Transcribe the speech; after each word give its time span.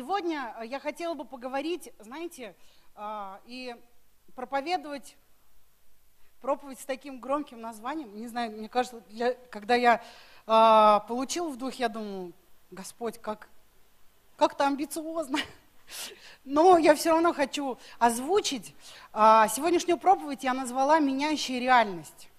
Сегодня 0.00 0.54
э, 0.56 0.66
я 0.66 0.80
хотела 0.80 1.12
бы 1.12 1.26
поговорить, 1.26 1.92
знаете, 1.98 2.54
а, 2.94 3.38
и 3.44 3.76
проповедовать 4.34 5.14
проповедь 6.40 6.80
с 6.80 6.86
таким 6.86 7.20
громким 7.20 7.60
названием. 7.60 8.16
Не 8.16 8.26
знаю, 8.26 8.50
мне 8.52 8.70
кажется, 8.70 9.02
для, 9.10 9.34
когда 9.50 9.74
я 9.74 10.02
а, 10.46 11.00
получил 11.00 11.50
в 11.50 11.58
дух, 11.58 11.74
я 11.74 11.90
думаю, 11.90 12.32
Господь, 12.70 13.18
как, 13.18 13.50
как-то 14.38 14.66
амбициозно. 14.66 15.38
Но 16.46 16.78
я 16.78 16.94
все 16.94 17.10
равно 17.10 17.34
хочу 17.34 17.76
озвучить. 17.98 18.74
А, 19.12 19.48
сегодняшнюю 19.48 19.98
проповедь 19.98 20.44
я 20.44 20.54
назвала 20.54 20.98
«Меняющая 20.98 21.60
реальность». 21.60 22.30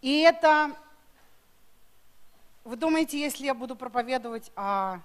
И 0.00 0.20
это, 0.20 0.74
вы 2.64 2.76
думаете, 2.76 3.20
если 3.20 3.44
я 3.44 3.52
буду 3.52 3.76
проповедовать 3.76 4.50
о 4.56 5.00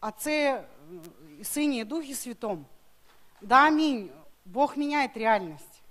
Отце, 0.00 0.64
Сыне 1.42 1.82
и 1.82 1.84
Духе 1.84 2.14
Святом, 2.14 2.66
да, 3.40 3.66
аминь, 3.66 4.10
Бог 4.44 4.76
меняет 4.76 5.16
реальность. 5.16 5.82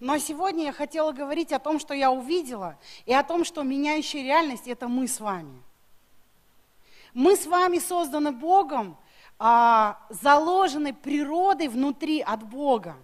Но 0.00 0.18
сегодня 0.18 0.64
я 0.64 0.72
хотела 0.72 1.12
говорить 1.12 1.52
о 1.52 1.58
том, 1.58 1.78
что 1.78 1.94
я 1.94 2.10
увидела, 2.10 2.78
и 3.06 3.12
о 3.14 3.22
том, 3.22 3.44
что 3.44 3.62
меняющая 3.62 4.22
реальность– 4.22 4.66
это 4.68 4.86
мы 4.86 5.08
с 5.08 5.20
вами. 5.20 5.62
Мы 7.14 7.36
с 7.36 7.46
вами 7.46 7.78
созданы 7.78 8.32
Богом, 8.32 8.98
а, 9.38 9.98
заложены 10.10 10.92
природой 10.92 11.68
внутри 11.68 12.20
от 12.20 12.42
Бога 12.42 12.96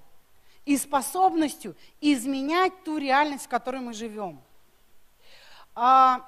и 0.64 0.76
способностью 0.76 1.76
изменять 2.00 2.84
ту 2.84 2.98
реальность, 2.98 3.46
в 3.46 3.48
которой 3.48 3.80
мы 3.80 3.92
живем. 3.92 4.40
А, 5.74 6.26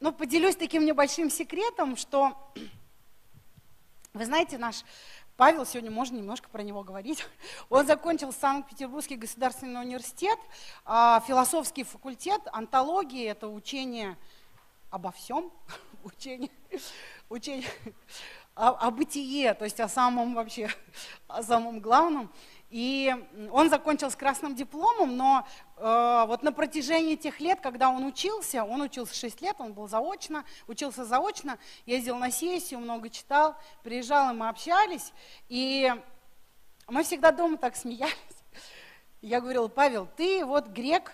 ну, 0.00 0.12
поделюсь 0.12 0.56
таким 0.56 0.84
небольшим 0.84 1.30
секретом, 1.30 1.96
что, 1.96 2.52
вы 4.14 4.24
знаете, 4.24 4.58
наш 4.58 4.84
Павел, 5.36 5.64
сегодня 5.64 5.90
можно 5.90 6.16
немножко 6.16 6.48
про 6.48 6.62
него 6.62 6.82
говорить. 6.82 7.24
Он 7.68 7.86
закончил 7.86 8.32
Санкт-Петербургский 8.32 9.16
государственный 9.16 9.80
университет, 9.80 10.38
а, 10.84 11.20
философский 11.26 11.84
факультет, 11.84 12.40
антология– 12.52 13.30
это 13.32 13.48
учение 13.48 14.16
обо 14.90 15.12
всем, 15.12 15.52
учение, 16.04 16.50
учение 17.28 17.68
о, 18.56 18.70
о 18.70 18.90
бытие, 18.90 19.54
то 19.54 19.64
есть 19.64 19.78
о 19.78 19.88
самом 19.88 20.34
вообще, 20.34 20.68
о 21.28 21.42
самом 21.44 21.78
главном. 21.78 22.32
И 22.70 23.14
он 23.50 23.70
закончил 23.70 24.10
с 24.10 24.16
красным 24.16 24.54
дипломом, 24.54 25.16
но 25.16 25.46
э, 25.76 26.24
вот 26.26 26.42
на 26.42 26.52
протяжении 26.52 27.16
тех 27.16 27.40
лет, 27.40 27.60
когда 27.60 27.88
он 27.88 28.04
учился, 28.04 28.62
он 28.62 28.82
учился 28.82 29.14
6 29.14 29.40
лет, 29.40 29.56
он 29.58 29.72
был 29.72 29.88
заочно, 29.88 30.44
учился 30.66 31.06
заочно, 31.06 31.58
ездил 31.86 32.18
на 32.18 32.30
сессию, 32.30 32.80
много 32.80 33.08
читал, 33.08 33.56
приезжал, 33.82 34.34
и 34.34 34.36
мы 34.36 34.50
общались, 34.50 35.14
и 35.48 35.94
мы 36.86 37.04
всегда 37.04 37.32
дома 37.32 37.56
так 37.56 37.74
смеялись. 37.74 38.12
Я 39.22 39.40
говорила, 39.40 39.68
Павел, 39.68 40.06
ты 40.16 40.44
вот 40.44 40.68
грек, 40.68 41.12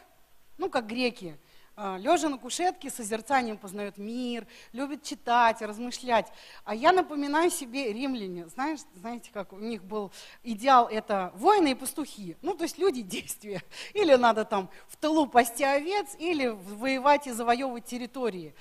ну 0.59 0.69
как 0.69 0.87
греки, 0.87 1.39
лежа 1.77 2.29
на 2.29 2.39
кушетке, 2.39 2.91
созерцанием 2.91 3.59
познает 3.59 3.99
мир, 3.99 4.47
любит 4.73 5.03
читать, 5.03 5.61
размышлять. 5.61 6.33
А 6.65 6.75
я 6.75 6.93
напоминаю 6.93 7.51
себе 7.51 7.93
римляне. 7.93 8.49
Знаешь, 8.49 8.81
знаете, 8.95 9.31
как 9.33 9.53
у 9.53 9.59
них 9.59 9.83
был 9.85 10.13
идеал, 10.43 10.89
это 10.89 11.33
воины 11.35 11.73
и 11.73 11.75
пастухи. 11.75 12.37
Ну, 12.43 12.55
то 12.55 12.65
есть 12.65 12.79
люди 12.79 13.03
действия. 13.15 13.63
Или 13.93 14.15
надо 14.15 14.45
там 14.45 14.71
в 14.89 14.97
тылу 14.97 15.27
пасти 15.27 15.65
овец, 15.65 16.15
или 16.19 16.47
воевать 16.47 17.27
и 17.27 17.33
завоевывать 17.33 17.85
территории. 17.85 18.55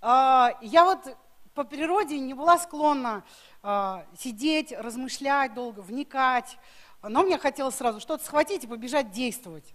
А, 0.00 0.58
я 0.60 0.84
вот 0.84 1.16
по 1.54 1.64
природе 1.64 2.18
не 2.18 2.34
была 2.34 2.58
склонна 2.58 3.24
а, 3.62 4.06
сидеть, 4.18 4.72
размышлять 4.72 5.54
долго, 5.54 5.80
вникать. 5.80 6.56
Но 7.02 7.22
мне 7.22 7.38
хотелось 7.38 7.76
сразу 7.76 8.00
что-то 8.00 8.24
схватить 8.24 8.64
и 8.64 8.66
побежать 8.66 9.10
действовать. 9.10 9.74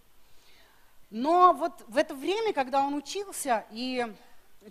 Но 1.14 1.54
вот 1.54 1.86
в 1.88 1.98
это 1.98 2.16
время, 2.16 2.54
когда 2.54 2.82
он 2.82 2.96
учился 2.96 3.66
и 3.70 4.04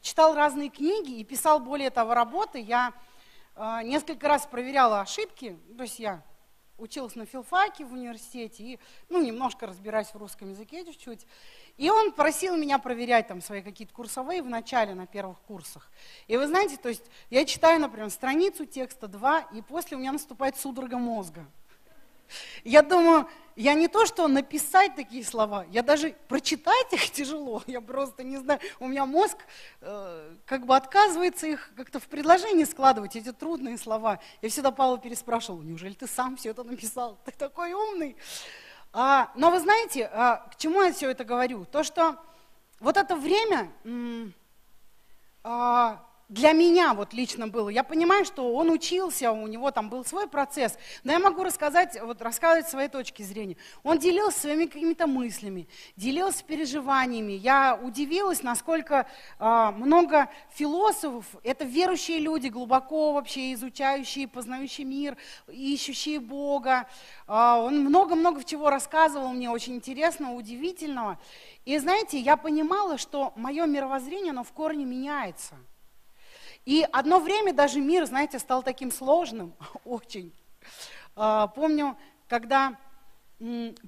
читал 0.01 0.35
разные 0.35 0.71
книги 0.71 1.21
и 1.21 1.25
писал 1.25 1.61
более 1.61 1.91
того 1.91 2.15
работы, 2.15 2.59
я 2.59 2.93
э, 3.55 3.83
несколько 3.85 4.27
раз 4.27 4.45
проверяла 4.45 5.03
ошибки, 5.03 5.57
то 5.77 5.85
есть 5.85 6.01
я 6.01 6.21
училась 6.79 7.15
на 7.15 7.27
филфаке 7.27 7.85
в 7.85 7.93
университете 7.93 8.65
и 8.65 8.81
ну, 9.09 9.23
немножко 9.23 9.69
разбираюсь 9.69 10.09
в 10.09 10.17
русском 10.17 10.51
языке 10.51 10.85
чуть-чуть. 10.85 11.29
И 11.77 11.89
он 11.91 12.11
просил 12.11 12.57
меня 12.57 12.81
проверять 12.81 13.29
там 13.29 13.41
свои 13.41 13.63
какие-то 13.63 13.95
курсовые 13.95 14.43
в 14.43 14.49
начале, 14.49 14.95
на 14.95 15.07
первых 15.07 15.39
курсах. 15.43 15.93
И 16.27 16.37
вы 16.37 16.49
знаете, 16.49 16.77
то 16.77 16.89
есть 16.89 17.05
я 17.31 17.45
читаю, 17.45 17.81
например, 17.81 18.11
страницу 18.11 18.67
текста 18.67 19.07
два, 19.07 19.43
и 19.53 19.63
после 19.63 19.97
у 19.97 20.01
меня 20.01 20.11
наступает 20.11 20.57
судорога 20.57 20.99
мозга. 20.99 21.47
Я 22.65 22.83
думаю, 22.83 23.29
я 23.57 23.75
не 23.75 23.89
то, 23.89 24.07
что 24.07 24.29
написать 24.29 24.95
такие 24.97 25.25
слова, 25.25 25.67
я 25.71 25.83
даже 25.83 26.15
прочитать 26.29 26.93
их 26.93 27.11
тяжело, 27.13 27.63
я 27.67 27.81
просто 27.81 28.23
не 28.23 28.39
знаю, 28.39 28.61
у 28.81 28.89
меня 28.89 29.05
мозг 29.05 29.39
э, 29.81 30.37
как 30.47 30.67
бы 30.67 30.75
отказывается 30.75 31.47
их 31.47 31.71
как-то 31.77 32.01
в 32.01 32.09
предложении 32.09 32.65
складывать, 32.65 33.17
эти 33.17 33.33
трудные 33.33 33.77
слова. 33.79 34.21
Я 34.41 34.49
всегда 34.49 34.71
Павла 34.71 34.99
переспрашивала, 34.99 35.63
неужели 35.63 35.93
ты 35.93 36.07
сам 36.07 36.37
все 36.37 36.51
это 36.51 36.65
написал, 36.65 37.19
ты 37.25 37.33
такой 37.33 37.73
умный. 37.73 38.17
А, 38.93 39.31
но 39.35 39.51
вы 39.51 39.61
знаете, 39.61 40.09
а, 40.13 40.49
к 40.53 40.57
чему 40.57 40.83
я 40.83 40.93
все 40.93 41.11
это 41.11 41.25
говорю? 41.25 41.65
То, 41.65 41.83
что 41.83 42.17
вот 42.81 42.97
это 42.97 43.17
время, 43.17 43.71
а, 45.43 46.05
для 46.33 46.53
меня 46.53 46.95
вот 46.95 47.13
лично 47.13 47.47
было. 47.47 47.69
Я 47.69 47.85
понимаю, 47.85 48.25
что 48.25 48.55
он 48.55 48.71
учился, 48.71 49.33
у 49.33 49.47
него 49.47 49.71
там 49.71 49.91
был 49.91 50.03
свой 50.03 50.27
процесс, 50.27 50.79
но 51.05 51.13
я 51.13 51.19
могу 51.19 51.45
рассказать, 51.45 52.01
вот 52.01 52.23
рассказывать 52.23 52.69
своей 52.71 52.89
точки 52.89 53.23
зрения. 53.23 53.59
Он 53.83 53.99
делился 53.99 54.41
своими 54.41 54.65
какими-то 54.65 55.07
мыслями, 55.07 55.69
делился 55.95 56.43
переживаниями. 56.43 57.33
Я 57.33 57.79
удивилась, 57.83 58.43
насколько 58.43 59.07
э, 59.39 59.71
много 59.77 60.31
философов, 60.55 61.27
это 61.45 61.65
верующие 61.67 62.19
люди, 62.19 62.49
глубоко 62.49 63.13
вообще 63.13 63.53
изучающие, 63.53 64.27
познающие 64.27 64.87
мир, 64.87 65.19
ищущие 65.49 66.19
Бога. 66.19 66.89
Э, 67.29 67.57
он 67.59 67.81
много-много 67.81 68.43
чего 68.43 68.71
рассказывал 68.71 69.35
мне, 69.35 69.51
очень 69.51 69.75
интересного, 69.75 70.33
удивительного. 70.33 71.19
И 71.67 71.77
знаете, 71.77 72.19
я 72.19 72.39
понимала, 72.39 72.97
что 72.97 73.35
мое 73.37 73.67
мировоззрение, 73.67 74.31
оно 74.31 74.45
в 74.45 74.53
корне 74.53 74.87
меняется– 74.87 75.57
и 76.65 76.87
одно 76.93 77.19
время 77.19 77.53
даже 77.53 77.81
мир, 77.81 78.07
знаете, 78.07 78.39
стал 78.39 78.63
таким 78.63 78.93
сложным, 78.93 79.55
очень. 79.85 80.33
А, 81.17 81.49
помню, 81.49 81.97
когда 82.29 82.79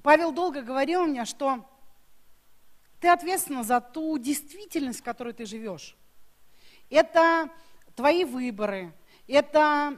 Павел 0.03 0.31
долго 0.31 0.61
говорил 0.61 1.05
мне, 1.05 1.25
что 1.25 1.65
ты 2.99 3.07
ответственна 3.07 3.63
за 3.63 3.79
ту 3.79 4.17
действительность, 4.17 4.99
в 4.99 5.03
которой 5.03 5.33
ты 5.33 5.45
живешь. 5.45 5.95
Это 6.89 7.49
твои 7.95 8.25
выборы, 8.25 8.93
это 9.27 9.97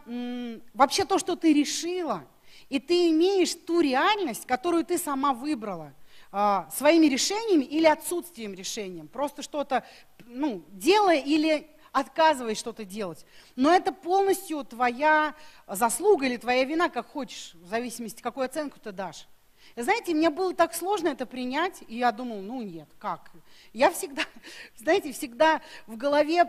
вообще 0.74 1.06
то, 1.06 1.18
что 1.18 1.36
ты 1.36 1.54
решила, 1.54 2.24
и 2.70 2.80
ты 2.80 3.10
имеешь 3.10 3.54
ту 3.54 3.82
реальность, 3.82 4.46
которую 4.46 4.86
ты 4.86 4.98
сама 4.98 5.34
выбрала 5.34 5.94
а, 6.32 6.70
своими 6.72 7.08
решениями 7.08 7.64
или 7.64 7.86
отсутствием 7.86 8.54
решением. 8.54 9.08
Просто 9.08 9.42
что-то 9.42 9.84
ну, 10.26 10.64
делая 10.70 11.20
или 11.20 11.70
отказываясь 11.92 12.58
что-то 12.58 12.86
делать. 12.86 13.26
Но 13.56 13.74
это 13.74 13.92
полностью 13.92 14.64
твоя 14.64 15.36
заслуга 15.68 16.26
или 16.26 16.38
твоя 16.38 16.64
вина, 16.64 16.90
как 16.90 17.08
хочешь, 17.08 17.54
в 17.56 17.68
зависимости, 17.68 18.22
какую 18.22 18.46
оценку 18.46 18.80
ты 18.80 18.92
дашь. 18.92 19.28
Знаете, 19.76 20.14
мне 20.14 20.30
было 20.30 20.54
так 20.54 20.74
сложно 20.74 21.10
это 21.10 21.26
принять, 21.26 21.84
и 21.88 21.98
я 21.98 22.12
думал, 22.12 22.42
ну 22.42 22.62
нет, 22.62 22.90
как? 22.98 23.32
Я 23.74 23.92
всегда, 23.92 24.24
знаете, 24.78 25.12
всегда 25.12 25.62
в 25.86 25.98
голове 25.98 26.46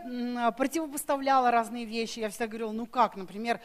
противопоставляла 0.57 1.51
разные 1.51 1.85
вещи. 1.85 2.19
Я 2.19 2.29
всегда 2.29 2.47
говорила, 2.47 2.71
ну 2.71 2.85
как, 2.85 3.15
например, 3.15 3.59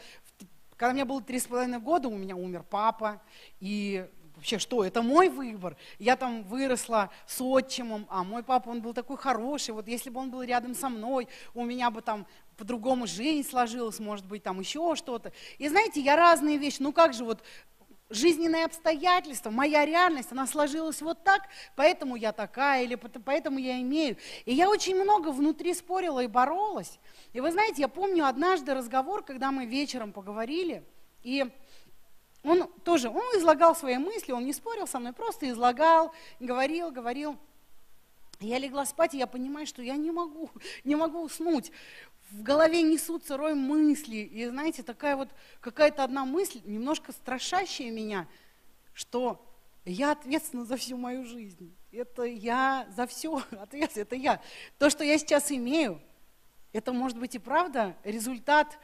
когда 0.77 0.93
мне 0.93 1.05
было 1.05 1.21
три 1.21 1.39
с 1.39 1.45
половиной 1.47 1.79
года, 1.79 2.09
у 2.09 2.17
меня 2.17 2.35
умер 2.35 2.65
папа, 2.69 3.21
и 3.59 4.07
вообще 4.45 4.59
что, 4.59 4.85
это 4.85 5.01
мой 5.01 5.27
выбор. 5.27 5.75
Я 5.97 6.15
там 6.15 6.43
выросла 6.43 7.09
с 7.25 7.41
отчимом, 7.41 8.05
а 8.09 8.23
мой 8.23 8.43
папа, 8.43 8.69
он 8.69 8.79
был 8.79 8.93
такой 8.93 9.17
хороший, 9.17 9.71
вот 9.71 9.87
если 9.87 10.11
бы 10.11 10.19
он 10.19 10.29
был 10.29 10.43
рядом 10.43 10.75
со 10.75 10.87
мной, 10.87 11.27
у 11.55 11.65
меня 11.65 11.89
бы 11.89 12.03
там 12.03 12.27
по-другому 12.55 13.07
жизнь 13.07 13.49
сложилась, 13.49 13.99
может 13.99 14.27
быть, 14.27 14.43
там 14.43 14.59
еще 14.59 14.95
что-то. 14.95 15.33
И 15.57 15.67
знаете, 15.67 15.99
я 15.99 16.15
разные 16.15 16.57
вещи, 16.57 16.77
ну 16.79 16.93
как 16.93 17.15
же 17.15 17.23
вот 17.25 17.41
жизненные 18.11 18.65
обстоятельства, 18.65 19.49
моя 19.49 19.83
реальность, 19.83 20.31
она 20.31 20.45
сложилась 20.45 21.01
вот 21.01 21.23
так, 21.23 21.41
поэтому 21.75 22.15
я 22.15 22.31
такая, 22.31 22.83
или 22.83 22.93
поэтому 22.93 23.57
я 23.57 23.81
имею. 23.81 24.15
И 24.45 24.53
я 24.53 24.69
очень 24.69 24.95
много 24.95 25.29
внутри 25.29 25.73
спорила 25.73 26.19
и 26.19 26.27
боролась. 26.27 26.99
И 27.33 27.39
вы 27.39 27.51
знаете, 27.51 27.81
я 27.81 27.87
помню 27.87 28.27
однажды 28.27 28.75
разговор, 28.75 29.23
когда 29.23 29.51
мы 29.51 29.65
вечером 29.65 30.13
поговорили, 30.13 30.83
и 31.23 31.49
он 32.45 32.67
тоже, 32.83 33.09
он 33.09 33.23
излагал 33.37 33.75
свои 33.75 33.97
мысли, 33.97 34.31
он 34.31 34.45
не 34.45 34.53
спорил 34.53 34.87
со 34.87 34.99
мной, 34.99 35.13
просто 35.13 35.49
излагал, 35.49 36.13
говорил, 36.39 36.91
говорил. 36.91 37.37
Я 38.39 38.59
легла 38.59 38.85
спать, 38.85 39.13
и 39.13 39.17
я 39.17 39.27
понимаю, 39.27 39.65
что 39.65 39.81
я 39.81 39.95
не 39.95 40.11
могу, 40.11 40.51
не 40.83 40.95
могу 40.95 41.23
уснуть. 41.23 41.71
в 42.29 42.43
голове 42.43 42.81
несутся 42.83 43.37
рой 43.37 43.55
мыслей. 43.55 44.23
И 44.23 44.45
знаете, 44.47 44.83
такая 44.83 45.15
вот 45.15 45.29
какая-то 45.59 46.03
одна 46.03 46.25
мысль, 46.25 46.61
немножко 46.65 47.11
страшащая 47.11 47.91
меня, 47.91 48.27
что 48.93 49.43
я 49.85 50.11
ответственна 50.11 50.65
за 50.65 50.77
всю 50.77 50.97
мою 50.97 51.25
жизнь. 51.25 51.75
Это 51.91 52.23
я 52.23 52.87
за 52.95 53.07
все 53.07 53.41
ответственна, 53.51 54.03
это 54.03 54.15
я. 54.15 54.41
То, 54.77 54.89
что 54.89 55.03
я 55.03 55.17
сейчас 55.17 55.51
имею, 55.51 56.01
это 56.73 56.93
может 56.93 57.17
быть 57.17 57.35
и 57.35 57.39
правда 57.39 57.95
результат 58.03 58.77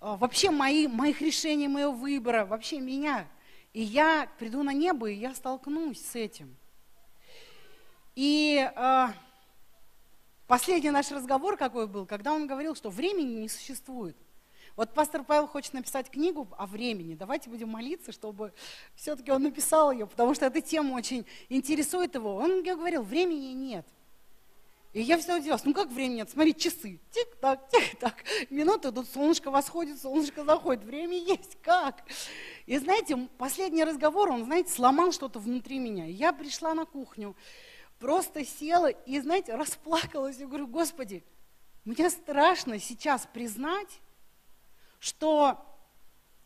вообще 0.00 0.50
мои, 0.50 0.86
моих 0.86 1.20
решений, 1.20 1.68
моего 1.68 1.92
выбора, 1.92 2.44
вообще 2.44 2.80
меня. 2.80 3.26
И 3.72 3.82
я 3.82 4.28
приду 4.38 4.62
на 4.62 4.72
небо, 4.72 5.10
и 5.10 5.14
я 5.14 5.34
столкнусь 5.34 6.00
с 6.00 6.14
этим. 6.14 6.56
И 8.14 8.70
э, 8.74 9.06
последний 10.46 10.90
наш 10.90 11.10
разговор 11.10 11.56
какой 11.56 11.86
был, 11.86 12.06
когда 12.06 12.32
он 12.32 12.46
говорил, 12.46 12.74
что 12.74 12.88
времени 12.88 13.40
не 13.40 13.48
существует. 13.48 14.16
Вот 14.76 14.92
пастор 14.92 15.24
Павел 15.24 15.46
хочет 15.46 15.72
написать 15.72 16.10
книгу 16.10 16.48
о 16.58 16.66
времени. 16.66 17.14
Давайте 17.14 17.48
будем 17.48 17.70
молиться, 17.70 18.12
чтобы 18.12 18.52
все-таки 18.94 19.30
он 19.32 19.42
написал 19.42 19.90
ее, 19.90 20.06
потому 20.06 20.34
что 20.34 20.46
эта 20.46 20.60
тема 20.60 20.94
очень 20.94 21.24
интересует 21.48 22.14
его. 22.14 22.36
Он 22.36 22.62
говорил, 22.62 23.02
времени 23.02 23.52
нет. 23.52 23.86
И 24.96 25.02
я 25.02 25.18
всегда 25.18 25.36
удивилась, 25.36 25.62
ну 25.66 25.74
как 25.74 25.90
времени 25.90 26.16
нет? 26.16 26.30
Смотри, 26.30 26.54
часы. 26.54 26.98
Тик-так, 27.10 27.68
тик-так. 27.68 28.14
Минуты 28.48 28.88
идут, 28.88 29.06
солнышко 29.10 29.50
восходит, 29.50 30.00
солнышко 30.00 30.42
заходит. 30.42 30.84
Время 30.84 31.18
есть, 31.18 31.58
как? 31.60 32.02
И 32.64 32.78
знаете, 32.78 33.28
последний 33.36 33.84
разговор, 33.84 34.30
он, 34.30 34.46
знаете, 34.46 34.72
сломал 34.72 35.12
что-то 35.12 35.38
внутри 35.38 35.78
меня. 35.78 36.06
Я 36.06 36.32
пришла 36.32 36.72
на 36.72 36.86
кухню, 36.86 37.36
просто 37.98 38.42
села 38.42 38.86
и, 38.86 39.20
знаете, 39.20 39.54
расплакалась. 39.54 40.38
Я 40.38 40.46
говорю, 40.46 40.66
Господи, 40.66 41.22
мне 41.84 42.08
страшно 42.08 42.78
сейчас 42.78 43.28
признать, 43.30 44.00
что 44.98 45.62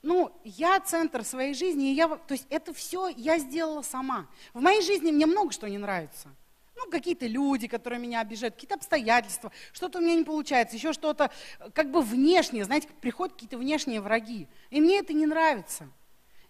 ну, 0.02 0.32
я 0.42 0.80
центр 0.80 1.22
своей 1.22 1.54
жизни, 1.54 1.92
и 1.92 1.94
я, 1.94 2.08
то 2.08 2.34
есть 2.34 2.48
это 2.50 2.74
все 2.74 3.06
я 3.10 3.38
сделала 3.38 3.82
сама. 3.82 4.26
В 4.54 4.60
моей 4.60 4.82
жизни 4.82 5.12
мне 5.12 5.26
много 5.26 5.52
что 5.52 5.68
не 5.68 5.78
нравится. 5.78 6.34
Ну, 6.76 6.90
какие-то 6.90 7.26
люди, 7.26 7.66
которые 7.68 8.00
меня 8.00 8.20
обижают, 8.20 8.54
какие-то 8.54 8.76
обстоятельства, 8.76 9.52
что-то 9.72 9.98
у 9.98 10.02
меня 10.02 10.14
не 10.14 10.24
получается, 10.24 10.76
еще 10.76 10.92
что-то 10.92 11.30
как 11.74 11.90
бы 11.90 12.00
внешнее, 12.00 12.64
знаете, 12.64 12.88
приходят 13.00 13.34
какие-то 13.34 13.58
внешние 13.58 14.00
враги. 14.00 14.48
И 14.70 14.80
мне 14.80 14.98
это 14.98 15.12
не 15.12 15.26
нравится. 15.26 15.88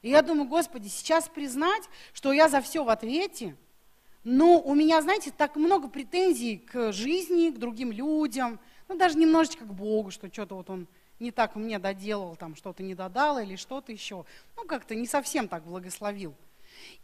И 0.02 0.10
я 0.10 0.22
думаю, 0.22 0.48
Господи, 0.48 0.88
сейчас 0.88 1.28
признать, 1.28 1.82
что 2.12 2.32
я 2.32 2.48
за 2.48 2.60
все 2.60 2.84
в 2.84 2.88
ответе, 2.88 3.56
но 4.24 4.60
у 4.60 4.74
меня, 4.74 5.00
знаете, 5.02 5.30
так 5.30 5.56
много 5.56 5.88
претензий 5.88 6.58
к 6.58 6.92
жизни, 6.92 7.50
к 7.50 7.58
другим 7.58 7.90
людям, 7.90 8.60
ну, 8.88 8.96
даже 8.96 9.18
немножечко 9.18 9.64
к 9.64 9.74
Богу, 9.74 10.10
что 10.10 10.32
что-то 10.32 10.56
вот 10.56 10.70
Он 10.70 10.86
не 11.20 11.30
так 11.30 11.54
мне 11.54 11.78
доделал, 11.78 12.36
там 12.36 12.56
что-то 12.56 12.82
не 12.82 12.94
додал 12.94 13.38
или 13.38 13.56
что-то 13.56 13.92
еще. 13.92 14.24
Ну, 14.56 14.64
как-то 14.64 14.94
не 14.94 15.06
совсем 15.06 15.48
так 15.48 15.64
благословил. 15.64 16.34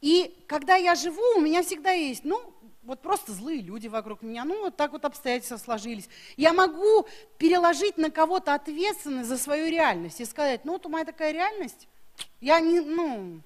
И 0.01 0.35
когда 0.47 0.77
я 0.77 0.95
живу, 0.95 1.23
у 1.37 1.41
меня 1.41 1.63
всегда 1.63 1.93
есть, 1.93 2.25
ну, 2.25 2.41
вот 2.87 3.01
просто 3.01 3.33
злые 3.33 3.61
люди 3.61 3.89
вокруг 3.89 4.23
меня, 4.23 4.45
ну, 4.45 4.61
вот 4.63 4.77
так 4.77 4.93
вот 4.93 5.05
обстоятельства 5.05 5.57
сложились. 5.57 6.09
Я 6.37 6.53
могу 6.53 7.07
переложить 7.37 7.99
на 7.99 8.11
кого-то 8.11 8.55
ответственность 8.55 9.29
за 9.29 9.37
свою 9.37 9.69
реальность 9.71 10.21
и 10.21 10.25
сказать, 10.25 10.65
ну, 10.65 10.73
вот 10.73 10.87
у 10.87 10.89
меня 10.89 11.05
такая 11.05 11.33
реальность, 11.33 11.89
я 12.41 12.61
не, 12.61 12.81
ну, 12.81 13.41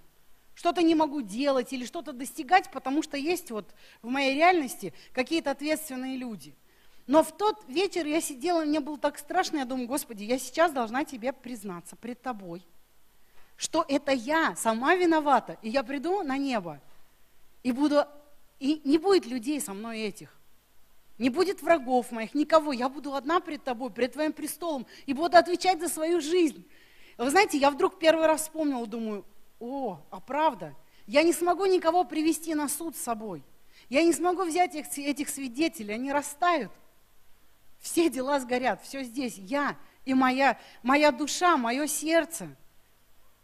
что-то 0.54 0.82
не 0.82 0.94
могу 0.94 1.22
делать 1.22 1.72
или 1.72 1.86
что-то 1.86 2.12
достигать, 2.12 2.70
потому 2.70 3.02
что 3.02 3.16
есть 3.16 3.50
вот 3.50 3.66
в 4.02 4.08
моей 4.08 4.34
реальности 4.34 4.92
какие-то 5.12 5.50
ответственные 5.50 6.18
люди. 6.18 6.54
Но 7.06 7.22
в 7.22 7.32
тот 7.32 7.64
вечер 7.66 8.06
я 8.06 8.20
сидела, 8.20 8.64
мне 8.64 8.78
было 8.78 8.98
так 8.98 9.18
страшно, 9.18 9.56
я 9.56 9.64
думаю, 9.64 9.88
Господи, 9.88 10.22
я 10.24 10.38
сейчас 10.38 10.70
должна 10.70 11.04
тебе 11.04 11.32
признаться 11.32 11.96
пред 11.96 12.20
тобой, 12.20 12.62
что 13.56 13.84
это 13.88 14.12
я 14.12 14.54
сама 14.54 14.94
виновата, 14.94 15.56
и 15.62 15.70
я 15.70 15.82
приду 15.82 16.22
на 16.22 16.36
небо, 16.36 16.78
и 17.62 17.72
буду, 17.72 18.04
и 18.60 18.80
не 18.84 18.98
будет 18.98 19.26
людей 19.26 19.60
со 19.60 19.74
мной 19.74 20.00
этих, 20.00 20.32
не 21.18 21.30
будет 21.30 21.62
врагов 21.62 22.12
моих, 22.12 22.34
никого, 22.34 22.72
я 22.72 22.88
буду 22.88 23.14
одна 23.14 23.40
пред 23.40 23.64
тобой, 23.64 23.90
пред 23.90 24.12
твоим 24.12 24.32
престолом, 24.32 24.86
и 25.06 25.12
буду 25.12 25.36
отвечать 25.36 25.80
за 25.80 25.88
свою 25.88 26.20
жизнь. 26.20 26.64
Вы 27.18 27.30
знаете, 27.30 27.58
я 27.58 27.70
вдруг 27.70 27.98
первый 27.98 28.26
раз 28.26 28.42
вспомнила, 28.42 28.86
думаю, 28.86 29.24
о, 29.58 30.00
а 30.10 30.20
правда, 30.20 30.74
я 31.06 31.22
не 31.22 31.32
смогу 31.32 31.66
никого 31.66 32.04
привести 32.04 32.54
на 32.54 32.68
суд 32.68 32.96
с 32.96 33.02
собой. 33.02 33.42
Я 33.88 34.04
не 34.04 34.12
смогу 34.12 34.44
взять 34.44 34.74
этих, 34.74 34.96
этих 34.98 35.28
свидетелей, 35.28 35.94
они 35.94 36.12
растают. 36.12 36.70
Все 37.80 38.08
дела 38.08 38.38
сгорят, 38.40 38.82
все 38.82 39.02
здесь. 39.02 39.36
Я 39.36 39.76
и 40.04 40.14
моя, 40.14 40.58
моя 40.82 41.10
душа, 41.10 41.56
мое 41.56 41.86
сердце. 41.86 42.54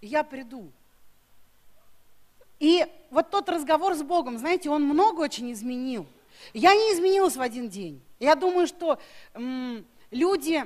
Я 0.01 0.23
приду. 0.23 0.73
И 2.59 2.87
вот 3.11 3.31
тот 3.31 3.49
разговор 3.49 3.95
с 3.95 4.03
Богом, 4.03 4.39
знаете, 4.39 4.71
он 4.71 4.83
много 4.83 5.21
очень 5.21 5.53
изменил. 5.53 6.07
Я 6.55 6.75
не 6.75 6.93
изменилась 6.95 7.37
в 7.37 7.41
один 7.41 7.69
день. 7.69 8.03
Я 8.19 8.35
думаю, 8.35 8.67
что 8.67 8.99
м, 9.35 9.87
люди, 10.11 10.65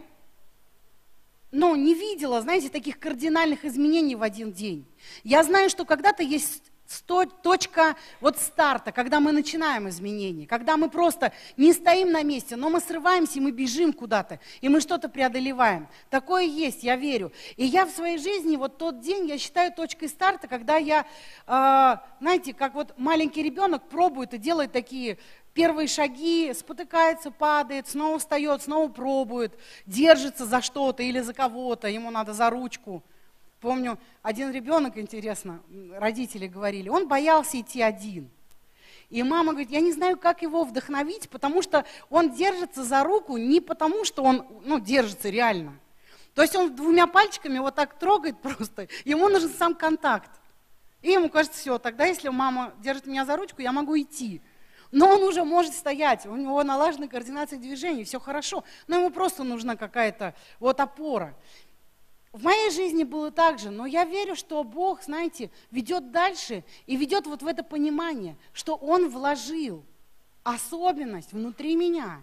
ну, 1.51 1.75
не 1.75 1.95
видела, 1.95 2.41
знаете, 2.41 2.69
таких 2.69 2.99
кардинальных 2.99 3.65
изменений 3.65 4.15
в 4.15 4.23
один 4.23 4.53
день. 4.53 4.85
Я 5.25 5.43
знаю, 5.43 5.69
что 5.69 5.85
когда-то 5.85 6.23
есть 6.23 6.70
точка 7.43 7.97
вот 8.21 8.39
старта, 8.39 8.93
когда 8.93 9.21
мы 9.21 9.33
начинаем 9.33 9.89
изменения, 9.89 10.47
когда 10.47 10.77
мы 10.77 10.91
просто 10.91 11.33
не 11.57 11.73
стоим 11.73 12.11
на 12.11 12.23
месте, 12.23 12.57
но 12.57 12.69
мы 12.69 12.81
срываемся, 12.81 13.39
и 13.39 13.41
мы 13.41 13.53
бежим 13.53 13.93
куда-то, 13.93 14.41
и 14.61 14.69
мы 14.69 14.81
что-то 14.81 15.09
преодолеваем. 15.09 15.89
Такое 16.09 16.45
есть, 16.45 16.83
я 16.83 16.97
верю. 16.97 17.33
И 17.57 17.65
я 17.65 17.87
в 17.87 17.91
своей 17.91 18.19
жизни, 18.19 18.57
вот 18.57 18.79
тот 18.79 19.01
день, 19.01 19.27
я 19.29 19.39
считаю 19.39 19.73
точкой 19.73 20.09
старта, 20.09 20.49
когда 20.49 20.77
я, 20.77 21.07
э, 21.47 21.97
знаете, 22.21 22.55
как 22.55 22.75
вот 22.75 22.95
маленький 22.99 23.43
ребенок 23.43 23.89
пробует 23.89 24.35
и 24.35 24.39
делает 24.39 24.73
такие 24.73 25.19
первые 25.55 25.89
шаги, 25.89 26.53
спотыкается, 26.55 27.31
падает, 27.31 27.89
снова 27.89 28.19
встает, 28.19 28.63
снова 28.63 28.89
пробует, 28.89 29.59
держится 29.87 30.47
за 30.47 30.61
что-то 30.61 31.03
или 31.03 31.21
за 31.21 31.35
кого-то, 31.35 31.89
ему 31.89 32.11
надо 32.11 32.33
за 32.33 32.51
ручку– 32.51 33.03
Помню, 33.61 33.99
один 34.23 34.51
ребенок, 34.53 34.97
интересно, 34.97 35.63
родители 35.97 36.47
говорили, 36.47 36.89
он 36.89 37.09
боялся 37.09 37.61
идти 37.61 37.83
один. 37.83 38.31
И 39.11 39.23
мама 39.23 39.53
говорит, 39.53 39.71
я 39.71 39.81
не 39.81 39.93
знаю, 39.93 40.17
как 40.17 40.41
его 40.41 40.65
вдохновить, 40.65 41.29
потому 41.29 41.63
что 41.63 41.85
он 42.09 42.33
держится 42.33 42.85
за 42.85 43.03
руку 43.03 43.37
не 43.37 43.61
потому, 43.61 44.05
что 44.05 44.23
он 44.23 44.47
ну, 44.65 44.79
держится 44.79 45.29
реально. 45.29 45.79
То 46.35 46.43
есть 46.43 46.55
он 46.55 46.75
двумя 46.75 47.07
пальчиками 47.07 47.59
вот 47.59 47.75
так 47.75 47.99
трогает 47.99 48.39
просто, 48.43 48.89
ему 49.05 49.29
нужен 49.29 49.51
сам 49.51 49.75
контакт. 49.75 50.31
И 51.03 51.11
ему 51.11 51.29
кажется, 51.29 51.59
все, 51.59 51.79
тогда 51.79 52.05
если 52.05 52.29
мама 52.29 52.73
держит 52.79 53.07
меня 53.07 53.25
за 53.25 53.37
ручку, 53.37 53.61
я 53.63 53.73
могу 53.73 53.99
идти. 53.99 54.41
Но 54.93 55.09
он 55.09 55.23
уже 55.23 55.45
может 55.45 55.75
стоять, 55.75 56.27
у 56.27 56.35
него 56.35 56.63
налажена 56.63 57.09
координация 57.09 57.59
движений, 57.59 58.05
все 58.05 58.19
хорошо, 58.19 58.65
но 58.87 58.99
ему 58.99 59.11
просто 59.11 59.45
нужна 59.45 59.77
какая-то 59.77 60.35
вот 60.59 60.81
опора. 60.81 61.35
В 62.33 62.45
моей 62.45 62.71
жизни 62.71 63.03
было 63.03 63.33
так 63.33 63.59
же, 63.59 63.71
но 63.71 63.87
я 63.87 64.05
верю, 64.05 64.37
что 64.37 64.63
Бог, 64.63 65.03
знаете, 65.03 65.51
ведет 65.73 66.13
дальше 66.13 66.63
и 66.87 66.97
ведет 66.97 67.27
вот 67.27 67.43
в 67.43 67.47
это 67.47 67.65
понимание, 67.65 68.37
что 68.53 68.77
Он 68.77 69.09
вложил 69.09 69.85
особенность 70.45 71.33
внутри 71.33 71.75
меня, 71.75 72.23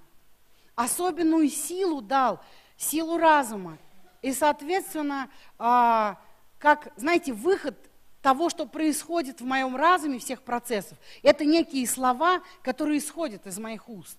особенную 0.75 1.49
силу 1.49 2.01
дал, 2.01 2.39
силу 2.77 3.17
разума. 3.17 3.77
И, 4.21 4.31
соответственно, 4.31 5.29
а, 5.59 6.17
как, 6.57 6.93
знаете, 6.95 7.33
выход 7.33 7.77
того, 8.21 8.49
что 8.49 8.65
происходит 8.65 9.41
в 9.41 9.45
моем 9.45 9.75
разуме, 9.75 10.19
всех 10.19 10.41
процессов, 10.41 10.97
это 11.21 11.43
некие 11.43 11.85
слова, 11.85 12.41
которые 12.61 12.99
исходят 12.99 13.45
из 13.45 13.59
моих 13.59 13.89
уст. 13.89 14.17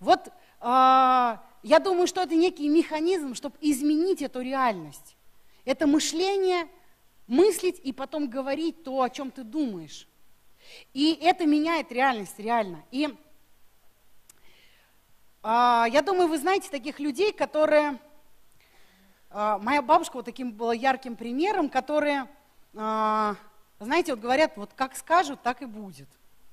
Вот 0.00 0.28
я 0.68 1.78
думаю, 1.78 2.06
что 2.06 2.22
это 2.22 2.34
некий 2.34 2.68
механизм, 2.68 3.34
чтобы 3.34 3.56
изменить 3.60 4.22
эту 4.22 4.40
реальность. 4.40 5.16
Это 5.64 5.86
мышление, 5.86 6.68
мыслить 7.26 7.80
и 7.82 7.92
потом 7.92 8.28
говорить 8.28 8.82
то, 8.82 9.02
о 9.02 9.10
чем 9.10 9.30
ты 9.30 9.44
думаешь. 9.44 10.08
И 10.92 11.18
это 11.22 11.46
меняет 11.46 11.92
реальность 11.92 12.38
реально. 12.38 12.84
И 12.90 13.14
а, 15.42 15.86
я 15.92 16.02
думаю, 16.02 16.28
вы 16.28 16.38
знаете 16.38 16.68
таких 16.70 16.98
людей, 16.98 17.32
которые... 17.32 18.00
А, 19.30 19.58
моя 19.58 19.82
бабушка 19.82 20.16
вот 20.16 20.24
таким 20.24 20.52
была 20.52 20.74
ярким 20.74 21.14
примером, 21.14 21.68
которые, 21.68 22.26
а, 22.74 23.36
знаете, 23.78 24.12
вот 24.14 24.20
говорят, 24.20 24.56
вот 24.56 24.72
как 24.74 24.96
скажут, 24.96 25.42
так 25.42 25.62
и 25.62 25.66
будет. 25.66 26.08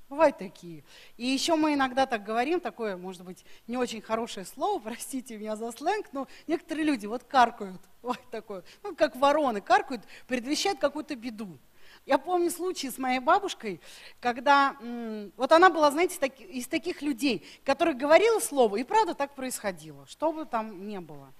Бывают 0.08 0.36
такие. 0.36 0.84
И 1.16 1.26
еще 1.26 1.56
мы 1.56 1.74
иногда 1.74 2.06
так 2.06 2.24
говорим, 2.24 2.60
такое, 2.60 2.96
может 2.96 3.24
быть, 3.24 3.44
не 3.66 3.76
очень 3.76 4.02
хорошее 4.02 4.44
слово, 4.44 4.78
простите 4.84 5.36
меня 5.36 5.56
за 5.56 5.72
сленг, 5.72 6.06
но 6.12 6.28
некоторые 6.46 6.84
люди 6.84 7.06
вот 7.06 7.24
каркают, 7.24 7.80
вот 8.02 8.20
такое, 8.30 8.64
ну, 8.82 8.94
как 8.94 9.16
вороны, 9.16 9.60
каркают, 9.60 10.02
предвещают 10.26 10.78
какую-то 10.78 11.16
беду. 11.16 11.58
Я 12.06 12.18
помню 12.18 12.50
случай 12.50 12.90
с 12.90 12.98
моей 12.98 13.20
бабушкой, 13.20 13.80
когда 14.20 14.76
вот 15.36 15.52
она 15.52 15.70
была, 15.70 15.90
знаете, 15.90 16.26
из 16.26 16.66
таких 16.66 17.00
людей, 17.00 17.46
которых 17.64 17.96
говорила 17.96 18.40
слово, 18.40 18.76
и 18.76 18.84
правда 18.84 19.14
так 19.14 19.34
происходило, 19.34 20.06
что 20.06 20.32
бы 20.32 20.44
там 20.44 20.86
ни 20.86 20.98
было. 20.98 21.32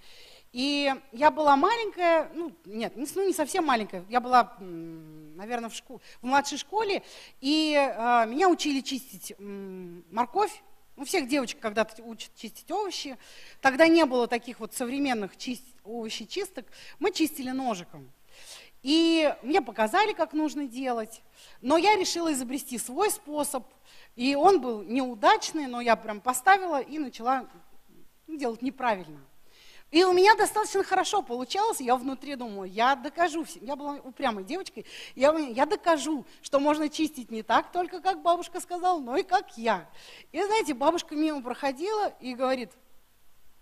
И 0.54 0.94
я 1.11 1.32
была 1.32 1.56
маленькая, 1.56 2.30
ну, 2.32 2.52
нет, 2.64 2.92
ну, 2.94 3.26
не 3.26 3.32
совсем 3.32 3.64
маленькая, 3.64 4.04
я 4.08 4.20
была, 4.20 4.56
наверное, 4.61 5.68
в, 5.68 5.75
школе, 5.75 5.99
в 6.23 6.26
младшей 6.26 6.58
школе, 6.58 7.02
и 7.40 7.75
э, 7.75 8.26
меня 8.28 8.49
учили 8.49 8.78
чистить 8.78 9.34
морковь, 9.40 10.62
ну, 10.94 11.04
всех 11.04 11.26
девочек 11.26 11.58
когда-то 11.58 12.00
учат 12.04 12.30
чистить 12.37 12.70
овощи. 12.70 13.18
Тогда 13.61 13.88
не 13.88 14.04
было 14.04 14.28
таких 14.28 14.61
вот 14.61 14.73
современных 14.73 15.37
чист... 15.37 15.64
овощечисток. 15.84 16.66
Мы 17.00 17.11
чистили 17.11 17.50
ножиком. 17.50 18.08
И 18.84 19.34
мне 19.42 19.61
показали, 19.61 20.12
как 20.12 20.34
нужно 20.34 20.68
делать. 20.68 21.20
Но 21.62 21.78
я 21.78 21.96
решила 21.96 22.32
изобрести 22.32 22.78
свой 22.78 23.11
способ. 23.11 23.66
И 24.14 24.37
он 24.37 24.61
был 24.61 24.82
неудачный, 24.84 25.66
но 25.66 25.80
я 25.80 25.96
прям 25.96 26.20
поставила 26.20 26.80
и 26.80 27.00
начала 27.00 27.49
делать 28.28 28.62
неправильно. 28.62 29.18
И 29.95 30.03
у 30.03 30.13
меня 30.13 30.35
достаточно 30.35 30.83
хорошо 30.83 31.23
получалось, 31.23 31.81
я 31.81 31.95
внутри 31.95 32.35
думала, 32.35 32.65
я 32.65 32.97
докажу, 32.97 33.47
я 33.61 33.77
была 33.77 33.93
упрямой 34.03 34.43
девочкой, 34.43 34.87
я, 35.15 35.31
я 35.39 35.67
докажу, 35.67 36.27
что 36.43 36.59
можно 36.59 36.89
чистить 36.89 37.31
не 37.31 37.45
так 37.45 37.71
только, 37.71 38.01
как 38.01 38.21
бабушка 38.21 38.61
сказала, 38.61 38.99
но 38.99 39.17
и 39.17 39.23
как 39.23 39.57
я. 39.57 39.89
И 40.33 40.43
знаете, 40.43 40.75
бабушка 40.75 41.15
мимо 41.15 41.41
проходила 41.43 42.09
и 42.19 42.35
говорит, 42.35 42.73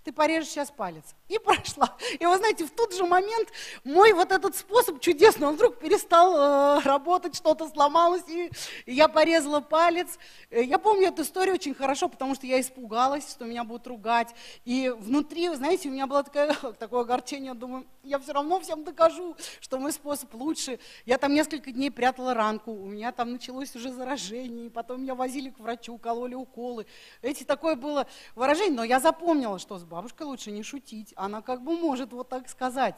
ты 0.04 0.12
порежешь 0.12 0.50
сейчас 0.50 0.70
палец. 0.70 1.04
И 1.28 1.38
прошла. 1.38 1.96
И 2.18 2.26
вы 2.26 2.36
знаете, 2.36 2.64
в 2.64 2.70
тот 2.70 2.94
же 2.94 3.04
момент 3.04 3.48
мой 3.84 4.12
вот 4.12 4.32
этот 4.32 4.56
способ 4.56 5.00
чудесный, 5.00 5.46
он 5.46 5.54
вдруг 5.54 5.78
перестал 5.78 6.34
э, 6.34 6.80
работать, 6.80 7.36
что-то 7.36 7.68
сломалось, 7.68 8.28
и, 8.28 8.50
я 8.86 9.08
порезала 9.08 9.60
палец. 9.60 10.18
Э, 10.50 10.62
я 10.62 10.78
помню 10.78 11.08
эту 11.08 11.22
историю 11.22 11.54
очень 11.54 11.74
хорошо, 11.74 12.08
потому 12.08 12.34
что 12.34 12.46
я 12.46 12.60
испугалась, 12.60 13.30
что 13.30 13.44
меня 13.44 13.64
будут 13.64 13.86
ругать. 13.86 14.34
И 14.64 14.92
внутри, 14.98 15.48
вы 15.48 15.56
знаете, 15.56 15.88
у 15.88 15.92
меня 15.92 16.06
было 16.06 16.24
такое, 16.24 16.54
такое 16.78 17.02
огорчение, 17.02 17.54
думаю, 17.54 17.86
я 18.02 18.18
все 18.18 18.32
равно 18.32 18.58
всем 18.60 18.84
докажу, 18.84 19.36
что 19.60 19.78
мой 19.78 19.92
способ 19.92 20.34
лучше. 20.34 20.80
Я 21.06 21.18
там 21.18 21.32
несколько 21.32 21.70
дней 21.70 21.90
прятала 21.90 22.34
ранку, 22.34 22.72
у 22.72 22.86
меня 22.86 23.12
там 23.12 23.32
началось 23.32 23.74
уже 23.76 23.92
заражение, 23.92 24.66
и 24.66 24.70
потом 24.70 25.02
меня 25.02 25.14
возили 25.14 25.50
к 25.50 25.60
врачу, 25.60 25.96
кололи 25.98 26.34
уколы. 26.34 26.86
Эти 27.22 27.44
такое 27.44 27.76
было 27.76 28.06
выражение, 28.34 28.76
но 28.76 28.84
я 28.84 28.98
запомнила, 28.98 29.58
что 29.58 29.78
с 29.78 29.84
бабушкой 29.92 30.26
лучше 30.26 30.50
не 30.50 30.62
шутить, 30.62 31.12
она 31.16 31.42
как 31.42 31.62
бы 31.62 31.76
может 31.76 32.14
вот 32.14 32.30
так 32.30 32.48
сказать. 32.48 32.96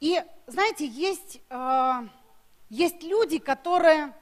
И 0.00 0.18
знаете, 0.46 0.86
есть, 0.86 1.42
э, 1.50 2.08
есть 2.70 3.02
люди, 3.02 3.38
которые, 3.38 4.14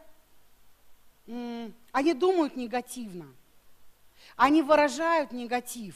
они 1.27 2.15
думают 2.15 2.57
негативно, 2.57 3.33
они 4.35 4.61
выражают 4.63 5.31
негатив. 5.31 5.95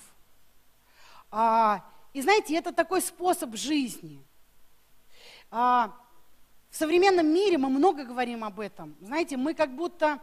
А, 1.33 1.85
и 2.13 2.23
знаете, 2.23 2.55
это 2.55 2.73
такой 2.73 3.01
способ 3.01 3.57
жизни. 3.57 4.23
А, 5.51 5.93
в 6.71 6.77
современном 6.77 7.27
мире 7.27 7.59
мы 7.59 7.69
много 7.71 8.05
говорим 8.05 8.45
об 8.45 8.61
этом. 8.61 8.95
Знаете, 9.01 9.37
мы 9.37 9.53
как 9.55 9.75
будто 9.75 10.21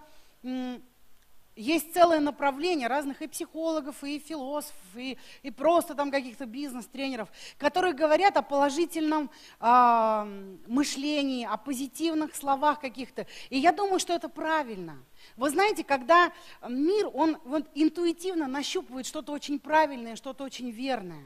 есть 1.60 1.94
целое 1.94 2.22
направление 2.22 2.88
разных 2.88 3.22
и 3.22 3.28
психологов, 3.28 4.02
и 4.04 4.18
философов, 4.18 4.76
и, 4.96 5.18
и 5.44 5.52
просто 5.52 5.94
там 5.94 6.10
каких-то 6.10 6.46
бизнес-тренеров, 6.46 7.30
которые 7.58 7.94
говорят 7.94 8.38
о 8.38 8.42
положительном 8.42 9.30
э, 9.60 10.52
мышлении, 10.68 11.46
о 11.46 11.58
позитивных 11.58 12.34
словах 12.36 12.80
каких-то. 12.80 13.28
И 13.50 13.58
я 13.60 13.74
думаю, 13.74 14.00
что 14.00 14.14
это 14.14 14.30
правильно. 14.30 15.04
Вы 15.36 15.50
знаете, 15.50 15.84
когда 15.84 16.32
мир, 16.68 17.10
он 17.14 17.38
вот, 17.44 17.68
интуитивно 17.76 18.48
нащупывает 18.48 19.06
что-то 19.06 19.34
очень 19.34 19.60
правильное, 19.60 20.16
что-то 20.16 20.46
очень 20.46 20.72
верное. 20.72 21.26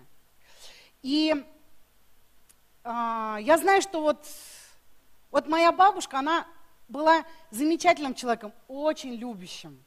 И 1.03 1.35
э, 2.83 2.89
я 3.41 3.57
знаю, 3.59 3.83
что 3.83 4.01
вот, 4.01 4.25
вот 5.29 5.47
моя 5.47 5.71
бабушка, 5.71 6.17
она 6.17 6.47
была 6.87 7.23
замечательным 7.51 8.15
человеком, 8.15 8.51
очень 8.67 9.13
любящим. 9.13 9.83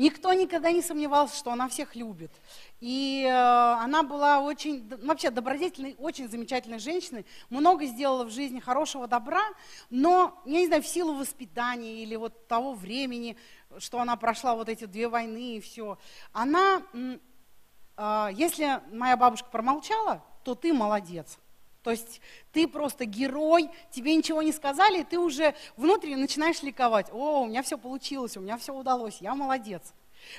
Никто 0.00 0.32
никогда 0.32 0.72
не 0.72 0.80
сомневался, 0.80 1.36
что 1.36 1.52
она 1.52 1.68
всех 1.68 1.94
любит. 1.94 2.32
И 2.80 3.22
э, 3.22 3.30
она 3.30 4.02
была 4.02 4.40
очень, 4.40 4.88
вообще 5.04 5.28
добродетельной, 5.28 5.94
очень 5.98 6.26
замечательной 6.26 6.78
женщиной, 6.78 7.26
много 7.50 7.84
сделала 7.84 8.24
в 8.24 8.30
жизни 8.30 8.60
хорошего 8.60 9.06
добра, 9.06 9.42
но, 9.90 10.40
я 10.46 10.60
не 10.60 10.68
знаю, 10.68 10.82
в 10.82 10.86
силу 10.86 11.12
воспитания 11.16 12.02
или 12.02 12.16
вот 12.16 12.48
того 12.48 12.72
времени, 12.72 13.36
что 13.76 14.00
она 14.00 14.16
прошла 14.16 14.54
вот 14.54 14.70
эти 14.70 14.86
две 14.86 15.06
войны 15.06 15.56
и 15.58 15.60
все, 15.60 15.98
она, 16.32 16.82
э, 16.94 18.28
если 18.32 18.80
моя 18.92 19.18
бабушка 19.18 19.50
промолчала, 19.50 20.24
то 20.44 20.54
ты 20.54 20.72
молодец. 20.72 21.38
То 21.82 21.90
есть 21.90 22.20
ты 22.52 22.68
просто 22.68 23.06
герой, 23.06 23.70
тебе 23.90 24.14
ничего 24.14 24.42
не 24.42 24.52
сказали, 24.52 25.00
и 25.00 25.04
ты 25.04 25.18
уже 25.18 25.54
внутренне 25.76 26.16
начинаешь 26.16 26.62
ликовать. 26.62 27.10
О, 27.12 27.42
у 27.42 27.46
меня 27.46 27.62
все 27.62 27.78
получилось, 27.78 28.36
у 28.36 28.40
меня 28.40 28.58
все 28.58 28.74
удалось, 28.74 29.18
я 29.20 29.34
молодец. 29.34 29.94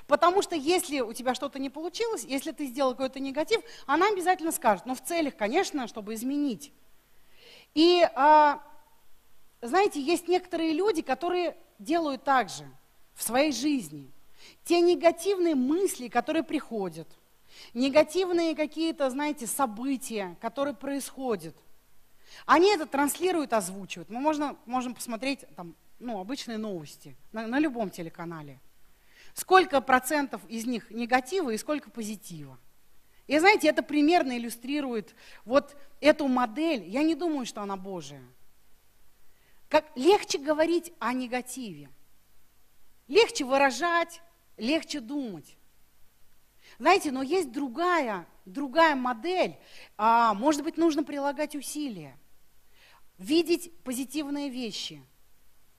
Потому 0.06 0.44
что 0.44 0.56
если 0.56 1.00
у 1.00 1.14
тебя 1.14 1.34
что-то 1.34 1.58
не 1.58 1.72
получилось, 1.72 2.24
если 2.26 2.52
ты 2.52 2.68
сделал 2.68 2.92
какой-то 2.92 3.20
негатив, 3.20 3.62
она 3.88 4.08
обязательно 4.10 4.52
скажет, 4.52 4.86
но 4.86 4.94
в 4.94 5.02
целях, 5.02 5.36
конечно, 5.36 5.88
чтобы 5.88 6.14
изменить. 6.14 6.72
И, 7.74 8.08
а, 8.14 8.62
знаете, 9.62 10.00
есть 10.00 10.28
некоторые 10.28 10.74
люди, 10.74 11.02
которые 11.02 11.58
делают 11.80 12.24
так 12.24 12.50
же 12.50 12.66
в 13.16 13.24
своей 13.24 13.52
жизни. 13.52 14.12
Те 14.64 14.82
негативные 14.82 15.56
мысли, 15.56 16.08
которые 16.08 16.44
приходят– 16.44 17.08
негативные 17.74 18.56
какие-то, 18.56 19.10
знаете, 19.10 19.48
события, 19.48 20.38
которые 20.42 20.76
происходят. 20.76 21.56
Они 22.46 22.74
это 22.74 22.86
транслируют, 22.86 23.54
озвучивают. 23.54 24.10
Мы 24.10 24.20
можно, 24.20 24.56
можем 24.66 24.96
посмотреть 24.96 25.46
там, 25.56 25.76
ну, 26.00 26.20
обычные 26.20 26.58
новости 26.58 27.16
на, 27.32 27.48
на 27.48 27.60
любом 27.60 27.90
телеканале. 27.90 28.60
Сколько 29.34 29.82
процентов 29.82 30.42
из 30.48 30.66
них 30.66 30.90
негатива 30.92 31.52
и 31.52 31.58
сколько 31.58 31.90
позитива. 31.90 32.58
И 33.28 33.38
знаете, 33.40 33.70
это 33.70 33.82
примерно 33.82 34.38
иллюстрирует 34.38 35.16
вот 35.46 35.78
эту 36.02 36.28
модель. 36.28 36.84
Я 36.90 37.04
не 37.04 37.16
думаю, 37.16 37.46
что 37.46 37.62
она 37.62 37.78
Божия. 37.78 38.24
Как 39.70 39.86
легче 39.96 40.38
говорить 40.38 40.92
о 41.00 41.14
негативе. 41.14 41.90
Легче 43.08 43.46
выражать, 43.46 44.22
легче 44.58 45.00
думать. 45.00 45.56
Знаете, 46.82 47.12
но 47.12 47.22
есть 47.22 47.52
другая, 47.52 48.26
другая 48.44 48.96
модель. 48.96 49.56
А, 50.00 50.34
может 50.34 50.64
быть, 50.64 50.78
нужно 50.78 51.04
прилагать 51.04 51.56
усилия, 51.56 52.18
видеть 53.20 53.72
позитивные 53.84 54.50
вещи. 54.50 55.00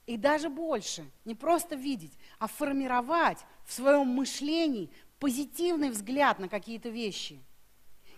И 0.07 0.17
даже 0.17 0.49
больше, 0.49 1.05
не 1.25 1.35
просто 1.35 1.75
видеть, 1.75 2.17
а 2.39 2.47
формировать 2.47 3.39
в 3.65 3.73
своем 3.73 4.07
мышлении 4.11 4.91
позитивный 5.19 5.91
взгляд 5.91 6.39
на 6.39 6.49
какие-то 6.49 6.89
вещи. 6.89 7.43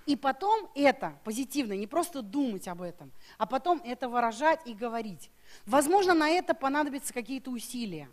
И 0.05 0.15
потом 0.15 0.69
это 0.75 1.19
позитивно, 1.25 1.73
не 1.73 1.87
просто 1.87 2.21
думать 2.21 2.69
об 2.69 2.83
этом, 2.83 3.13
а 3.39 3.47
потом 3.47 3.81
это 3.83 4.11
выражать 4.11 4.61
и 4.67 4.75
говорить. 4.75 5.31
Возможно, 5.65 6.13
на 6.13 6.29
это 6.29 6.53
понадобятся 6.53 7.15
какие-то 7.15 7.51
усилия. 7.51 8.11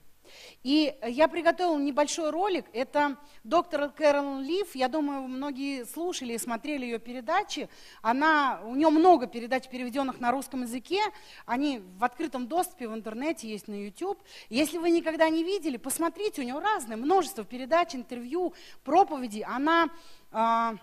И 0.64 0.96
я 1.08 1.28
приготовила 1.28 1.78
небольшой 1.78 2.30
ролик. 2.30 2.66
Это 2.74 3.18
доктор 3.44 3.90
Кэрол 3.90 4.40
Лив. 4.40 4.76
Я 4.76 4.88
думаю, 4.88 5.24
многие 5.24 5.86
слушали 5.86 6.34
и 6.34 6.38
смотрели 6.38 6.86
ее 6.86 7.00
передачи. 7.00 7.70
Она, 8.02 8.62
у 8.64 8.76
нее 8.76 8.90
много 8.90 9.28
передач, 9.28 9.68
переведенных 9.68 10.20
на 10.20 10.32
русском 10.32 10.62
языке. 10.62 11.02
Они 11.46 11.80
в 11.98 12.04
открытом 12.04 12.48
доступе 12.48 12.88
в 12.88 12.94
интернете, 12.94 13.50
есть 13.50 13.68
на 13.68 13.76
YouTube. 13.76 14.22
Если 14.50 14.78
вы 14.78 14.92
никогда 14.92 15.30
не 15.30 15.44
видели, 15.44 15.78
посмотрите, 15.78 16.42
у 16.42 16.46
нее 16.46 16.60
разное, 16.60 16.98
множество 16.98 17.44
передач, 17.44 17.96
интервью, 17.96 18.54
проповедей. 18.84 19.44
Она 19.44 19.90
э, 20.32 20.78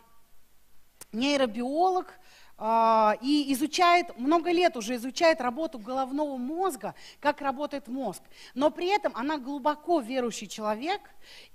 нейробиолог, 1.12 2.18
и 2.60 3.46
изучает, 3.52 4.18
много 4.18 4.50
лет 4.50 4.76
уже 4.76 4.96
изучает 4.96 5.40
работу 5.40 5.78
головного 5.78 6.36
мозга, 6.36 6.94
как 7.20 7.40
работает 7.40 7.86
мозг. 7.86 8.22
Но 8.54 8.70
при 8.70 8.88
этом 8.88 9.12
она 9.14 9.38
глубоко 9.38 10.00
верующий 10.00 10.48
человек, 10.48 11.00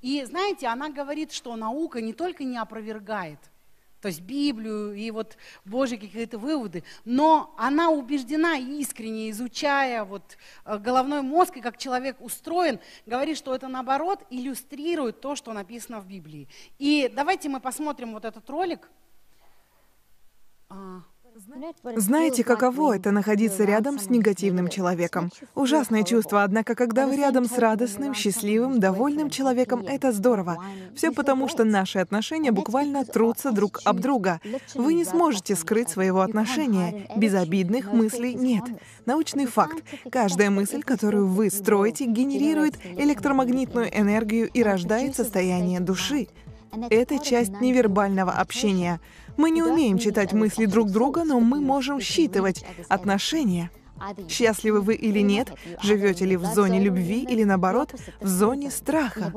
и 0.02 0.24
знаете, 0.24 0.68
она 0.68 0.90
говорит, 0.90 1.34
что 1.34 1.56
наука 1.58 2.00
не 2.00 2.14
только 2.14 2.46
не 2.46 2.58
опровергает, 2.58 3.40
то 4.04 4.08
есть 4.08 4.20
Библию 4.20 4.94
и 4.94 5.12
вот 5.12 5.38
Божьи 5.64 5.96
какие-то 5.96 6.38
выводы, 6.38 6.84
но 7.06 7.56
она 7.58 7.90
убеждена 7.90 8.58
искренне, 8.58 9.30
изучая 9.30 10.04
вот 10.04 10.38
э, 10.66 10.78
головной 10.78 11.22
мозг 11.22 11.56
и 11.56 11.62
как 11.62 11.78
человек 11.78 12.18
устроен, 12.20 12.82
говорит, 13.06 13.38
что 13.38 13.56
это 13.56 13.70
наоборот 13.70 14.20
иллюстрирует 14.30 15.22
то, 15.22 15.38
что 15.38 15.54
написано 15.54 16.02
в 16.02 16.06
Библии. 16.06 16.50
И 16.80 17.10
давайте 17.16 17.48
мы 17.48 17.62
посмотрим 17.62 18.12
вот 18.12 18.26
этот 18.26 18.50
ролик– 18.50 18.90
Знаете, 21.96 22.44
каково 22.44 22.96
это 22.96 23.12
находиться 23.12 23.64
рядом 23.64 24.00
с 24.00 24.10
негативным 24.10 24.68
человеком? 24.68 25.32
Ужасное 25.56 26.04
чувство, 26.04 26.44
однако, 26.44 26.76
когда 26.76 27.08
вы 27.08 27.16
рядом 27.16 27.46
с 27.46 27.58
радостным, 27.58 28.14
счастливым, 28.14 28.80
довольным 28.80 29.30
человеком, 29.30 29.84
это 29.88 30.12
здорово. 30.12 30.58
Все 30.96 31.12
потому, 31.12 31.48
что 31.48 31.64
наши 31.64 31.98
отношения 31.98 32.52
буквально 32.52 33.04
трутся 33.04 33.52
друг 33.52 33.80
об 33.84 34.00
друга. 34.00 34.42
Вы 34.76 34.94
не 34.94 35.06
сможете 35.06 35.56
скрыть 35.56 35.90
своего 35.90 36.22
отношения. 36.22 37.08
Безобидных 37.16 37.92
мыслей 37.92 38.36
нет. 38.36 38.64
Научный 39.06 39.48
факт. 39.48 39.84
Каждая 40.12 40.52
мысль, 40.52 40.84
которую 40.84 41.28
вы 41.28 41.50
строите, 41.50 42.06
генерирует 42.06 42.76
электромагнитную 42.86 43.90
энергию 43.98 44.50
и 44.54 44.62
рождает 44.62 45.16
состояние 45.16 45.80
души. 45.80 46.28
Это 46.90 47.20
часть 47.20 47.62
невербального 47.62 48.32
общения. 48.32 49.00
Мы 49.38 49.52
не 49.52 49.64
умеем 49.64 49.98
читать 49.98 50.34
мысли 50.34 50.66
друг 50.66 50.92
друга, 50.92 51.24
но 51.24 51.40
мы 51.40 51.60
можем 51.60 52.00
считывать 52.00 52.66
отношения. 52.90 53.72
Счастливы 54.28 54.82
вы 54.82 54.96
или 54.96 55.20
нет, 55.20 55.54
живете 55.82 56.26
ли 56.26 56.36
в 56.36 56.44
зоне 56.46 56.82
любви 56.82 57.24
или 57.24 57.44
наоборот, 57.44 57.94
в 58.20 58.28
зоне 58.28 58.70
страха. 58.70 59.32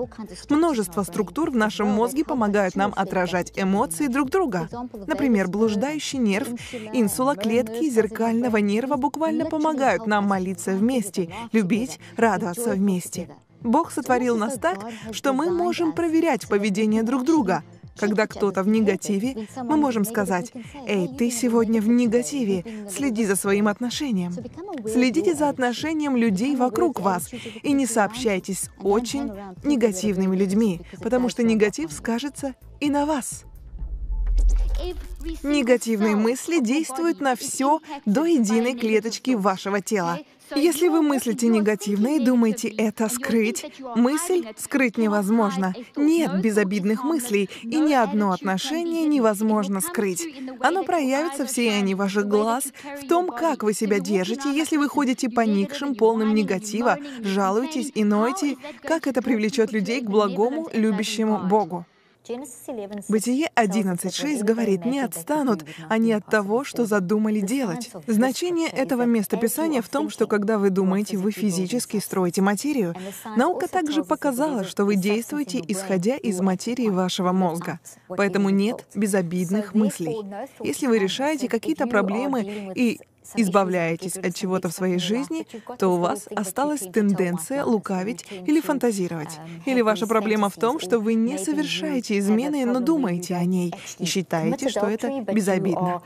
Множество 0.50 1.02
структур 1.02 1.50
в 1.50 1.56
нашем 1.56 1.88
мозге 1.88 2.24
помогают 2.24 2.74
нам 2.74 2.92
отражать 2.96 3.52
эмоции 3.56 4.08
друг 4.08 4.30
друга. 4.30 4.68
Например, 5.06 5.48
блуждающий 5.48 6.18
нерв, 6.18 6.48
инсула 6.92 7.36
клетки 7.36 7.88
зеркального 7.88 8.56
нерва 8.56 8.96
буквально 8.96 9.44
помогают 9.46 10.06
нам 10.06 10.26
молиться 10.26 10.72
вместе, 10.72 11.32
любить, 11.52 12.00
радоваться 12.16 12.70
вместе. 12.70 13.28
Бог 13.62 13.90
сотворил 13.90 14.36
нас 14.36 14.58
так, 14.58 14.78
что 15.12 15.32
мы 15.32 15.50
можем 15.50 15.92
проверять 15.92 16.48
поведение 16.48 17.02
друг 17.02 17.24
друга. 17.24 17.62
Когда 17.98 18.26
кто-то 18.26 18.62
в 18.62 18.68
негативе, 18.68 19.48
мы 19.56 19.76
можем 19.76 20.04
сказать, 20.04 20.52
«Эй, 20.86 21.08
ты 21.08 21.30
сегодня 21.30 21.80
в 21.80 21.88
негативе, 21.88 22.64
следи 22.90 23.24
за 23.24 23.36
своим 23.36 23.68
отношением». 23.68 24.32
Следите 24.86 25.34
за 25.34 25.48
отношением 25.48 26.16
людей 26.16 26.54
вокруг 26.56 27.00
вас 27.00 27.30
и 27.62 27.72
не 27.72 27.86
сообщайтесь 27.86 28.62
с 28.62 28.70
очень 28.82 29.32
негативными 29.64 30.36
людьми, 30.36 30.80
потому 31.02 31.28
что 31.28 31.42
негатив 31.42 31.92
скажется 31.92 32.54
и 32.80 32.90
на 32.90 33.06
вас. 33.06 33.44
Негативные 35.42 36.14
мысли 36.14 36.60
действуют 36.60 37.20
на 37.20 37.34
все 37.34 37.80
до 38.04 38.24
единой 38.24 38.74
клеточки 38.74 39.32
вашего 39.32 39.80
тела. 39.80 40.20
Если 40.54 40.88
вы 40.88 41.02
мыслите 41.02 41.48
негативно 41.48 42.16
и 42.16 42.20
думаете 42.20 42.68
это 42.68 43.08
скрыть, 43.08 43.64
мысль 43.96 44.46
скрыть 44.56 44.96
невозможно. 44.96 45.74
Нет 45.96 46.40
безобидных 46.40 47.02
мыслей, 47.04 47.50
и 47.62 47.78
ни 47.80 47.92
одно 47.92 48.32
отношение 48.32 49.06
невозможно 49.06 49.80
скрыть. 49.80 50.26
Оно 50.60 50.84
проявится 50.84 51.46
в 51.46 51.50
сиянии 51.50 51.94
ваших 51.94 52.28
глаз, 52.28 52.72
в 53.02 53.08
том, 53.08 53.28
как 53.28 53.62
вы 53.62 53.72
себя 53.72 53.98
держите, 53.98 54.54
если 54.54 54.76
вы 54.76 54.88
ходите 54.88 55.28
поникшим, 55.28 55.94
полным 55.94 56.34
негатива, 56.34 56.98
жалуетесь 57.22 57.90
и 57.94 58.04
ноете, 58.04 58.56
как 58.82 59.06
это 59.06 59.22
привлечет 59.22 59.72
людей 59.72 60.00
к 60.00 60.08
благому, 60.08 60.68
любящему 60.72 61.38
Богу. 61.38 61.84
Бытие 63.08 63.50
11.6 63.54 64.44
говорит, 64.44 64.84
не 64.84 65.00
отстанут 65.00 65.64
они 65.88 66.12
от 66.12 66.26
того, 66.26 66.64
что 66.64 66.84
задумали 66.84 67.40
делать. 67.40 67.90
Значение 68.06 68.68
этого 68.68 69.02
места 69.02 69.36
Писания 69.36 69.82
в 69.82 69.88
том, 69.88 70.10
что 70.10 70.26
когда 70.26 70.58
вы 70.58 70.70
думаете, 70.70 71.16
вы 71.16 71.30
физически 71.30 71.98
строите 71.98 72.42
материю. 72.42 72.94
Наука 73.36 73.68
также 73.68 74.04
показала, 74.04 74.64
что 74.64 74.84
вы 74.84 74.96
действуете, 74.96 75.62
исходя 75.66 76.16
из 76.16 76.40
материи 76.40 76.88
вашего 76.88 77.32
мозга. 77.32 77.80
Поэтому 78.08 78.50
нет 78.50 78.86
безобидных 78.94 79.74
мыслей. 79.74 80.16
Если 80.60 80.86
вы 80.86 80.98
решаете 80.98 81.48
какие-то 81.48 81.86
проблемы 81.86 82.72
и 82.74 83.00
избавляетесь 83.34 84.16
от 84.16 84.34
чего-то 84.34 84.68
в 84.68 84.72
своей 84.72 84.98
жизни, 84.98 85.46
то 85.78 85.88
у 85.88 85.98
вас 85.98 86.28
осталась 86.34 86.80
тенденция 86.80 87.64
лукавить 87.64 88.24
или 88.30 88.60
фантазировать. 88.60 89.38
Или 89.64 89.80
ваша 89.80 90.06
проблема 90.06 90.48
в 90.50 90.54
том, 90.54 90.80
что 90.80 90.98
вы 90.98 91.14
не 91.14 91.38
совершаете 91.38 92.18
измены, 92.18 92.64
но 92.66 92.80
думаете 92.80 93.34
о 93.34 93.44
ней 93.44 93.74
и 93.98 94.04
считаете, 94.04 94.68
что 94.68 94.86
это 94.86 95.20
безобидно. 95.22 96.02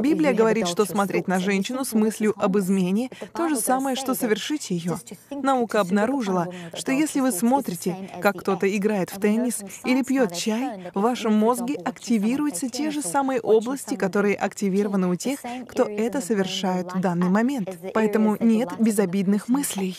Библия 0.00 0.32
говорит, 0.32 0.68
что 0.68 0.84
смотреть 0.84 1.28
на 1.28 1.38
женщину 1.38 1.84
с 1.84 1.92
мыслью 1.92 2.34
об 2.36 2.58
измене— 2.58 3.10
то 3.34 3.48
же 3.48 3.56
самое, 3.56 3.96
что 3.96 4.14
совершить 4.14 4.70
ее. 4.70 4.98
Наука 5.30 5.80
обнаружила, 5.80 6.48
что 6.74 6.92
если 6.92 7.20
вы 7.20 7.32
смотрите, 7.32 8.10
как 8.20 8.40
кто-то 8.40 8.74
играет 8.74 9.10
в 9.10 9.20
теннис 9.20 9.62
или 9.84 10.02
пьет 10.02 10.34
чай, 10.34 10.90
в 10.94 11.00
вашем 11.00 11.34
мозге 11.34 11.74
активируются 11.76 12.68
те 12.68 12.90
же 12.90 13.02
самые 13.02 13.40
области, 13.40 13.94
которые 13.94 14.36
активированы 14.36 15.08
у 15.08 15.14
тех, 15.14 15.40
кто 15.68 15.84
это 15.84 16.20
совершает 16.20 16.92
в 16.92 17.00
данный 17.00 17.28
момент. 17.28 17.70
Поэтому 17.94 18.36
нет 18.40 18.70
безобидных 18.78 19.48
мыслей. 19.48 19.96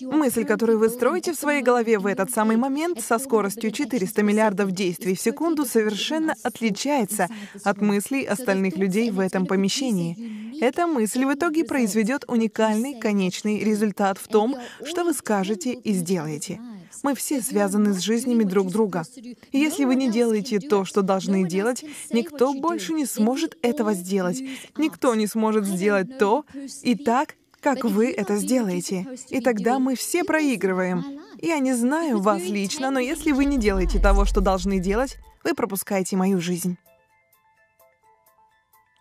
Мысль, 0.00 0.44
которую 0.44 0.78
вы 0.80 0.88
строите 0.88 1.32
в 1.32 1.36
своей 1.36 1.62
голове 1.62 1.98
в 1.98 2.06
этот 2.06 2.30
самый 2.32 2.56
момент 2.56 3.00
со 3.00 3.18
скоростью 3.18 3.70
400 3.70 4.22
миллиардов 4.24 4.72
действий 4.72 5.14
в 5.14 5.20
секунду, 5.20 5.64
совершенно 5.64 6.34
отличается 6.42 7.28
от 7.62 7.80
мыслей 7.80 8.24
остальных 8.24 8.76
людей 8.76 9.10
в 9.12 9.20
этом 9.20 9.46
помещении. 9.46 10.60
Эта 10.60 10.86
мысль 10.86 11.24
в 11.24 11.32
итоге 11.32 11.64
произведет 11.64 12.24
уникальный 12.26 12.98
конечный 12.98 13.60
результат 13.60 14.18
в 14.18 14.26
том, 14.26 14.56
что 14.84 15.04
вы 15.04 15.14
скажете 15.14 15.74
и 15.74 15.92
сделаете. 15.92 16.60
Мы 17.02 17.14
все 17.14 17.40
связаны 17.40 17.94
с 17.94 18.00
жизнями 18.00 18.44
друг 18.44 18.70
друга. 18.70 19.04
И 19.52 19.58
если 19.58 19.84
вы 19.84 19.94
не 19.94 20.10
делаете 20.10 20.58
то, 20.58 20.84
что 20.84 21.02
должны 21.02 21.48
делать, 21.48 21.84
никто 22.12 22.52
больше 22.52 22.92
не 22.92 23.06
сможет 23.06 23.56
этого 23.62 23.94
сделать. 23.94 24.42
Никто 24.76 25.14
не 25.14 25.26
сможет 25.26 25.64
сделать 25.66 26.18
то 26.18 26.44
и 26.82 26.96
так, 26.96 27.36
как 27.60 27.84
вы 27.84 28.10
это 28.10 28.36
сделаете. 28.36 29.06
И 29.28 29.40
тогда 29.40 29.78
мы 29.78 29.94
все 29.94 30.24
проигрываем. 30.24 31.20
Я 31.40 31.58
не 31.58 31.72
знаю 31.74 32.20
вас 32.20 32.42
лично, 32.42 32.90
но 32.90 32.98
если 32.98 33.32
вы 33.32 33.44
не 33.44 33.58
делаете 33.58 33.98
того, 33.98 34.24
что 34.24 34.40
должны 34.40 34.78
делать, 34.78 35.18
вы 35.44 35.54
пропускаете 35.54 36.16
мою 36.16 36.40
жизнь. 36.40 36.76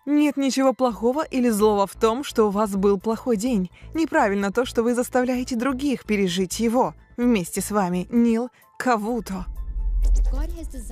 Нет 0.06 0.38
ничего 0.38 0.74
плохого 0.74 1.24
или 1.24 1.50
злого 1.50 1.86
в 1.86 1.93
том, 1.93 2.24
что 2.24 2.48
у 2.48 2.50
вас 2.50 2.76
был 2.76 3.00
плохой 3.00 3.38
день. 3.38 3.69
Неправильно 3.93 4.52
то, 4.52 4.65
что 4.65 4.82
вы 4.82 4.95
заставляете 4.95 5.56
других 5.56 6.06
пережить 6.06 6.60
его 6.60 6.95
вместе 7.15 7.62
с 7.62 7.69
вами. 7.69 8.08
Нил 8.10 8.50
Кавуто. 8.80 9.45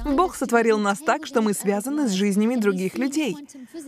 Бог 0.05 0.35
сотворил 0.35 0.79
нас 0.79 0.99
так, 0.99 1.25
что 1.25 1.41
мы 1.41 1.53
связаны 1.53 2.07
с 2.07 2.11
жизнями 2.11 2.55
других 2.55 2.97
людей. 2.97 3.35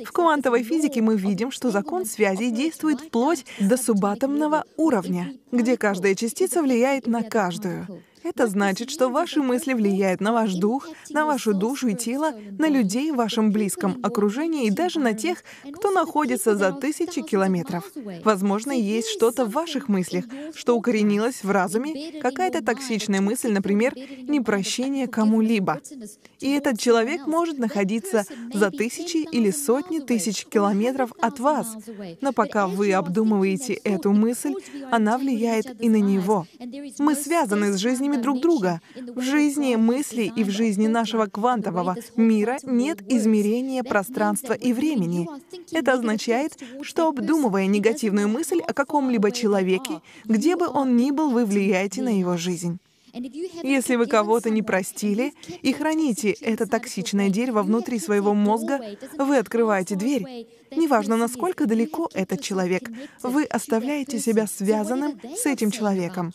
В 0.05 0.12
квантовой 0.12 0.63
физике 0.63 1.01
мы 1.01 1.15
видим, 1.15 1.51
что 1.51 1.71
закон 1.71 2.05
связи 2.05 2.49
действует 2.49 3.01
вплоть 3.01 3.45
до 3.60 3.77
субатомного 3.77 4.65
уровня, 4.77 5.34
где 5.51 5.77
каждая 5.77 6.15
частица 6.15 6.62
влияет 6.62 7.08
на 7.08 7.23
каждую. 7.23 7.88
Это 8.29 8.45
значит, 8.45 8.91
что 8.91 9.09
ваши 9.09 9.41
мысли 9.41 9.73
влияют 9.73 10.21
на 10.21 10.31
ваш 10.31 10.53
дух, 10.53 10.87
на 11.09 11.25
вашу 11.25 11.55
душу 11.55 11.87
и 11.87 11.95
тело, 11.95 12.31
на 12.59 12.69
людей 12.69 13.11
в 13.11 13.15
вашем 13.15 13.51
близком 13.51 13.97
окружении 14.03 14.67
и 14.67 14.69
даже 14.69 14.99
на 14.99 15.13
тех, 15.13 15.43
кто 15.73 15.89
находится 15.89 16.55
за 16.55 16.71
тысячи 16.71 17.23
километров. 17.23 17.91
Возможно, 18.23 18.71
есть 18.71 19.09
что-то 19.09 19.45
в 19.45 19.51
ваших 19.51 19.89
мыслях, 19.89 20.25
что 20.53 20.77
укоренилось 20.77 21.43
в 21.43 21.49
разуме, 21.49 22.21
какая-то 22.21 22.63
токсичная 22.63 23.19
мысль, 23.19 23.51
например, 23.51 23.95
непрощение 23.95 25.07
кому-либо. 25.07 25.81
И 26.39 26.51
этот 26.51 26.79
человек 26.79 27.25
может 27.25 27.57
находиться 27.57 28.25
за 28.53 28.69
тысячи 28.69 29.17
или 29.17 29.49
сотни 29.49 29.99
тысяч 29.99 30.45
километров 30.45 31.13
от 31.19 31.39
вас. 31.39 31.75
Но 32.21 32.31
пока 32.31 32.67
вы 32.67 32.93
обдумываете 32.93 33.73
эту 33.73 34.11
мысль, 34.11 34.53
она 34.91 35.17
влияет 35.17 35.81
и 35.81 35.89
на 35.89 35.99
него. 35.99 36.45
Мы 36.99 37.15
связаны 37.15 37.73
с 37.73 37.77
жизнями 37.77 38.18
друг 38.21 38.41
друга. 38.41 38.82
В 38.95 39.21
жизни 39.21 39.75
мыслей 39.75 40.32
и 40.36 40.43
в 40.43 40.49
жизни 40.49 40.88
нашего 40.88 41.25
квантового 41.25 41.95
мира 42.15 42.58
нет 42.63 42.99
измерения 43.12 43.84
пространства 43.84 44.53
и 44.53 44.73
времени. 44.73 45.27
Это 45.71 45.93
означает, 45.93 46.58
что 46.82 47.08
обдумывая 47.08 47.67
негативную 47.67 48.27
мысль 48.27 48.60
о 48.60 48.73
каком-либо 48.73 49.32
человеке, 49.32 50.01
где 50.25 50.55
бы 50.55 50.67
он 50.67 50.95
ни 50.95 51.12
был, 51.12 51.29
вы 51.29 51.45
влияете 51.45 52.01
на 52.01 52.17
его 52.17 52.38
жизнь. 52.38 52.79
Если 53.63 53.95
вы 53.95 54.07
кого-то 54.07 54.49
не 54.49 54.61
простили 54.61 55.33
и 55.61 55.73
храните 55.73 56.31
это 56.31 56.65
токсичное 56.67 57.29
дерево 57.29 57.63
внутри 57.63 57.99
своего 57.99 58.33
мозга, 58.33 58.79
вы 59.17 59.37
открываете 59.37 59.95
дверь. 59.95 60.47
Неважно, 60.75 61.17
насколько 61.17 61.65
далеко 61.65 62.09
этот 62.13 62.41
человек, 62.41 62.89
вы 63.23 63.43
оставляете 63.45 64.19
себя 64.19 64.47
связанным 64.47 65.19
с 65.35 65.45
этим 65.45 65.71
человеком. 65.71 66.31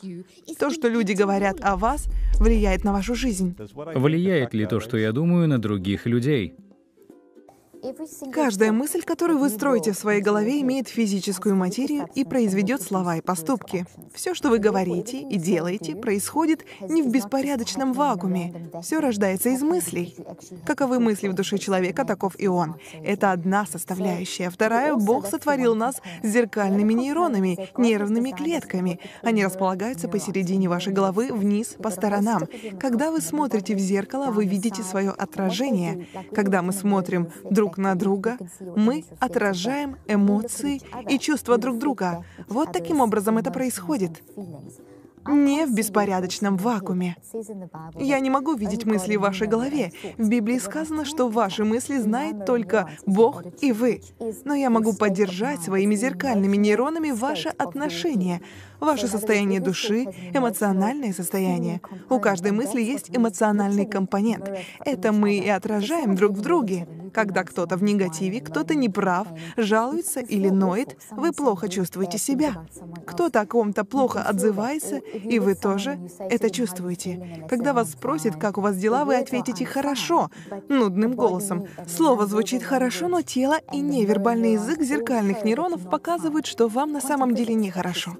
То, 0.58 0.70
что 0.70 0.88
люди 0.88 1.12
говорят 1.12 1.58
о 1.60 1.76
вас, 1.76 2.06
влияет 2.38 2.84
на 2.84 2.92
вашу 2.92 3.14
жизнь. 3.14 3.56
Влияет 3.94 4.54
ли 4.54 4.66
то, 4.66 4.80
что 4.80 4.96
я 4.96 5.12
думаю, 5.12 5.48
на 5.48 5.58
других 5.58 6.06
людей? 6.06 6.54
Каждая 8.32 8.72
мысль, 8.72 9.02
которую 9.02 9.38
вы 9.38 9.50
строите 9.50 9.92
в 9.92 9.98
своей 9.98 10.22
голове, 10.22 10.60
имеет 10.62 10.88
физическую 10.88 11.54
материю 11.54 12.08
и 12.14 12.24
произведет 12.24 12.82
слова 12.82 13.16
и 13.16 13.20
поступки. 13.20 13.84
Все, 14.14 14.34
что 14.34 14.48
вы 14.48 14.58
говорите 14.58 15.20
и 15.20 15.36
делаете, 15.36 15.94
происходит 15.94 16.64
не 16.80 17.02
в 17.02 17.08
беспорядочном 17.08 17.92
вакууме. 17.92 18.70
Все 18.82 19.00
рождается 19.00 19.50
из 19.50 19.62
мыслей. 19.62 20.16
Каковы 20.64 20.98
мысли 20.98 21.28
в 21.28 21.34
душе 21.34 21.58
человека, 21.58 22.04
таков 22.04 22.34
и 22.38 22.46
он. 22.46 22.76
Это 23.02 23.32
одна 23.32 23.66
составляющая. 23.66 24.48
Вторая— 24.48 24.94
Бог 24.96 25.26
сотворил 25.26 25.74
нас 25.74 26.00
зеркальными 26.22 26.94
нейронами, 26.94 27.68
нервными 27.76 28.30
клетками. 28.30 28.98
Они 29.22 29.44
располагаются 29.44 30.08
посередине 30.08 30.68
вашей 30.68 30.92
головы, 30.92 31.32
вниз, 31.32 31.76
по 31.82 31.90
сторонам. 31.90 32.44
Когда 32.80 33.10
вы 33.10 33.20
смотрите 33.20 33.74
в 33.74 33.78
зеркало, 33.78 34.30
вы 34.30 34.46
видите 34.46 34.82
свое 34.82 35.10
отражение. 35.10 36.06
Когда 36.34 36.62
мы 36.62 36.72
смотрим 36.72 37.28
друг 37.50 37.73
на 37.78 37.94
друга, 37.94 38.38
мы 38.76 39.04
отражаем 39.20 39.96
эмоции 40.06 40.80
и 41.08 41.18
чувства 41.18 41.58
друг 41.58 41.78
друга. 41.78 42.24
Вот 42.48 42.72
таким 42.72 43.00
образом 43.00 43.38
это 43.38 43.50
происходит 43.50 44.22
не 45.26 45.66
в 45.66 45.74
беспорядочном 45.74 46.56
вакууме. 46.56 47.16
Я 47.96 48.20
не 48.20 48.30
могу 48.30 48.54
видеть 48.54 48.84
мысли 48.84 49.16
в 49.16 49.20
вашей 49.20 49.46
голове. 49.46 49.92
В 50.18 50.28
Библии 50.28 50.58
сказано, 50.58 51.04
что 51.04 51.28
ваши 51.28 51.64
мысли 51.64 51.98
знает 51.98 52.44
только 52.44 52.90
Бог 53.06 53.42
и 53.60 53.72
вы. 53.72 54.02
Но 54.44 54.54
я 54.54 54.70
могу 54.70 54.92
поддержать 54.92 55.62
своими 55.62 55.94
зеркальными 55.94 56.56
нейронами 56.56 57.10
ваши 57.10 57.48
отношения, 57.48 58.42
ваше 58.84 59.08
состояние 59.08 59.60
души, 59.60 60.06
эмоциональное 60.32 61.12
состояние. 61.12 61.80
У 62.10 62.18
каждой 62.20 62.52
мысли 62.52 62.80
есть 62.82 63.10
эмоциональный 63.14 63.86
компонент. 63.86 64.50
Это 64.84 65.12
мы 65.12 65.36
и 65.36 65.48
отражаем 65.48 66.14
друг 66.14 66.32
в 66.32 66.40
друге. 66.40 66.86
Когда 67.12 67.44
кто-то 67.44 67.76
в 67.76 67.82
негативе, 67.82 68.40
кто-то 68.40 68.74
неправ, 68.74 69.28
жалуется 69.56 70.20
или 70.20 70.48
ноет, 70.48 70.96
вы 71.12 71.32
плохо 71.32 71.68
чувствуете 71.68 72.18
себя. 72.18 72.66
Кто-то 73.06 73.40
о 73.40 73.46
ком-то 73.46 73.84
плохо 73.84 74.20
отзывается, 74.20 74.96
и 74.96 75.38
вы 75.38 75.54
тоже 75.54 75.98
это 76.18 76.50
чувствуете. 76.50 77.44
Когда 77.48 77.72
вас 77.72 77.92
спросят, 77.92 78.34
как 78.36 78.58
у 78.58 78.60
вас 78.60 78.76
дела, 78.76 79.04
вы 79.04 79.16
ответите 79.16 79.64
«хорошо», 79.64 80.30
нудным 80.68 81.14
голосом. 81.14 81.66
Слово 81.86 82.26
звучит 82.26 82.64
хорошо, 82.64 83.06
но 83.06 83.22
тело 83.22 83.58
и 83.72 83.80
невербальный 83.80 84.54
язык 84.54 84.80
зеркальных 84.82 85.44
нейронов 85.44 85.88
показывают, 85.88 86.46
что 86.46 86.66
вам 86.66 86.92
на 86.92 87.00
самом 87.00 87.34
деле 87.34 87.54
нехорошо. 87.54 88.16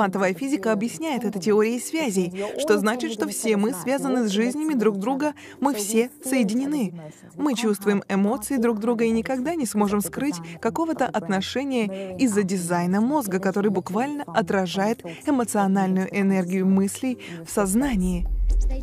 Квантовая 0.00 0.32
физика 0.32 0.72
объясняет 0.72 1.24
это 1.24 1.38
теорией 1.38 1.78
связей, 1.78 2.32
что 2.58 2.78
значит, 2.78 3.12
что 3.12 3.28
все 3.28 3.58
мы 3.58 3.74
связаны 3.74 4.26
с 4.26 4.30
жизнями 4.30 4.72
друг 4.72 4.96
друга, 4.96 5.34
мы 5.60 5.74
все 5.74 6.10
соединены. 6.24 6.98
Мы 7.34 7.54
чувствуем 7.54 8.02
эмоции 8.08 8.56
друг 8.56 8.78
друга 8.78 9.04
и 9.04 9.10
никогда 9.10 9.54
не 9.54 9.66
сможем 9.66 10.00
скрыть 10.00 10.36
какого-то 10.58 11.04
отношения 11.04 12.16
из-за 12.16 12.44
дизайна 12.44 13.02
мозга, 13.02 13.40
который 13.40 13.70
буквально 13.70 14.24
отражает 14.24 15.04
эмоциональную 15.26 16.08
энергию 16.18 16.66
мыслей 16.66 17.18
в 17.44 17.50
сознании. 17.50 18.26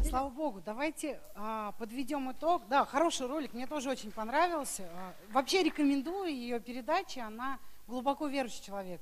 Слава 0.08 0.30
Богу, 0.30 0.62
давайте 0.64 1.20
а, 1.34 1.72
подведем 1.80 2.32
итог. 2.32 2.62
Да, 2.70 2.86
хороший 2.86 3.26
ролик, 3.26 3.56
мне 3.56 3.66
тоже 3.66 3.90
очень 3.90 4.12
понравился. 4.12 4.84
А, 4.84 5.14
вообще 5.34 5.64
рекомендую 5.64 6.30
ее 6.30 6.60
передачи, 6.60 7.18
она 7.18 7.58
глубоко 7.88 8.28
верующий 8.28 8.64
человек. 8.64 9.02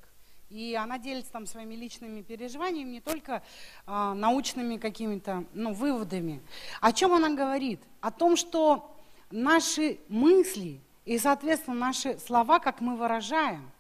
И 0.50 0.76
она 0.76 1.00
делится 1.00 1.32
там 1.32 1.48
своими 1.48 1.76
личными 1.76 2.22
переживаниями, 2.22 2.92
не 2.92 3.02
только 3.02 3.42
а, 3.86 4.14
научными 4.14 4.78
какими-то 4.78 5.44
ну, 5.54 5.74
выводами. 5.74 6.42
О 6.82 6.92
чем 6.94 7.14
она 7.14 7.30
говорит? 7.30 7.82
О 8.00 8.12
том, 8.12 8.36
что 8.36 8.96
наши 9.32 9.98
мысли 10.08 10.80
и, 11.06 11.18
соответственно, 11.18 11.78
наши 11.78 12.18
слова, 12.20 12.60
как 12.60 12.80
мы 12.80 12.96
выражаем, 12.96 13.72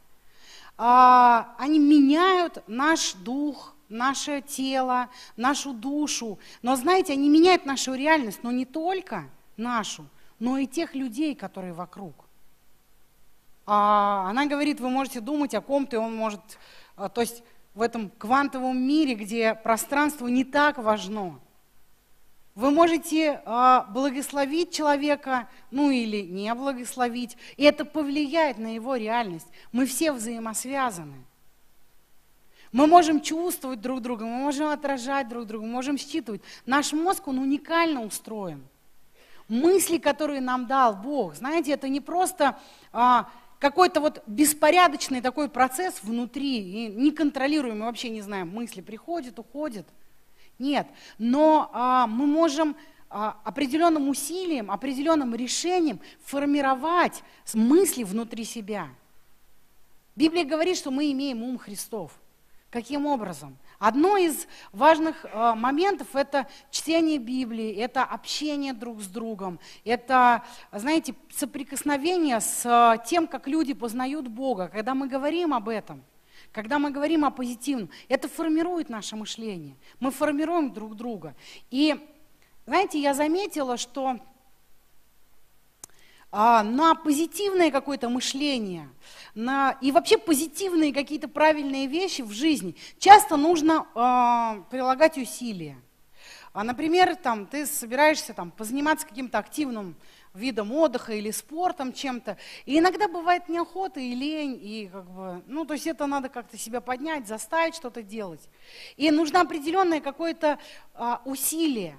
а, 0.77 1.55
они 1.57 1.79
меняют 1.79 2.63
наш 2.67 3.13
дух, 3.13 3.75
наше 3.89 4.41
тело, 4.41 5.09
нашу 5.37 5.73
душу. 5.73 6.39
Но 6.61 6.75
знаете, 6.75 7.13
они 7.13 7.29
меняют 7.29 7.65
нашу 7.65 7.93
реальность, 7.93 8.39
но 8.43 8.51
не 8.51 8.65
только 8.65 9.29
нашу, 9.57 10.05
но 10.39 10.57
и 10.57 10.67
тех 10.67 10.95
людей, 10.95 11.35
которые 11.35 11.73
вокруг. 11.73 12.24
А 13.65 14.29
она 14.29 14.45
говорит, 14.45 14.79
вы 14.79 14.89
можете 14.89 15.21
думать 15.21 15.53
о 15.55 15.61
ком-то, 15.61 15.95
и 15.95 15.99
он 15.99 16.15
может... 16.15 16.41
А, 16.95 17.09
то 17.09 17.21
есть 17.21 17.43
в 17.73 17.81
этом 17.81 18.09
квантовом 18.17 18.77
мире, 18.77 19.15
где 19.15 19.53
пространство 19.53 20.27
не 20.27 20.45
так 20.45 20.77
важно, 20.77 21.39
вы 22.55 22.71
можете 22.71 23.41
э, 23.45 23.81
благословить 23.89 24.73
человека, 24.73 25.49
ну 25.71 25.89
или 25.89 26.21
не 26.21 26.53
благословить, 26.53 27.35
и 27.57 27.63
это 27.63 27.83
повлияет 27.83 28.57
на 28.57 28.73
его 28.75 28.95
реальность. 28.95 29.47
Мы 29.73 29.85
все 29.85 30.13
взаимосвязаны. 30.13 31.25
Мы 32.71 32.87
можем 32.87 33.21
чувствовать 33.21 33.81
друг 33.81 34.01
друга, 34.01 34.25
мы 34.25 34.37
можем 34.37 34.67
отражать 34.67 35.27
друг 35.27 35.45
друга, 35.47 35.65
мы 35.65 35.71
можем 35.71 35.97
считывать. 35.97 36.41
Наш 36.65 36.93
мозг, 36.93 37.27
он 37.27 37.39
уникально 37.39 38.01
устроен. 38.03 38.65
Мысли, 39.49 39.97
которые 39.97 40.41
нам 40.41 40.65
дал 40.65 40.95
Бог, 40.95 41.35
знаете, 41.35 41.71
это 41.73 41.87
не 41.89 42.01
просто 42.01 42.57
а, 42.91 43.29
какой-то 43.65 43.99
вот 43.99 44.21
беспорядочный 44.27 45.21
такой 45.21 45.49
процесс 45.49 46.03
внутри, 46.03 46.87
неконтролируемый, 46.89 47.87
вообще 47.87 48.09
не 48.09 48.21
знаем, 48.21 48.47
мысли 48.49 48.81
приходят, 48.81 49.39
уходят. 49.39 49.87
Нет, 50.59 50.87
но 51.17 51.71
а, 51.73 52.05
мы 52.05 52.27
можем 52.27 52.75
а, 53.09 53.39
определенным 53.43 54.07
усилием, 54.07 54.69
определенным 54.69 55.33
решением 55.33 55.99
формировать 56.23 57.23
мысли 57.55 58.03
внутри 58.03 58.43
себя. 58.43 58.87
Библия 60.15 60.45
говорит, 60.45 60.77
что 60.77 60.91
мы 60.91 61.11
имеем 61.11 61.41
ум 61.41 61.57
Христов. 61.57 62.11
Каким 62.69 63.07
образом? 63.07 63.57
Одно 63.79 64.17
из 64.17 64.47
важных 64.71 65.25
э, 65.25 65.53
моментов– 65.55 66.07
это 66.15 66.47
чтение 66.71 67.17
Библии, 67.17 67.73
это 67.75 68.03
общение 68.03 68.73
друг 68.73 69.01
с 69.01 69.07
другом, 69.07 69.59
это, 69.83 70.43
знаете, 70.71 71.15
соприкосновение 71.29 72.39
с 72.39 72.65
э, 72.65 73.05
тем, 73.05 73.27
как 73.27 73.47
люди 73.47 73.73
познают 73.73 74.27
Бога. 74.27 74.69
Когда 74.69 74.93
мы 74.93 75.07
говорим 75.07 75.53
об 75.53 75.69
этом, 75.69 76.03
когда 76.51 76.79
мы 76.79 76.91
говорим 76.91 77.25
о 77.25 77.31
позитивном, 77.31 77.89
это 78.07 78.29
формирует 78.29 78.89
наше 78.89 79.15
мышление. 79.15 79.75
Мы 79.99 80.11
формируем 80.11 80.71
друг 80.71 80.95
друга. 80.95 81.35
И, 81.69 81.97
знаете, 82.65 82.99
я 82.99 83.13
заметила, 83.13 83.77
что 83.77 84.19
на 86.31 86.95
позитивное 86.95 87.71
какое-то 87.71 88.09
мышление, 88.09 88.89
на, 89.35 89.77
и 89.81 89.91
вообще 89.91 90.17
позитивные 90.17 90.93
какие-то 90.93 91.27
правильные 91.27 91.87
вещи 91.87 92.21
в 92.21 92.31
жизни 92.31 92.75
часто 92.99 93.37
нужно 93.37 93.87
а, 93.95 94.65
прилагать 94.69 95.17
усилия. 95.17 95.77
А, 96.53 96.63
например, 96.63 97.17
там, 97.17 97.45
ты 97.45 97.65
собираешься 97.65 98.33
там, 98.33 98.49
позаниматься 98.49 99.05
каким-то 99.05 99.37
активным 99.37 99.97
видом 100.33 100.71
отдыха 100.71 101.13
или 101.13 101.31
спортом 101.31 101.91
чем-то. 101.91 102.37
И 102.65 102.79
иногда 102.79 103.07
бывает 103.07 103.49
неохота 103.49 103.99
и 103.99 104.13
лень, 104.13 104.57
и 104.61 104.89
как 104.91 105.09
бы, 105.09 105.43
ну, 105.47 105.65
то 105.65 105.73
есть 105.73 105.85
это 105.85 106.05
надо 106.05 106.29
как-то 106.29 106.57
себя 106.57 106.81
поднять, 106.81 107.27
заставить 107.27 107.75
что-то 107.75 108.03
делать. 108.03 108.49
И 108.95 109.11
нужно 109.11 109.41
определенное 109.41 109.99
какое-то 109.99 110.59
а, 110.93 111.21
усилие. 111.25 111.97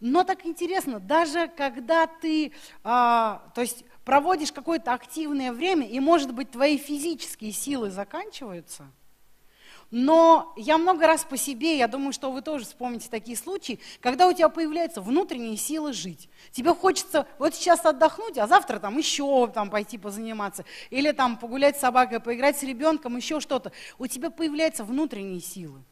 Но 0.00 0.22
так 0.22 0.46
интересно, 0.46 1.00
даже 1.00 1.48
когда 1.48 2.06
ты, 2.06 2.52
а, 2.84 3.50
то 3.54 3.60
есть 3.60 3.84
проводишь 4.04 4.52
какое-то 4.52 4.92
активное 4.92 5.52
время, 5.52 5.86
и, 5.86 5.98
может 5.98 6.32
быть, 6.32 6.52
твои 6.52 6.78
физические 6.78 7.52
силы 7.52 7.90
заканчиваются, 7.90 8.86
но 9.90 10.52
я 10.56 10.76
много 10.76 11.06
раз 11.06 11.24
по 11.24 11.36
себе, 11.38 11.78
я 11.78 11.88
думаю, 11.88 12.12
что 12.12 12.30
вы 12.30 12.42
тоже 12.42 12.64
вспомните 12.64 13.08
такие 13.10 13.36
случаи, 13.36 13.80
когда 14.00 14.28
у 14.28 14.32
тебя 14.32 14.50
появляются 14.50 15.00
внутренние 15.00 15.56
силы 15.56 15.94
жить. 15.94 16.28
Тебе 16.52 16.74
хочется 16.74 17.26
вот 17.38 17.54
сейчас 17.54 17.86
отдохнуть, 17.86 18.36
а 18.36 18.46
завтра 18.46 18.78
там 18.80 18.98
еще 18.98 19.46
там 19.48 19.70
пойти 19.70 19.96
позаниматься, 19.96 20.66
или 20.90 21.12
там 21.12 21.38
погулять 21.38 21.78
с 21.78 21.80
собакой, 21.80 22.20
поиграть 22.20 22.58
с 22.58 22.62
ребенком, 22.62 23.16
еще 23.16 23.40
что-то. 23.40 23.72
У 23.98 24.06
тебя 24.06 24.30
появляются 24.30 24.84
внутренние 24.84 25.40
силы. 25.40 25.82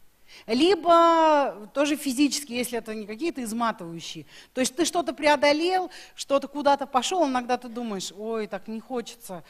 Либо 0.46 1.68
тоже 1.74 1.96
физически, 1.96 2.52
если 2.52 2.78
это 2.78 2.94
не 2.94 3.06
какие-то 3.06 3.42
изматывающие. 3.42 4.26
То 4.54 4.60
есть 4.60 4.74
ты 4.76 4.84
что-то 4.84 5.12
преодолел, 5.12 5.90
что-то 6.14 6.48
куда-то 6.48 6.86
пошел, 6.86 7.26
иногда 7.26 7.56
ты 7.56 7.68
думаешь, 7.68 8.12
ой, 8.16 8.46
так 8.46 8.68
не 8.68 8.80
хочется, 8.80 9.44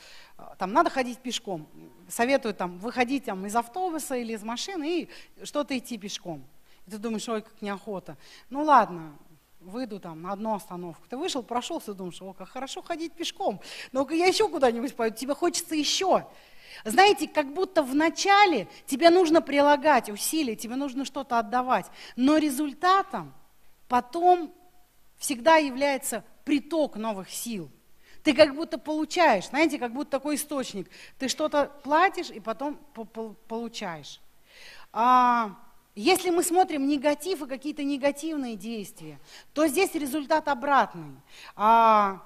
там 0.58 0.72
надо 0.72 0.90
ходить 0.90 1.18
пешком. 1.18 1.68
Советую 2.08 2.54
там 2.54 2.78
выходить 2.78 3.24
там, 3.24 3.46
из 3.46 3.56
автобуса 3.56 4.16
или 4.16 4.32
из 4.32 4.42
машины 4.42 5.00
и 5.00 5.44
что-то 5.44 5.76
идти 5.76 5.98
пешком. 5.98 6.44
И 6.86 6.90
ты 6.90 6.98
думаешь, 6.98 7.28
ой, 7.28 7.42
как 7.42 7.60
неохота. 7.62 8.16
Ну 8.48 8.62
ладно, 8.62 9.16
выйду 9.60 9.98
там 9.98 10.22
на 10.22 10.32
одну 10.32 10.54
остановку. 10.54 11.04
Ты 11.08 11.16
вышел, 11.16 11.42
прошелся, 11.42 11.94
думаешь, 11.94 12.20
о, 12.22 12.32
как 12.32 12.48
хорошо 12.48 12.82
ходить 12.82 13.12
пешком. 13.12 13.60
Ну-ка 13.92 14.14
я 14.14 14.26
еще 14.26 14.48
куда-нибудь 14.48 14.94
пойду, 14.94 15.16
тебе 15.16 15.34
хочется 15.34 15.74
еще. 15.74 16.26
Знаете, 16.84 17.28
как 17.28 17.52
будто 17.52 17.82
в 17.82 17.94
начале 17.94 18.68
тебе 18.86 19.10
нужно 19.10 19.40
прилагать 19.40 20.10
усилия, 20.10 20.56
тебе 20.56 20.76
нужно 20.76 21.04
что-то 21.04 21.38
отдавать, 21.38 21.86
но 22.16 22.36
результатом 22.36 23.32
потом 23.88 24.52
всегда 25.16 25.56
является 25.56 26.24
приток 26.44 26.96
новых 26.96 27.30
сил. 27.30 27.70
Ты 28.22 28.34
как 28.34 28.54
будто 28.54 28.76
получаешь, 28.76 29.48
знаете, 29.48 29.78
как 29.78 29.92
будто 29.92 30.10
такой 30.10 30.34
источник. 30.34 30.90
Ты 31.18 31.28
что-то 31.28 31.70
платишь 31.84 32.30
и 32.30 32.40
потом 32.40 32.76
получаешь. 33.48 34.20
А, 34.92 35.56
если 35.94 36.30
мы 36.30 36.42
смотрим 36.42 36.88
негатив 36.88 37.42
и 37.42 37.46
какие-то 37.46 37.84
негативные 37.84 38.56
действия, 38.56 39.20
то 39.54 39.66
здесь 39.66 39.94
результат 39.94 40.48
обратный. 40.48 41.20
А, 41.54 42.22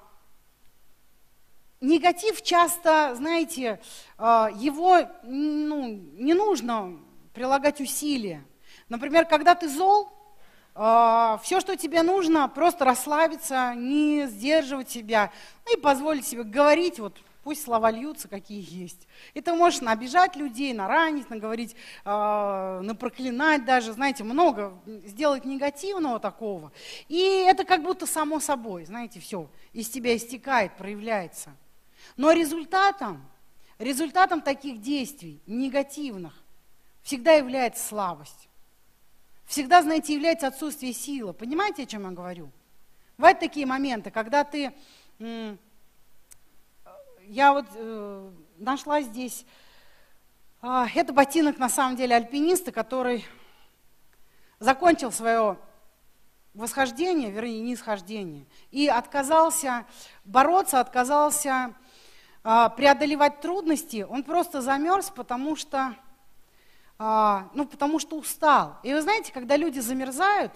негатив 1.81 2.41
часто, 2.41 3.15
знаете, 3.15 3.81
а, 4.17 4.49
его 4.55 4.99
ну, 5.23 5.87
не 6.13 6.33
нужно 6.33 6.99
прилагать 7.33 7.81
усилия. 7.81 8.45
Например, 8.87 9.25
когда 9.25 9.55
ты 9.55 9.67
зол, 9.67 10.09
а, 10.73 11.39
все, 11.43 11.59
что 11.59 11.75
тебе 11.75 12.03
нужно, 12.03 12.47
просто 12.47 12.85
расслабиться, 12.85 13.73
не 13.75 14.27
сдерживать 14.27 14.89
себя, 14.89 15.31
ну 15.65 15.77
и 15.77 15.81
позволить 15.81 16.25
себе 16.25 16.43
говорить, 16.43 16.99
вот 16.99 17.17
пусть 17.43 17.63
слова 17.63 17.89
льются, 17.89 18.27
какие 18.27 18.63
есть. 18.69 19.07
И 19.33 19.41
ты 19.41 19.53
можешь 19.53 19.81
обижать 19.81 20.35
людей, 20.35 20.73
наранить, 20.73 21.29
наговорить, 21.29 21.75
э, 22.05 22.79
напроклинать 22.83 23.65
даже, 23.65 23.93
знаете, 23.93 24.23
много 24.23 24.79
сделать 25.05 25.43
негативного 25.43 26.19
такого. 26.19 26.71
И 27.07 27.43
это 27.47 27.63
как 27.65 27.81
будто 27.81 28.05
само 28.05 28.39
собой, 28.39 28.85
знаете, 28.85 29.19
все 29.19 29.49
из 29.73 29.89
тебя 29.89 30.15
истекает, 30.15 30.77
проявляется. 30.77 31.55
Но 32.17 32.31
результатом, 32.31 33.25
результатом 33.79 34.41
таких 34.41 34.81
действий, 34.81 35.41
негативных, 35.47 36.33
всегда 37.03 37.33
является 37.33 37.85
слабость. 37.85 38.47
Всегда, 39.45 39.81
знаете, 39.81 40.13
является 40.13 40.47
отсутствие 40.47 40.93
силы. 40.93 41.33
Понимаете, 41.33 41.83
о 41.83 41.85
чем 41.85 42.03
я 42.03 42.11
говорю? 42.11 42.51
Бывают 43.17 43.39
такие 43.39 43.65
моменты, 43.65 44.11
когда 44.11 44.43
ты... 44.43 44.73
Я 47.27 47.53
вот 47.53 47.65
э, 47.75 48.31
нашла 48.57 49.01
здесь... 49.01 49.45
Э, 50.61 50.85
это 50.93 51.13
ботинок, 51.13 51.57
на 51.57 51.69
самом 51.69 51.95
деле, 51.95 52.15
альпиниста, 52.15 52.71
который 52.71 53.25
закончил 54.59 55.11
свое 55.11 55.57
восхождение, 56.53 57.31
вернее, 57.31 57.61
нисхождение, 57.61 58.45
и 58.71 58.87
отказался 58.87 59.85
бороться, 60.25 60.79
отказался 60.79 61.51
а, 61.51 61.73
преодолевать 62.43 63.39
трудности, 63.39 64.05
он 64.09 64.23
просто 64.23 64.61
замерз, 64.61 65.11
потому 65.11 65.55
что, 65.55 65.95
а, 66.97 67.49
ну, 67.53 67.65
потому 67.65 67.99
что 67.99 68.17
устал. 68.17 68.77
И 68.81 68.91
вы 68.93 69.01
знаете, 69.01 69.31
когда 69.31 69.55
люди 69.57 69.79
замерзают, 69.79 70.51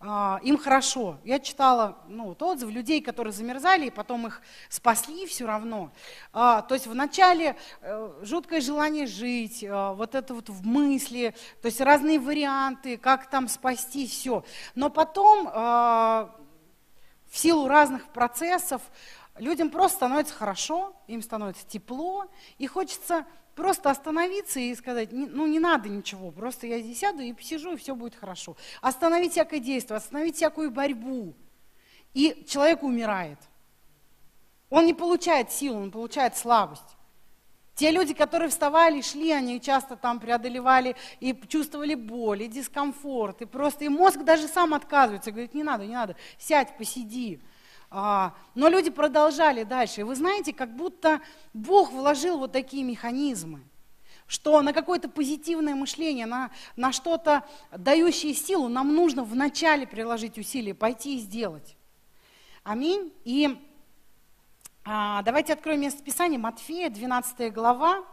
а, 0.00 0.38
им 0.42 0.58
хорошо. 0.58 1.16
Я 1.24 1.40
читала 1.40 1.98
ну, 2.08 2.26
вот 2.26 2.42
отзывы 2.42 2.72
людей, 2.72 3.00
которые 3.00 3.32
замерзали, 3.32 3.86
и 3.86 3.90
потом 3.90 4.26
их 4.26 4.42
спасли 4.68 5.26
все 5.26 5.46
равно. 5.46 5.90
То 6.32 6.68
есть 6.70 6.86
вначале 6.86 7.56
э, 7.82 8.20
жуткое 8.22 8.60
желание 8.60 9.06
жить, 9.06 9.62
вот 9.62 10.14
это 10.14 10.32
вот 10.32 10.48
в 10.48 10.66
мысли, 10.66 11.34
то 11.60 11.66
есть 11.66 11.82
разные 11.82 12.18
варианты, 12.18 12.96
как 12.96 13.28
там 13.28 13.48
спасти, 13.48 14.06
все. 14.06 14.42
Но 14.74 14.88
потом 14.88 15.46
в 17.30 17.38
силу 17.38 17.68
разных 17.68 18.06
процессов 18.08 18.82
людям 19.40 19.70
просто 19.70 19.96
становится 19.96 20.34
хорошо, 20.34 20.94
им 21.06 21.22
становится 21.22 21.66
тепло, 21.66 22.26
и 22.58 22.66
хочется 22.66 23.26
просто 23.54 23.90
остановиться 23.90 24.60
и 24.60 24.74
сказать, 24.74 25.10
ну 25.12 25.46
не 25.46 25.58
надо 25.58 25.88
ничего, 25.88 26.30
просто 26.30 26.66
я 26.66 26.80
здесь 26.80 26.98
сяду 26.98 27.20
и 27.20 27.32
посижу, 27.32 27.72
и 27.72 27.76
все 27.76 27.94
будет 27.94 28.14
хорошо. 28.14 28.56
Остановить 28.80 29.32
всякое 29.32 29.60
действие, 29.60 29.96
остановить 29.96 30.36
всякую 30.36 30.70
борьбу. 30.70 31.34
И 32.14 32.44
человек 32.48 32.82
умирает. 32.82 33.38
Он 34.68 34.86
не 34.86 34.94
получает 34.94 35.50
силу, 35.50 35.80
он 35.80 35.90
получает 35.90 36.36
слабость. 36.36 36.96
Те 37.74 37.90
люди, 37.90 38.12
которые 38.12 38.50
вставали, 38.50 39.00
шли, 39.00 39.30
они 39.30 39.60
часто 39.60 39.96
там 39.96 40.20
преодолевали 40.20 40.96
и 41.18 41.34
чувствовали 41.48 41.94
боль, 41.94 42.42
и 42.42 42.48
дискомфорт, 42.48 43.42
и 43.42 43.46
просто 43.46 43.84
и 43.84 43.88
мозг 43.88 44.22
даже 44.22 44.48
сам 44.48 44.74
отказывается, 44.74 45.30
говорит, 45.30 45.54
не 45.54 45.62
надо, 45.62 45.86
не 45.86 45.94
надо, 45.94 46.14
сядь, 46.38 46.76
посиди. 46.76 47.40
А, 47.90 48.34
но 48.54 48.68
люди 48.68 48.90
продолжали 48.90 49.64
дальше. 49.64 50.02
И 50.02 50.04
вы 50.04 50.14
знаете, 50.14 50.52
как 50.52 50.74
будто 50.76 51.20
Бог 51.52 51.90
вложил 51.90 52.38
вот 52.38 52.52
такие 52.52 52.84
механизмы, 52.84 53.62
что 54.28 54.62
на 54.62 54.72
какое-то 54.72 55.08
позитивное 55.08 55.74
мышление, 55.74 56.26
на, 56.26 56.50
на 56.76 56.92
что-то 56.92 57.44
дающее 57.76 58.32
силу 58.32 58.68
нам 58.68 58.94
нужно 58.94 59.24
вначале 59.24 59.88
приложить 59.88 60.38
усилия, 60.38 60.72
пойти 60.72 61.16
и 61.16 61.20
сделать. 61.20 61.76
Аминь. 62.62 63.12
И 63.24 63.58
а, 64.84 65.22
давайте 65.22 65.52
откроем 65.52 65.80
место 65.80 66.02
Писания, 66.04 66.38
Матфея, 66.38 66.90
12 66.90 67.52
глава. 67.52 68.04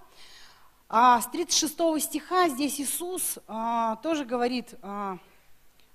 А, 0.89 1.21
с 1.21 1.27
36 1.27 2.01
стиха 2.03 2.49
здесь 2.49 2.79
Иисус 2.79 3.37
а, 3.47 3.97
тоже 3.97 4.25
говорит, 4.25 4.73
а, 4.81 5.19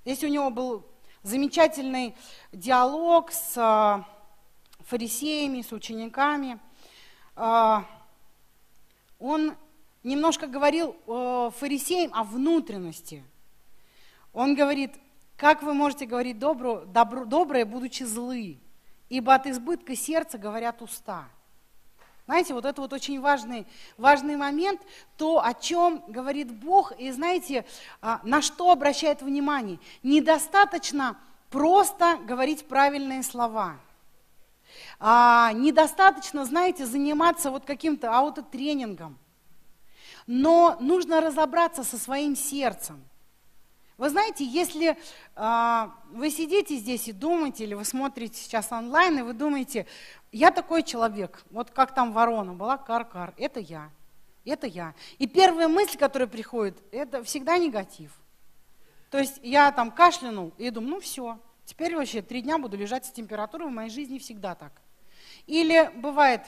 здесь 0.04 0.22
у 0.22 0.28
него 0.28 0.50
был 0.50 0.86
замечательный 1.22 2.14
диалог 2.52 3.30
с 3.32 3.54
а, 3.56 4.06
фарисеями, 4.80 5.62
с 5.62 5.72
учениками. 5.72 6.58
А, 7.36 7.84
он 9.18 9.54
немножко 10.02 10.46
говорил 10.48 10.96
фарисеям 11.52 12.12
о 12.12 12.24
внутренности. 12.24 13.22
Он 14.32 14.54
говорит, 14.54 14.94
как 15.36 15.62
вы 15.62 15.74
можете 15.74 16.06
говорить 16.06 16.38
добро, 16.38 16.84
добро, 16.84 17.24
доброе, 17.24 17.64
будучи 17.64 18.02
злы, 18.02 18.58
ибо 19.08 19.34
от 19.34 19.46
избытка 19.46 19.94
сердца 19.94 20.38
говорят 20.38 20.82
уста. 20.82 21.28
Знаете, 22.26 22.54
вот 22.54 22.64
это 22.64 22.80
вот 22.80 22.92
очень 22.92 23.20
важный, 23.20 23.66
важный 23.98 24.36
момент, 24.36 24.80
то, 25.16 25.44
о 25.44 25.54
чем 25.54 26.04
говорит 26.06 26.52
Бог, 26.52 26.92
и 26.98 27.10
знаете, 27.10 27.64
а, 28.00 28.20
на 28.22 28.40
что 28.42 28.70
обращает 28.70 29.22
внимание. 29.22 29.80
Недостаточно 30.02 31.18
просто 31.50 32.18
говорить 32.24 32.66
правильные 32.68 33.24
слова. 33.24 33.76
А, 35.00 35.52
недостаточно, 35.52 36.44
знаете, 36.44 36.86
заниматься 36.86 37.50
вот 37.50 37.64
каким-то 37.64 38.16
аутотренингом. 38.16 39.18
Но 40.28 40.76
нужно 40.80 41.20
разобраться 41.20 41.82
со 41.82 41.98
своим 41.98 42.36
сердцем. 42.36 43.02
Вы 43.98 44.08
знаете, 44.08 44.44
если 44.44 44.96
э, 45.36 45.88
вы 46.10 46.30
сидите 46.30 46.76
здесь 46.76 47.06
и 47.08 47.12
думаете, 47.12 47.64
или 47.64 47.74
вы 47.74 47.84
смотрите 47.84 48.40
сейчас 48.40 48.72
онлайн, 48.72 49.18
и 49.18 49.22
вы 49.22 49.32
думаете, 49.32 49.86
я 50.32 50.50
такой 50.50 50.82
человек, 50.82 51.44
вот 51.50 51.70
как 51.70 51.94
там 51.94 52.12
ворона 52.12 52.54
была, 52.54 52.78
кар-кар, 52.78 53.34
это 53.36 53.60
я, 53.60 53.90
это 54.44 54.66
я. 54.66 54.94
И 55.18 55.26
первая 55.26 55.68
мысль, 55.68 55.98
которая 55.98 56.26
приходит, 56.26 56.82
это 56.90 57.22
всегда 57.22 57.58
негатив. 57.58 58.12
То 59.10 59.18
есть 59.18 59.38
я 59.42 59.70
там 59.72 59.90
кашлянул 59.90 60.52
и 60.56 60.70
думаю, 60.70 60.94
ну 60.94 61.00
все, 61.00 61.38
теперь 61.66 61.94
вообще 61.94 62.22
три 62.22 62.40
дня 62.40 62.56
буду 62.56 62.78
лежать 62.78 63.04
с 63.04 63.12
температурой, 63.12 63.68
в 63.68 63.72
моей 63.72 63.90
жизни 63.90 64.18
всегда 64.18 64.54
так. 64.54 64.72
Или 65.46 65.90
бывает, 65.96 66.40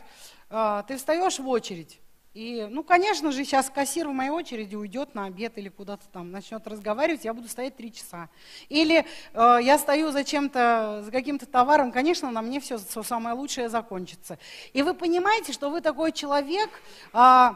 э, 0.48 0.82
ты 0.88 0.96
встаешь 0.96 1.38
в 1.38 1.46
очередь, 1.46 2.00
и, 2.34 2.66
ну, 2.68 2.82
конечно 2.82 3.30
же, 3.30 3.44
сейчас 3.44 3.70
кассир 3.70 4.08
в 4.08 4.12
моей 4.12 4.30
очереди 4.30 4.74
уйдет 4.74 5.14
на 5.14 5.26
обед 5.26 5.56
или 5.56 5.68
куда-то 5.68 6.08
там 6.08 6.32
начнет 6.32 6.66
разговаривать, 6.66 7.24
я 7.24 7.32
буду 7.32 7.46
стоять 7.46 7.76
три 7.76 7.92
часа. 7.92 8.28
Или 8.68 9.06
э, 9.34 9.58
я 9.62 9.78
стою 9.78 10.10
за 10.10 10.24
чем-то, 10.24 11.02
за 11.04 11.10
каким-то 11.12 11.46
товаром, 11.46 11.92
конечно, 11.92 12.32
на 12.32 12.42
мне 12.42 12.58
все, 12.58 12.78
все 12.78 13.04
самое 13.04 13.36
лучшее 13.36 13.68
закончится. 13.68 14.40
И 14.72 14.82
вы 14.82 14.94
понимаете, 14.94 15.52
что 15.52 15.70
вы 15.70 15.80
такой 15.80 16.10
человек, 16.10 16.70
э, 17.12 17.50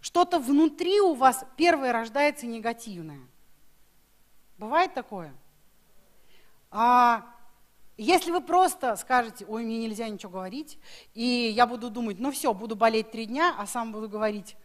что-то 0.00 0.38
внутри 0.38 0.98
у 1.00 1.12
вас 1.12 1.44
первое 1.56 1.92
рождается 1.92 2.46
негативное. 2.46 3.20
Бывает 4.56 4.94
такое? 4.94 5.34
А, 6.70 7.26
если 7.96 8.30
вы 8.30 8.40
просто 8.40 8.94
скажете, 8.96 9.46
ой, 9.46 9.64
мне 9.64 9.78
нельзя 9.78 10.08
ничего 10.08 10.32
говорить, 10.32 10.78
и 11.14 11.24
я 11.24 11.66
буду 11.66 11.88
думать, 11.88 12.18
ну 12.18 12.30
все, 12.30 12.52
буду 12.52 12.76
болеть 12.76 13.10
три 13.10 13.26
дня, 13.26 13.54
а 13.58 13.66
сам 13.66 13.92
буду 13.92 14.08
говорить, 14.08 14.56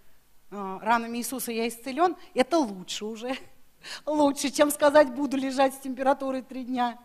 «А, 0.51 0.79
ранами 0.79 1.17
Иисуса 1.17 1.51
я 1.51 1.67
исцелен, 1.67 2.17
это 2.33 2.57
лучше 2.57 3.05
уже. 3.05 3.37
Лучше, 4.05 4.51
чем 4.51 4.69
сказать, 4.69 5.13
буду 5.13 5.37
лежать 5.37 5.73
с 5.73 5.79
температурой 5.79 6.43
три 6.43 6.65
дня. 6.65 6.99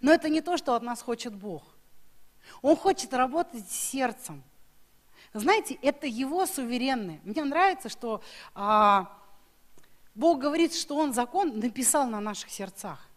Но 0.00 0.12
это 0.12 0.28
не 0.28 0.42
то, 0.42 0.56
что 0.56 0.74
от 0.74 0.82
нас 0.82 1.02
хочет 1.02 1.34
Бог. 1.34 1.64
Он 2.62 2.76
хочет 2.76 3.12
работать 3.14 3.68
с 3.68 3.90
сердцем. 3.90 4.44
Знаете, 5.32 5.78
это 5.82 6.06
его 6.06 6.46
суверенное. 6.46 7.20
Мне 7.24 7.42
нравится, 7.42 7.88
что 7.88 8.22
а, 8.54 9.12
Бог 10.14 10.38
говорит, 10.38 10.74
что 10.74 10.96
Он 10.96 11.12
закон 11.12 11.58
написал 11.58 12.06
на 12.08 12.20
наших 12.20 12.50
сердцах. 12.50 13.07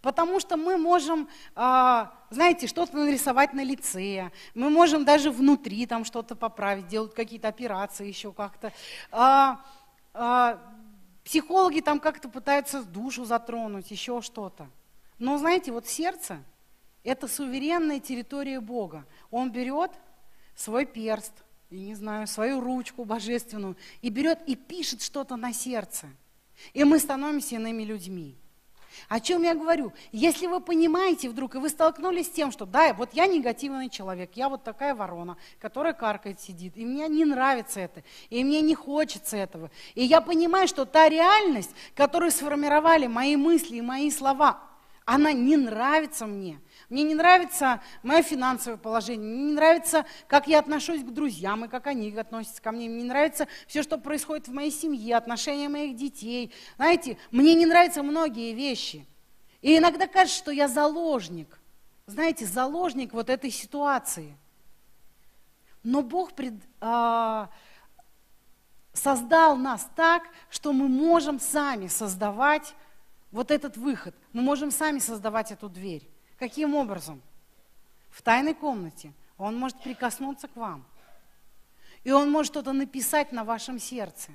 Потому 0.00 0.38
что 0.38 0.56
мы 0.56 0.76
можем, 0.76 1.28
а, 1.56 2.12
знаете, 2.30 2.68
что-то 2.68 2.96
нарисовать 2.96 3.52
на 3.52 3.64
лице, 3.64 4.30
мы 4.54 4.70
можем 4.70 5.04
даже 5.04 5.30
внутри 5.30 5.86
там 5.86 6.04
что-то 6.04 6.36
поправить, 6.36 6.86
делать 6.86 7.14
какие-то 7.14 7.48
операции 7.48 8.06
еще 8.06 8.32
как-то. 8.32 8.72
А, 9.10 9.60
а, 10.14 10.60
психологи 11.24 11.80
там 11.80 11.98
как-то 11.98 12.28
пытаются 12.28 12.84
душу 12.84 13.24
затронуть, 13.24 13.90
еще 13.90 14.22
что-то. 14.22 14.68
Но 15.18 15.36
знаете, 15.36 15.72
вот 15.72 15.88
сердце– 15.88 16.38
это 17.04 17.26
суверенная 17.26 17.98
территория 17.98 18.60
Бога. 18.60 19.04
Он 19.32 19.50
берет 19.50 19.90
свой 20.54 20.86
перст, 20.86 21.32
я 21.70 21.80
не 21.80 21.94
знаю, 21.96 22.28
свою 22.28 22.60
ручку 22.60 23.04
божественную, 23.04 23.76
и 24.00 24.10
берет 24.10 24.40
и 24.46 24.54
пишет 24.54 25.02
что-то 25.02 25.34
на 25.34 25.52
сердце. 25.52 26.06
И 26.72 26.84
мы 26.84 27.00
становимся 27.00 27.56
иными 27.56 27.82
людьми. 27.82 28.36
О 29.08 29.20
чем 29.20 29.42
я 29.42 29.54
говорю? 29.54 29.92
Если 30.12 30.46
вы 30.46 30.60
понимаете 30.60 31.28
вдруг, 31.28 31.54
и 31.54 31.58
вы 31.58 31.68
столкнулись 31.68 32.26
с 32.26 32.30
тем, 32.30 32.50
что 32.50 32.66
да, 32.66 32.92
вот 32.94 33.14
я 33.14 33.26
негативный 33.26 33.88
человек, 33.88 34.32
я 34.34 34.48
вот 34.48 34.64
такая 34.64 34.94
ворона, 34.94 35.36
которая 35.60 35.92
каркает, 35.92 36.40
сидит, 36.40 36.76
и 36.76 36.84
мне 36.84 37.08
не 37.08 37.24
нравится 37.24 37.80
это, 37.80 38.02
и 38.30 38.42
мне 38.44 38.60
не 38.60 38.74
хочется 38.74 39.36
этого. 39.36 39.70
И 39.94 40.04
я 40.04 40.20
понимаю, 40.20 40.68
что 40.68 40.84
та 40.84 41.08
реальность, 41.08 41.70
которую 41.94 42.30
сформировали 42.30 43.06
мои 43.06 43.36
мысли 43.36 43.76
и 43.76 43.82
мои 43.82 44.10
слова, 44.10 44.60
она 45.04 45.32
не 45.32 45.56
нравится 45.56 46.26
мне. 46.26 46.60
Мне 46.88 47.02
не 47.02 47.14
нравится 47.14 47.82
мое 48.02 48.22
финансовое 48.22 48.78
положение, 48.78 49.28
мне 49.28 49.44
не 49.44 49.52
нравится, 49.52 50.06
как 50.26 50.48
я 50.48 50.58
отношусь 50.58 51.04
к 51.04 51.12
друзьям 51.12 51.66
и 51.66 51.68
как 51.68 51.86
они 51.86 52.16
относятся 52.16 52.62
ко 52.62 52.72
мне. 52.72 52.88
Мне 52.88 53.02
не 53.02 53.08
нравится 53.08 53.46
все, 53.66 53.82
что 53.82 53.98
происходит 53.98 54.48
в 54.48 54.54
моей 54.54 54.70
семье, 54.70 55.16
отношения 55.16 55.68
моих 55.68 55.96
детей. 55.96 56.52
Знаете, 56.76 57.18
мне 57.30 57.54
не 57.54 57.66
нравятся 57.66 58.02
многие 58.02 58.54
вещи. 58.54 59.06
И 59.60 59.76
иногда 59.76 60.06
кажется, 60.06 60.38
что 60.38 60.50
я 60.50 60.66
заложник. 60.66 61.58
Знаете, 62.06 62.46
заложник 62.46 63.12
вот 63.12 63.28
этой 63.28 63.50
ситуации. 63.50 64.34
Но 65.82 66.00
Бог 66.00 66.32
пред, 66.32 66.54
а, 66.80 67.50
создал 68.94 69.56
нас 69.56 69.86
так, 69.94 70.22
что 70.48 70.72
мы 70.72 70.88
можем 70.88 71.38
сами 71.38 71.86
создавать 71.88 72.74
вот 73.30 73.50
этот 73.50 73.76
выход. 73.76 74.14
Мы 74.32 74.40
можем 74.40 74.70
сами 74.70 75.00
создавать 75.00 75.52
эту 75.52 75.68
дверь. 75.68 76.08
Каким 76.38 76.74
образом? 76.74 77.20
В 78.10 78.22
тайной 78.22 78.54
комнате 78.54 79.12
он 79.36 79.58
может 79.58 79.80
прикоснуться 79.82 80.48
к 80.48 80.56
вам. 80.56 80.84
И 82.04 82.10
он 82.10 82.30
может 82.30 82.52
что-то 82.52 82.72
написать 82.72 83.32
на 83.32 83.44
вашем 83.44 83.78
сердце. 83.78 84.30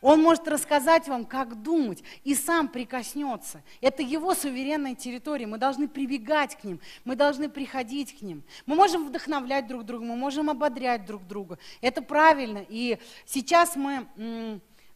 Он 0.00 0.20
может 0.20 0.48
рассказать 0.48 1.06
вам, 1.06 1.24
как 1.24 1.62
думать, 1.62 2.02
и 2.24 2.34
сам 2.34 2.66
прикоснется. 2.66 3.62
Это 3.80 4.02
его 4.02 4.34
суверенная 4.34 4.96
территория. 4.96 5.46
Мы 5.46 5.58
должны 5.58 5.86
прибегать 5.86 6.56
к 6.56 6.64
ним, 6.64 6.80
мы 7.04 7.14
должны 7.14 7.48
приходить 7.48 8.18
к 8.18 8.22
ним. 8.22 8.42
Мы 8.66 8.74
можем 8.74 9.06
вдохновлять 9.06 9.68
друг 9.68 9.84
друга, 9.84 10.04
мы 10.04 10.16
можем 10.16 10.50
ободрять 10.50 11.06
друг 11.06 11.24
друга. 11.28 11.56
Это 11.80 12.02
правильно. 12.02 12.66
И 12.68 12.98
сейчас 13.26 13.76
мы, 13.76 14.08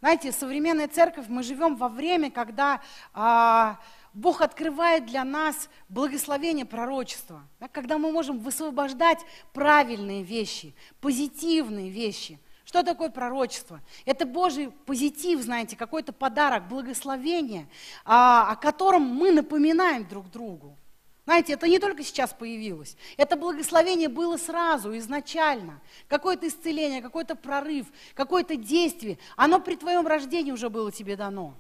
знаете, 0.01 0.33
современная 0.33 0.89
церковь, 0.89 1.27
мы 1.29 1.45
живем 1.45 1.77
во 1.77 1.89
время, 1.89 2.33
когда 2.33 2.83
а, 3.15 3.79
Бог 4.17 4.41
открывает 4.41 5.05
для 5.05 5.25
нас 5.25 5.69
благословение 5.91 6.65
пророчества, 6.65 7.43
да, 7.61 7.69
когда 7.69 7.99
мы 7.99 8.11
можем 8.11 8.39
высвобождать 8.39 9.19
правильные 9.53 10.23
вещи, 10.23 10.75
позитивные 11.03 11.91
вещи. 11.91 12.39
Что 12.65 12.83
такое 12.83 13.11
пророчество? 13.11 13.83
Это 14.07 14.25
Божий 14.25 14.71
позитив, 14.87 15.43
знаете, 15.43 15.77
какой-то 15.77 16.15
подарок, 16.15 16.67
благословение, 16.67 17.69
а, 18.07 18.51
о 18.51 18.57
котором 18.57 19.03
мы 19.03 19.33
напоминаем 19.33 20.09
друг 20.09 20.31
другу. 20.31 20.79
Знаете, 21.27 21.53
это 21.53 21.69
не 21.69 21.79
только 21.79 22.03
сейчас 22.03 22.33
появилось. 22.33 22.97
Это 23.19 23.37
благословение 23.37 24.09
было 24.09 24.39
сразу, 24.39 24.97
изначально. 24.97 25.83
Какое-то 26.09 26.49
исцеление, 26.49 27.03
какой-то 27.03 27.37
прорыв, 27.37 27.87
какое-то 28.15 28.57
действие. 28.57 29.19
Оно 29.37 29.61
при 29.61 29.77
твоем 29.77 30.07
рождении 30.07 30.53
уже 30.53 30.71
было 30.71 30.91
тебе 30.91 31.17
дано. 31.17 31.55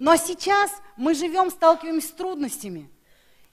Но 0.00 0.16
сейчас 0.16 0.72
мы 0.96 1.14
живем, 1.14 1.50
сталкиваемся 1.50 2.08
с 2.08 2.12
трудностями. 2.12 2.90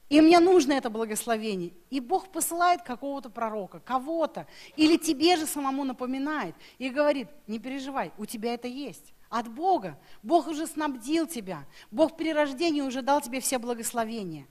И 0.08 0.22
мне 0.22 0.40
нужно 0.40 0.72
это 0.72 0.88
благословение. 0.88 1.74
И 1.90 2.00
Бог 2.00 2.32
посылает 2.32 2.82
какого-то 2.82 3.28
пророка, 3.28 3.80
кого-то, 3.80 4.46
или 4.74 4.96
тебе 4.96 5.36
же 5.36 5.46
самому 5.46 5.84
напоминает 5.84 6.54
и 6.78 6.88
говорит, 6.88 7.28
не 7.46 7.58
переживай, 7.58 8.12
у 8.16 8.24
тебя 8.24 8.54
это 8.54 8.66
есть. 8.66 9.12
От 9.28 9.46
Бога. 9.48 9.98
Бог 10.22 10.46
уже 10.46 10.66
снабдил 10.66 11.26
тебя. 11.26 11.66
Бог 11.90 12.16
при 12.16 12.32
рождении 12.32 12.80
уже 12.80 13.02
дал 13.02 13.20
тебе 13.20 13.40
все 13.40 13.58
благословения. 13.58 14.46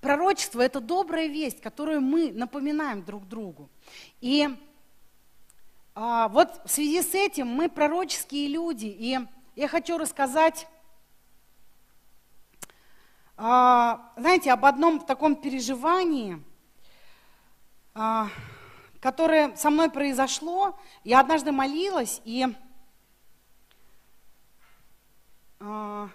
Пророчество– 0.00 0.60
это 0.62 0.80
добрая 0.80 1.28
весть, 1.28 1.60
которую 1.60 2.00
мы 2.00 2.32
напоминаем 2.32 3.04
друг 3.04 3.28
другу. 3.28 3.70
И 4.20 4.48
а, 5.94 6.26
вот 6.26 6.60
в 6.64 6.70
связи 6.72 7.02
с 7.02 7.14
этим 7.14 7.46
мы 7.46 7.68
пророческие 7.68 8.48
люди. 8.48 8.86
И 8.86 9.16
я 9.54 9.68
хочу 9.68 9.96
рассказать 9.96 10.66
знаете, 13.36 14.50
об 14.50 14.64
одном 14.64 15.00
таком 15.00 15.36
переживании, 15.36 16.42
а, 17.94 18.28
которое 19.00 19.54
со 19.56 19.68
мной 19.70 19.90
произошло. 19.90 20.78
Я 21.04 21.20
однажды 21.20 21.52
молилась, 21.52 22.22
и 22.24 22.46
а, 25.60 26.08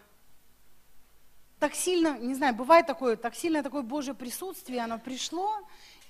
так 1.59 1.75
сильно, 1.75 2.17
не 2.17 2.33
знаю, 2.33 2.55
бывает 2.55 2.87
такое, 2.87 3.15
так 3.15 3.35
сильно 3.35 3.61
такое 3.61 3.83
Божье 3.83 4.15
присутствие, 4.15 4.81
оно 4.81 4.97
пришло, 4.97 5.59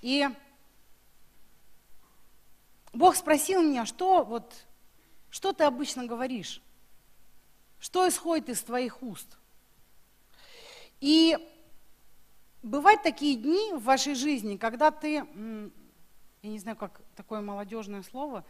и 0.01 0.29
Бог 2.93 3.17
спросил 3.17 3.61
меня, 3.61 3.85
что 3.85 4.23
вот, 4.23 4.65
что 5.29 5.51
ты 5.51 5.65
обычно 5.65 6.05
говоришь? 6.05 6.61
Что 7.79 8.07
исходит 8.07 8.47
из 8.47 8.61
твоих 8.61 9.03
уст? 9.03 9.37
И 11.01 11.37
бывают 12.63 13.01
такие 13.01 13.35
дни 13.35 13.73
в 13.73 13.83
вашей 13.83 14.15
жизни, 14.15 14.55
когда 14.55 14.91
ты, 14.91 15.13
я 15.15 16.49
не 16.49 16.59
знаю, 16.59 16.77
как 16.77 17.01
такое 17.15 17.41
молодежное 17.41 18.03
слово, 18.03 18.45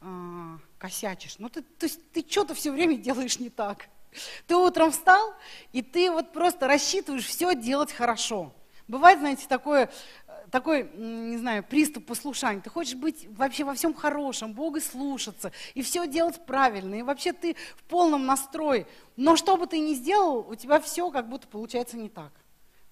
а, 0.00 0.58
косячишь. 0.78 1.38
Ну, 1.38 1.48
ты, 1.48 1.62
то 1.62 1.86
есть 1.86 2.12
ты 2.12 2.24
что-то 2.28 2.54
все 2.54 2.70
время 2.70 2.96
делаешь 2.96 3.38
не 3.38 3.50
так. 3.50 3.88
Ты 4.46 4.54
утром 4.54 4.90
встал, 4.90 5.34
и 5.72 5.82
ты 5.82 6.10
вот 6.10 6.32
просто 6.32 6.66
рассчитываешь 6.66 7.26
все 7.26 7.54
делать 7.54 7.92
хорошо. 7.92 8.52
Бывает, 8.86 9.18
знаете, 9.18 9.46
такое, 9.48 9.90
такой, 10.50 10.90
не 10.94 11.36
знаю, 11.36 11.62
приступ 11.62 12.06
послушания. 12.06 12.60
Ты 12.60 12.70
хочешь 12.70 12.94
быть 12.94 13.26
вообще 13.36 13.64
во 13.64 13.74
всем 13.74 13.94
хорошем, 13.94 14.52
Бога 14.52 14.80
слушаться, 14.80 15.52
и 15.74 15.82
все 15.82 16.06
делать 16.06 16.44
правильно, 16.46 16.94
и 16.96 17.02
вообще 17.02 17.32
ты 17.32 17.56
в 17.76 17.82
полном 17.84 18.26
настрое. 18.26 18.86
Но 19.16 19.36
что 19.36 19.56
бы 19.56 19.66
ты 19.66 19.78
ни 19.78 19.94
сделал, 19.94 20.46
у 20.48 20.54
тебя 20.54 20.80
все 20.80 21.10
как 21.10 21.28
будто 21.28 21.46
получается 21.48 21.96
не 21.96 22.08
так. 22.08 22.32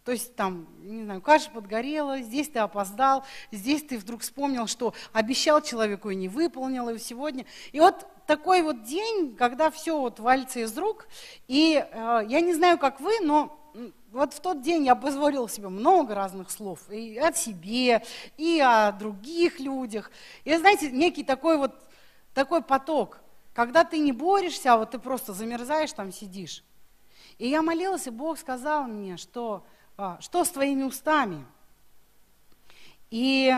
То 0.07 0.13
есть 0.13 0.37
там, 0.37 0.69
не 0.83 1.03
знаю, 1.03 1.21
каша 1.21 1.51
подгорела, 1.51 2.21
здесь 2.21 2.49
ты 2.49 2.61
опоздал, 2.61 3.25
здесь 3.51 3.83
ты 3.83 3.99
вдруг 3.99 4.21
вспомнил, 4.21 4.69
что 4.69 4.95
обещал 5.13 5.61
человеку 5.61 6.11
и 6.11 6.15
не 6.15 6.29
выполнил, 6.29 6.89
и 6.91 6.99
сегодня. 7.01 7.45
И 7.73 7.81
вот 7.81 8.07
такой 8.25 8.63
вот 8.63 8.85
день, 8.85 9.35
когда 9.35 9.69
все 9.69 9.99
вот 9.99 10.21
валится 10.21 10.61
из 10.61 10.79
рук, 10.79 11.09
и 11.49 11.85
э, 11.85 12.21
я 12.29 12.41
не 12.41 12.55
знаю, 12.55 12.79
как 12.79 13.01
вы, 13.01 13.19
но 13.21 13.59
вот 14.17 14.33
в 14.33 14.41
тот 14.41 14.63
день 14.63 14.87
я 14.87 14.95
позволила 14.95 15.47
себе 15.47 15.69
много 15.69 16.15
разных 16.15 16.51
слов. 16.51 16.91
И 16.91 17.19
о 17.19 17.33
себе, 17.35 18.03
и 18.39 18.59
о 18.61 18.91
других 18.93 19.61
людях. 19.61 20.11
И 20.45 20.57
знаете, 20.57 20.91
некий 20.91 21.23
такой 21.23 21.59
вот 21.59 21.75
такой 22.33 22.63
поток, 22.63 23.19
когда 23.53 23.85
ты 23.85 23.99
не 23.99 24.13
борешься, 24.13 24.73
а 24.73 24.79
вот 24.79 24.93
ты 24.93 24.99
просто 24.99 25.35
замерзаешь, 25.35 25.93
там 25.93 26.13
сидишь. 26.13 26.65
И 27.37 27.47
я 27.49 27.61
молилась, 27.61 28.07
и 28.07 28.11
Бог 28.11 28.39
сказал 28.39 28.85
мне, 28.85 29.19
что, 29.19 29.67
а, 29.99 30.19
что 30.21 30.45
с 30.45 30.51
твоими 30.51 30.85
устами. 30.85 31.45
И 33.11 33.55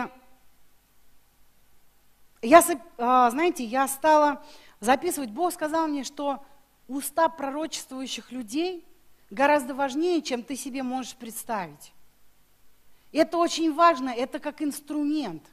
я, 2.41 2.63
а, 2.97 3.31
знаете, 3.31 3.63
я 3.63 3.87
стала 3.87 4.43
записывать, 4.81 5.31
Бог 5.31 5.53
сказал 5.53 5.87
мне, 5.87 6.03
что 6.03 6.43
уста 6.89 7.29
пророчествующих 7.29 8.33
людей– 8.33 8.85
гораздо 9.29 9.73
важнее, 9.73 10.21
чем 10.21 10.43
ты 10.43 10.55
себе 10.55 10.83
можешь 10.83 11.15
представить. 11.15 11.93
Это 13.11 13.37
очень 13.37 13.73
важно, 13.73 14.09
это 14.09 14.39
как 14.39 14.61
инструмент. 14.61 15.43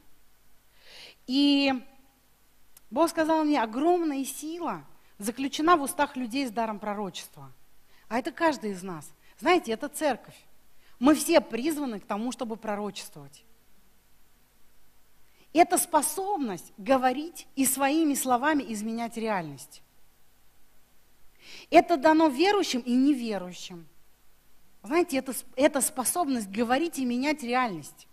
И 1.26 1.72
Бог 2.90 3.10
сказал 3.10 3.44
мне, 3.44 3.62
огромная 3.62 4.24
сила 4.24 4.84
заключена 5.18 5.76
в 5.76 5.82
устах 5.82 6.16
людей 6.16 6.46
с 6.46 6.50
даром 6.50 6.78
пророчества. 6.78 7.52
А 8.08 8.18
это 8.18 8.30
каждый 8.30 8.72
из 8.72 8.82
нас. 8.82 9.10
Знаете, 9.38 9.72
это 9.72 9.88
церковь. 9.88 10.36
Мы 10.98 11.14
все 11.14 11.40
призваны 11.40 12.00
к 12.00 12.06
тому, 12.06 12.32
чтобы 12.32 12.56
пророчествовать. 12.56 13.44
Это 15.52 15.78
способность 15.78 16.72
говорить 16.76 17.46
и 17.56 17.64
своими 17.64 18.14
словами 18.14 18.64
изменять 18.68 19.16
реальность. 19.16 19.82
Это 21.70 21.96
дано 21.96 22.28
верующим 22.28 22.80
и 22.80 22.92
неверующим. 22.92 23.86
Знаете, 24.82 25.18
это, 25.18 25.32
это 25.56 25.80
способность 25.80 26.48
говорить 26.48 26.98
и 26.98 27.04
менять 27.04 27.42
реальность. 27.42 28.06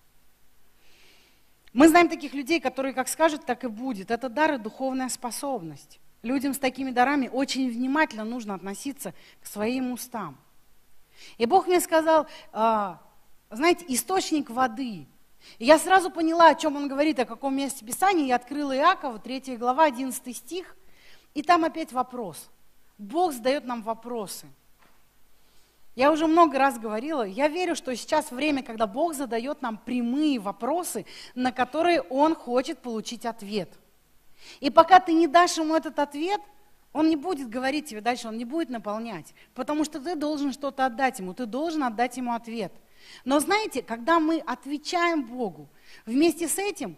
Мы 1.72 1.88
знаем 1.88 2.10
таких 2.10 2.34
людей, 2.34 2.60
которые 2.60 2.94
как 2.94 3.08
скажут, 3.08 3.46
так 3.46 3.64
и 3.64 3.68
будет. 3.68 4.12
Это 4.12 4.30
дар 4.30 4.54
и 4.54 4.58
духовная 4.58 5.10
способность. 5.10 6.00
Людям 6.22 6.54
с 6.54 6.60
такими 6.60 6.92
дарами 6.92 7.28
очень 7.28 7.70
внимательно 7.70 8.24
нужно 8.24 8.54
относиться 8.54 9.14
к 9.42 9.48
своим 9.48 9.92
устам. 9.92 10.38
И 11.38 11.46
Бог 11.46 11.68
мне 11.68 11.80
сказал, 11.80 12.28
а, 12.52 13.02
знаете, 13.52 13.86
источник 13.88 14.50
воды. 14.50 15.08
И 15.58 15.66
я 15.66 15.78
сразу 15.78 16.10
поняла, 16.10 16.50
о 16.50 16.56
чем 16.56 16.76
он 16.76 16.88
говорит, 16.88 17.20
о 17.20 17.26
каком 17.26 17.56
месте 17.56 17.86
Писания. 17.86 18.26
Я 18.26 18.36
открыла 18.36 18.76
Иакова, 18.76 19.20
3 19.20 19.58
глава, 19.58 19.86
11 19.86 20.36
стих, 20.36 20.76
и 21.34 21.42
там 21.42 21.66
опять 21.66 21.92
вопрос. 21.92 22.50
Бог 22.98 23.34
задает 23.34 23.66
нам 23.66 23.82
вопросы. 23.82 24.48
Я 25.96 26.12
уже 26.12 26.26
много 26.26 26.58
раз 26.58 26.80
говорила, 26.80 27.22
я 27.24 27.48
верю, 27.48 27.76
что 27.76 27.96
сейчас 27.96 28.32
время, 28.32 28.64
когда 28.64 28.88
Бог 28.88 29.14
задает 29.14 29.62
нам 29.62 29.78
прямые 29.78 30.40
вопросы, 30.40 31.06
на 31.36 31.52
которые 31.52 32.02
Он 32.02 32.36
хочет 32.36 32.80
получить 32.80 33.26
ответ. 33.26 33.70
И 34.60 34.72
пока 34.72 35.00
ты 35.00 35.14
не 35.14 35.28
дашь 35.28 35.58
ему 35.58 35.76
этот 35.76 36.00
ответ, 36.00 36.42
он 36.94 37.10
не 37.10 37.16
будет 37.16 37.50
говорить 37.50 37.88
тебе 37.88 38.02
дальше, 38.02 38.28
он 38.28 38.38
не 38.38 38.46
будет 38.46 38.70
наполнять, 38.70 39.34
потому 39.56 39.84
что 39.84 40.00
ты 40.00 40.16
должен 40.16 40.54
что-то 40.54 40.86
отдать 40.86 41.20
ему, 41.20 41.34
ты 41.34 41.46
должен 41.46 41.84
отдать 41.84 42.18
ему 42.18 42.34
ответ. 42.34 42.72
Но 43.26 43.40
знаете, 43.40 43.82
когда 43.82 44.20
мы 44.20 44.40
отвечаем 44.40 45.24
Богу, 45.24 45.70
вместе 46.06 46.48
с 46.48 46.58
этим 46.58 46.96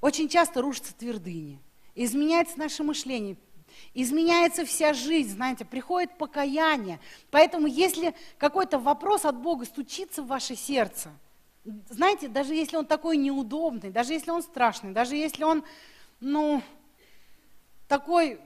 очень 0.00 0.28
часто 0.28 0.60
рушатся 0.60 0.94
твердыни, 0.94 1.60
изменяется 1.94 2.58
наше 2.58 2.84
мышление, 2.84 3.36
изменяется 3.94 4.64
вся 4.64 4.92
жизнь, 4.92 5.30
знаете, 5.30 5.64
приходит 5.64 6.16
покаяние. 6.18 7.00
Поэтому 7.30 7.66
если 7.66 8.14
какой-то 8.38 8.78
вопрос 8.78 9.24
от 9.24 9.36
Бога 9.36 9.64
стучится 9.64 10.22
в 10.22 10.26
ваше 10.26 10.56
сердце, 10.56 11.10
знаете, 11.90 12.28
даже 12.28 12.54
если 12.54 12.76
он 12.76 12.86
такой 12.86 13.16
неудобный, 13.16 13.90
даже 13.90 14.12
если 14.12 14.30
он 14.30 14.42
страшный, 14.42 14.92
даже 14.92 15.16
если 15.16 15.44
он, 15.44 15.64
ну, 16.20 16.62
такой, 17.88 18.40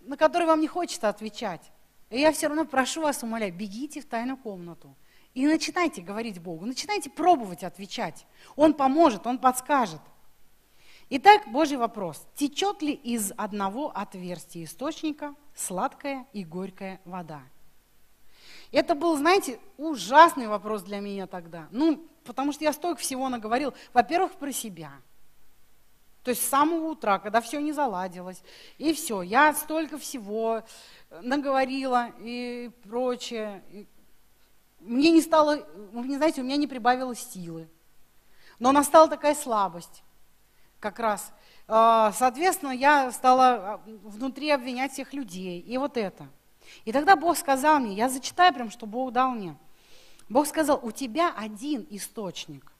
на 0.00 0.16
который 0.16 0.46
вам 0.46 0.60
не 0.60 0.66
хочется 0.66 1.08
отвечать, 1.08 1.70
я 2.10 2.32
все 2.32 2.48
равно 2.48 2.64
прошу 2.64 3.02
вас, 3.02 3.22
умоляю, 3.22 3.52
бегите 3.52 4.00
в 4.00 4.06
тайную 4.06 4.36
комнату 4.36 4.94
и 5.34 5.46
начинайте 5.46 6.00
говорить 6.00 6.40
Богу, 6.40 6.64
начинайте 6.64 7.10
пробовать 7.10 7.64
отвечать. 7.64 8.26
Он 8.56 8.72
поможет, 8.72 9.26
Он 9.26 9.38
подскажет. 9.38 10.00
Итак, 11.10 11.42
Божий 11.48 11.76
вопрос. 11.76 12.26
Течет 12.34 12.80
ли 12.80 12.92
из 12.92 13.32
одного 13.36 13.92
отверстия 13.94 14.64
источника 14.64 15.34
сладкая 15.54 16.26
и 16.32 16.44
горькая 16.44 17.00
вода? 17.04 17.42
Это 18.72 18.94
был, 18.94 19.16
знаете, 19.16 19.60
ужасный 19.76 20.48
вопрос 20.48 20.82
для 20.82 21.00
меня 21.00 21.26
тогда. 21.26 21.68
Ну, 21.70 22.08
потому 22.24 22.52
что 22.52 22.64
я 22.64 22.72
столько 22.72 23.00
всего 23.00 23.28
наговорил. 23.28 23.74
Во-первых, 23.92 24.32
про 24.32 24.50
себя. 24.50 24.92
То 26.24 26.30
есть 26.30 26.42
с 26.42 26.48
самого 26.48 26.86
утра, 26.86 27.18
когда 27.18 27.42
все 27.42 27.60
не 27.60 27.72
заладилось, 27.72 28.42
и 28.78 28.94
все, 28.94 29.20
я 29.20 29.52
столько 29.52 29.98
всего 29.98 30.62
наговорила 31.20 32.08
и 32.18 32.70
прочее. 32.82 33.62
Мне 34.80 35.10
не 35.10 35.20
стало, 35.20 35.66
вы 35.92 36.16
знаете, 36.16 36.40
у 36.40 36.44
меня 36.44 36.56
не 36.56 36.66
прибавилось 36.66 37.20
силы. 37.20 37.68
Но 38.58 38.72
настала 38.72 39.06
такая 39.06 39.34
слабость 39.34 40.02
как 40.84 40.98
раз. 40.98 41.32
А, 41.66 42.12
соответственно, 42.12 42.72
я 42.72 43.10
стала 43.10 43.46
а, 43.54 43.82
внутри 43.86 44.50
обвинять 44.50 44.92
всех 44.92 45.14
людей. 45.14 45.58
И 45.60 45.78
вот 45.78 45.96
это. 45.96 46.28
И 46.84 46.92
тогда 46.92 47.16
Бог 47.16 47.38
сказал 47.38 47.78
мне, 47.78 47.94
я 47.94 48.10
зачитаю 48.10 48.52
прям, 48.52 48.70
что 48.70 48.84
Бог 48.84 49.10
дал 49.10 49.30
мне. 49.30 49.56
Бог 50.28 50.46
сказал, 50.46 50.78
у 50.82 50.92
тебя 50.92 51.32
один 51.34 51.86
источник. 51.88 52.70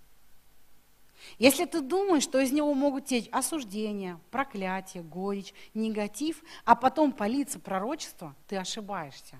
Если 1.38 1.64
ты 1.64 1.80
думаешь, 1.80 2.24
что 2.24 2.38
из 2.40 2.52
него 2.52 2.74
могут 2.74 3.06
течь 3.06 3.26
осуждение, 3.32 4.20
проклятие, 4.30 5.02
горечь, 5.02 5.54
негатив, 5.72 6.42
а 6.66 6.74
потом 6.74 7.10
политься 7.10 7.58
пророчество, 7.58 8.34
ты 8.46 8.58
ошибаешься. 8.58 9.36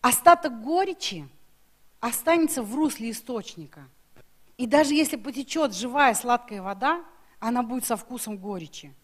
Остаток 0.00 0.62
горечи 0.62 1.28
останется 2.00 2.62
в 2.62 2.74
русле 2.74 3.10
источника– 3.10 3.86
и 4.56 4.66
даже 4.66 4.94
если 4.94 5.16
потечет 5.16 5.74
живая 5.74 6.14
сладкая 6.14 6.62
вода, 6.62 7.04
она 7.38 7.62
будет 7.62 7.84
со 7.84 7.96
вкусом 7.96 8.38
горечи. 8.38 8.94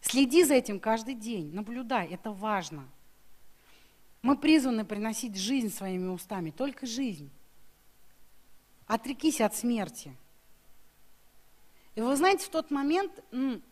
Следи 0.00 0.44
за 0.44 0.54
этим 0.54 0.80
каждый 0.80 1.14
день, 1.14 1.52
наблюдай, 1.52 2.08
это 2.08 2.30
важно. 2.30 2.88
Мы 4.22 4.36
призваны 4.36 4.84
приносить 4.84 5.36
жизнь 5.36 5.70
своими 5.70 6.08
устами, 6.08 6.50
только 6.50 6.86
жизнь. 6.86 7.30
Отрекись 8.86 9.40
от 9.40 9.54
смерти. 9.54 10.16
И 11.94 12.00
вы 12.00 12.16
знаете, 12.16 12.46
в 12.46 12.50
тот 12.50 12.70
момент 12.70 13.12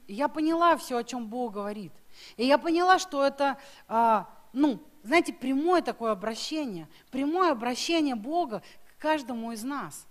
я 0.07 0.29
поняла 0.29 0.77
все, 0.77 0.99
о 0.99 1.05
чем 1.05 1.29
Бог 1.29 1.55
говорит. 1.55 1.93
И 2.37 2.45
я 2.45 2.59
поняла, 2.59 2.99
что 2.99 3.25
это, 3.25 3.59
а, 3.87 4.29
ну, 4.53 4.83
знаете, 5.03 5.33
прямое 5.33 5.83
такое 5.83 6.13
обращение, 6.13 6.89
прямое 7.11 7.53
обращение 7.53 8.15
Бога 8.15 8.63
к 8.87 9.01
каждому 9.01 9.53
из 9.53 9.63
нас. 9.63 10.08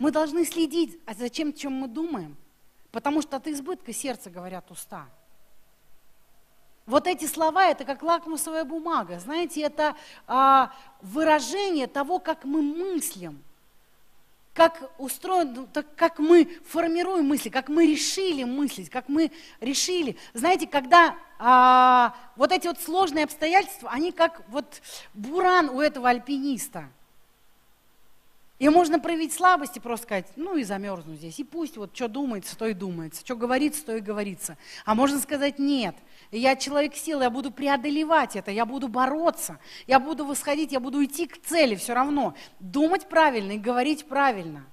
Мы 0.00 0.10
должны 0.10 0.46
следить, 0.46 0.98
а 1.04 1.12
зачем, 1.12 1.52
чем 1.52 1.74
мы 1.74 1.86
думаем, 1.86 2.34
потому 2.90 3.20
что 3.20 3.36
от 3.36 3.46
избытка 3.46 3.92
сердца 3.92 4.30
говорят 4.30 4.70
уста. 4.70 5.06
Вот 6.86 7.06
эти 7.06 7.26
слова, 7.26 7.66
это 7.66 7.84
как 7.84 8.02
лакмусовая 8.02 8.64
бумага, 8.64 9.20
знаете, 9.20 9.60
это 9.60 9.94
а, 10.26 10.72
выражение 11.02 11.86
того, 11.86 12.18
как 12.18 12.44
мы 12.44 12.62
мыслим, 12.62 13.42
как 14.54 14.90
устроен, 14.96 15.52
ну, 15.52 15.66
так, 15.70 15.94
как 15.96 16.18
мы 16.18 16.46
формируем 16.64 17.26
мысли, 17.26 17.50
как 17.50 17.68
мы 17.68 17.86
решили 17.86 18.44
мыслить, 18.44 18.88
как 18.88 19.06
мы 19.10 19.30
решили. 19.60 20.16
Знаете, 20.32 20.66
когда 20.66 21.14
а, 21.38 22.16
вот 22.36 22.52
эти 22.52 22.68
вот 22.68 22.80
сложные 22.80 23.24
обстоятельства, 23.24 23.90
они 23.90 24.12
как 24.12 24.48
вот 24.48 24.80
буран 25.12 25.68
у 25.68 25.82
этого 25.82 26.08
альпиниста– 26.08 26.88
и 28.60 28.68
можно 28.68 29.00
проявить 29.00 29.32
слабость 29.32 29.78
и 29.78 29.80
просто 29.80 30.04
сказать, 30.04 30.26
ну 30.36 30.54
и 30.54 30.64
замерзну 30.64 31.14
здесь. 31.14 31.40
И 31.40 31.44
пусть 31.44 31.78
вот 31.78 31.96
что 31.96 32.08
думается, 32.08 32.58
то 32.58 32.66
и 32.66 32.74
думается, 32.74 33.22
что 33.24 33.34
говорится, 33.34 33.86
то 33.86 33.96
и 33.96 34.00
говорится. 34.00 34.58
А 34.84 34.94
можно 34.94 35.18
сказать, 35.18 35.58
нет, 35.58 35.96
я 36.30 36.54
человек 36.56 36.94
силы, 36.94 37.22
я 37.22 37.30
буду 37.30 37.50
преодолевать 37.50 38.36
это, 38.36 38.50
я 38.50 38.66
буду 38.66 38.88
бороться, 38.88 39.58
я 39.86 39.98
буду 39.98 40.26
восходить, 40.26 40.72
я 40.72 40.78
буду 40.78 41.02
идти 41.02 41.26
к 41.26 41.40
цели 41.40 41.74
все 41.74 41.94
равно. 41.94 42.34
Думать 42.60 43.08
правильно 43.08 43.52
и 43.52 43.58
говорить 43.58 44.04
правильно. 44.04 44.66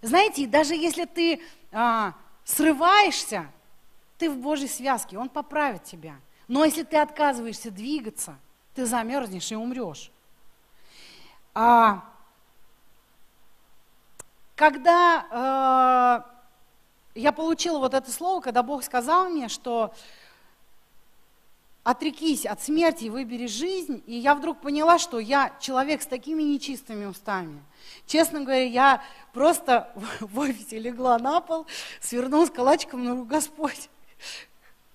Знаете, 0.00 0.46
даже 0.46 0.74
если 0.74 1.04
ты 1.04 1.42
а, 1.72 2.14
срываешься, 2.44 3.52
ты 4.16 4.30
в 4.30 4.38
Божьей 4.38 4.68
связке, 4.68 5.18
Он 5.18 5.28
поправит 5.28 5.84
тебя. 5.84 6.16
Но 6.48 6.64
если 6.64 6.82
ты 6.82 6.96
отказываешься 6.96 7.70
двигаться, 7.70 8.38
ты 8.74 8.86
замерзнешь 8.86 9.52
и 9.52 9.54
умрешь. 9.54 10.10
А, 11.52 12.15
когда 14.56 16.24
э, 17.14 17.20
я 17.20 17.32
получила 17.32 17.78
вот 17.78 17.94
это 17.94 18.10
слово, 18.10 18.40
когда 18.40 18.62
Бог 18.62 18.82
сказал 18.82 19.28
мне, 19.28 19.48
что 19.48 19.94
отрекись 21.84 22.46
от 22.46 22.60
смерти 22.60 23.04
и 23.04 23.10
выбери 23.10 23.46
жизнь, 23.46 24.02
и 24.06 24.16
я 24.16 24.34
вдруг 24.34 24.60
поняла, 24.60 24.98
что 24.98 25.20
я 25.20 25.54
человек 25.60 26.02
с 26.02 26.06
такими 26.06 26.42
нечистыми 26.42 27.04
устами. 27.04 27.62
Честно 28.06 28.40
говоря, 28.40 28.64
я 28.64 29.02
просто 29.32 29.92
в 30.20 30.38
офисе 30.38 30.80
легла 30.80 31.18
на 31.18 31.40
пол, 31.40 31.66
свернулась 32.00 32.50
калачиком, 32.50 33.04
ну, 33.04 33.24
Господь, 33.24 33.88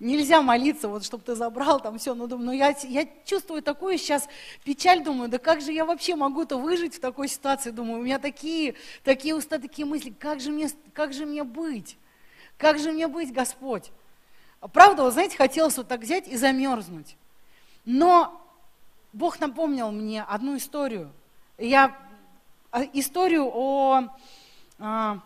нельзя 0.02 0.42
молиться, 0.42 0.88
вот, 0.88 1.04
чтобы 1.04 1.22
ты 1.24 1.34
забрал 1.34 1.80
там 1.80 1.98
все. 1.98 2.14
Ну, 2.14 2.26
думаю, 2.26 2.46
ну 2.46 2.52
я, 2.52 2.74
я 2.82 3.06
чувствую 3.24 3.62
такую 3.62 3.96
сейчас 3.98 4.28
печаль, 4.64 5.02
думаю, 5.02 5.28
да 5.28 5.38
как 5.38 5.60
же 5.60 5.72
я 5.72 5.84
вообще 5.84 6.16
могу-то 6.16 6.58
выжить 6.58 6.96
в 6.96 7.00
такой 7.00 7.28
ситуации? 7.28 7.70
Думаю, 7.70 8.00
у 8.00 8.02
меня 8.02 8.18
такие, 8.18 8.74
такие 9.04 9.34
уста, 9.34 9.58
такие 9.58 9.86
мысли, 9.86 10.10
как 10.10 10.40
же 10.40 10.50
мне, 10.50 10.68
как 10.92 11.12
же 11.12 11.24
мне 11.24 11.44
быть? 11.44 11.96
Как 12.58 12.78
же 12.78 12.92
мне 12.92 13.06
быть, 13.06 13.32
Господь? 13.32 13.90
Правда, 14.72 15.04
вы 15.04 15.10
знаете, 15.10 15.36
хотелось 15.36 15.76
вот 15.76 15.88
так 15.88 16.00
взять 16.00 16.28
и 16.28 16.36
замерзнуть. 16.36 17.16
Но 17.84 18.40
Бог 19.12 19.40
напомнил 19.40 19.90
мне 19.90 20.22
одну 20.22 20.56
историю. 20.56 21.10
Я 21.58 21.96
а, 22.70 22.82
историю 22.92 23.50
о 23.52 24.08
а, 24.78 25.20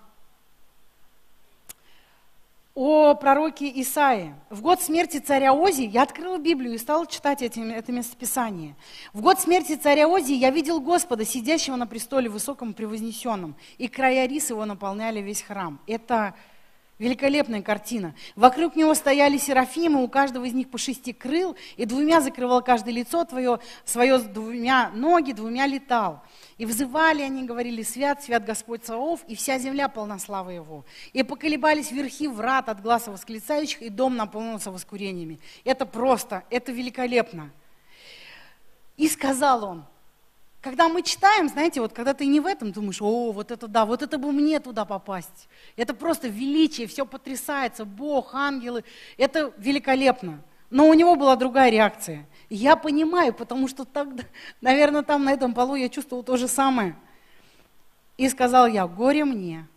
о 2.77 3.15
пророке 3.15 3.73
Исаии. 3.81 4.35
В 4.51 4.61
год 4.61 4.83
смерти 4.83 5.17
царя 5.17 5.55
Ози 5.55 5.81
я 5.81 6.03
открыла 6.03 6.37
Библию 6.37 6.75
и 6.75 6.79
стала 6.79 7.07
читать 7.07 7.41
эти, 7.41 7.59
это 7.59 7.91
местописание. 7.91 8.77
В 9.15 9.23
год 9.23 9.41
смерти 9.41 9.77
царя 9.77 10.07
Ози 10.07 10.35
я 10.35 10.51
видел 10.51 10.81
Господа, 10.81 11.25
сидящего 11.25 11.77
на 11.77 11.87
престоле 11.87 12.29
высоком 12.29 12.73
и 12.73 12.75
превознесенном, 12.75 13.57
и 13.79 13.89
края 13.89 14.29
рис 14.29 14.51
его 14.51 14.67
наполняли 14.67 15.23
весь 15.23 15.41
храм. 15.41 15.81
Это 15.87 16.35
Великолепная 16.99 17.61
картина. 17.61 18.15
Вокруг 18.37 18.75
него 18.75 18.95
стояли 18.95 19.37
серафимы, 19.37 20.03
у 20.03 20.09
каждого 20.09 20.47
из 20.47 20.55
них 20.55 20.71
по 20.71 20.79
шести 20.79 21.13
крыл, 21.13 21.55
и 21.77 21.85
двумя 21.85 22.23
закрывал 22.23 22.63
каждое 22.63 22.93
лицо 22.93 23.23
твое, 23.27 23.59
свое 23.85 24.19
двумя 24.19 24.91
ноги, 24.95 25.33
двумя 25.33 25.67
летал. 25.67 26.23
И 26.57 26.65
взывали 26.65 27.21
они, 27.21 27.45
говорили, 27.45 27.83
свят, 27.83 28.25
свят 28.25 28.47
Господь 28.47 28.87
Саов, 28.87 29.21
и 29.29 29.35
вся 29.35 29.59
земля 29.59 29.89
полна 29.89 30.19
славы 30.19 30.55
Его. 30.55 30.87
И 31.13 31.23
поколебались 31.23 31.93
верхи 31.93 32.29
врат 32.29 32.71
от 32.71 32.81
глаза 32.81 33.13
восклицающих, 33.13 33.83
и 33.83 33.91
дом 33.91 34.17
наполнился 34.17 34.71
воскурениями. 34.71 35.39
Это 35.65 35.85
просто, 35.85 36.45
это 36.49 36.73
великолепно. 36.73 37.51
И 38.97 39.07
сказал 39.09 39.65
он, 39.65 39.85
когда 40.67 40.89
мы 40.89 41.03
читаем, 41.03 41.49
знаете, 41.49 41.81
вот 41.81 41.93
когда 41.93 42.13
ты 42.13 42.27
не 42.27 42.41
в 42.41 42.47
этом, 42.47 42.73
думаешь, 42.73 43.01
о, 43.01 43.31
вот 43.31 43.53
это 43.53 43.69
да, 43.69 43.87
вот 43.87 44.03
это 44.03 44.19
бы 44.19 44.33
мне 44.33 44.59
туда 44.59 44.85
попасть. 44.85 45.49
Это 45.77 45.95
просто 45.95 46.27
величие, 46.27 46.89
все 46.89 47.07
потрясается, 47.07 47.85
Бог, 47.85 48.35
ангелы, 48.35 48.83
это 49.17 49.53
великолепно. 49.59 50.43
Но 50.69 50.89
у 50.89 50.95
него 50.95 51.15
была 51.15 51.37
другая 51.37 51.71
реакция. 51.71 52.27
Я 52.51 52.75
понимаю, 52.75 53.33
потому 53.33 53.69
что 53.69 53.85
тогда, 53.85 54.25
наверное, 54.61 55.05
там 55.05 55.23
на 55.23 55.33
этом 55.33 55.55
полу 55.55 55.77
я 55.77 55.89
чувствовал 55.89 56.25
то 56.25 56.37
же 56.37 56.49
самое. 56.49 56.97
И 58.17 58.29
сказал 58.29 58.67
я, 58.67 58.89
горе 58.89 59.25
мне, 59.25 59.69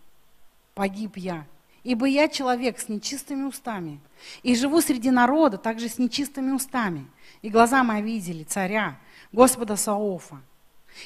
погиб 0.74 1.18
я, 1.18 1.46
ибо 1.84 2.08
я 2.08 2.28
человек 2.28 2.80
с 2.80 2.90
нечистыми 2.90 3.44
устами, 3.44 4.00
и 4.42 4.56
живу 4.56 4.82
среди 4.82 5.12
народа 5.12 5.60
также 5.60 5.88
с 5.88 6.00
нечистыми 6.00 6.50
устами. 6.50 7.06
И 7.44 7.52
глаза 7.52 7.84
мои 7.84 8.02
видели 8.02 8.44
царя, 8.44 8.98
Господа 9.32 9.76
Саофа. 9.76 10.42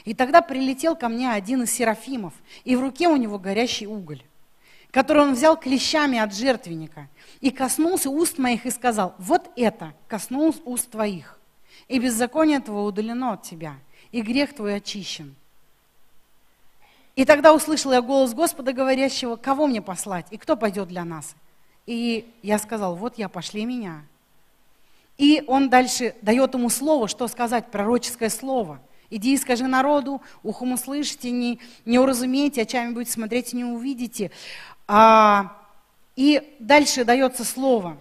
И 0.06 0.14
тогда 0.14 0.42
прилетел 0.42 0.96
ко 0.96 1.10
мне 1.10 1.32
один 1.32 1.64
из 1.64 1.72
серафимов, 1.72 2.34
и 2.64 2.76
в 2.76 2.82
руке 2.82 3.08
у 3.08 3.16
него 3.16 3.40
горящий 3.40 3.88
уголь, 3.88 4.24
который 4.92 5.24
он 5.24 5.34
взял 5.34 5.58
клещами 5.58 6.20
от 6.20 6.34
жертвенника, 6.34 7.10
и 7.42 7.52
коснулся 7.52 8.10
уст 8.10 8.38
моих 8.38 8.66
и 8.66 8.72
сказал, 8.72 9.16
вот 9.18 9.50
это 9.56 9.94
коснулось 10.08 10.62
уст 10.66 10.90
твоих, 10.90 11.40
и 11.88 12.00
беззаконие 12.00 12.60
твое 12.60 12.86
удалено 12.86 13.34
от 13.34 13.44
тебя, 13.44 13.76
и 14.12 14.22
грех 14.22 14.56
твой 14.56 14.76
очищен. 14.76 15.36
И 17.16 17.26
тогда 17.26 17.54
услышал 17.54 17.92
я 17.92 18.02
голос 18.02 18.34
Господа, 18.34 18.74
говорящего, 18.74 19.36
кого 19.36 19.68
мне 19.68 19.82
послать, 19.82 20.26
и 20.32 20.38
кто 20.38 20.58
пойдет 20.58 20.88
для 20.88 21.06
нас? 21.06 21.36
И 21.86 22.34
я 22.42 22.58
сказал, 22.58 22.96
вот 22.96 23.18
я, 23.18 23.30
пошли 23.30 23.66
меня. 23.66 24.04
И 25.18 25.44
он 25.46 25.70
дальше 25.70 26.16
дает 26.24 26.56
ему 26.56 26.70
слово, 26.70 27.08
что 27.08 27.28
сказать, 27.28 27.70
пророческое 27.70 28.30
слово– 28.30 28.82
Иди 29.10 29.34
и 29.34 29.38
скажи 29.38 29.68
народу, 29.68 30.22
ухом 30.42 30.74
услышите, 30.74 31.32
не, 31.32 31.60
не 31.86 32.00
уразумеете, 32.00 32.64
очами 32.64 32.94
будете 32.94 33.12
смотреть 33.12 33.54
и 33.54 33.58
не 33.58 33.66
увидите. 33.66 34.32
А, 34.88 35.58
и 36.16 36.56
дальше 36.60 37.06
дается 37.06 37.44
слово. 37.44 37.98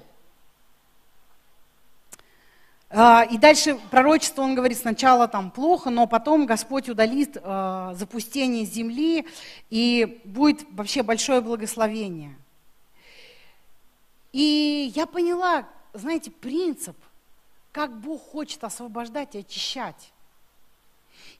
А, 2.94 3.24
и 3.24 3.38
дальше 3.38 3.78
пророчество, 3.90 4.42
он 4.42 4.54
говорит, 4.54 4.76
сначала 4.76 5.26
там 5.26 5.50
плохо, 5.50 5.88
но 5.88 6.06
потом 6.06 6.44
Господь 6.44 6.90
удалит 6.90 7.38
а, 7.42 7.94
запустение 7.94 8.66
земли, 8.66 9.26
и 9.70 10.20
будет 10.24 10.66
вообще 10.72 11.02
большое 11.02 11.40
благословение. 11.40 12.36
И 14.32 14.92
я 14.94 15.06
поняла, 15.06 15.66
знаете, 15.94 16.30
принцип, 16.30 16.96
как 17.70 17.98
Бог 17.98 18.22
хочет 18.22 18.62
освобождать 18.62 19.34
и 19.34 19.38
очищать. 19.38 20.11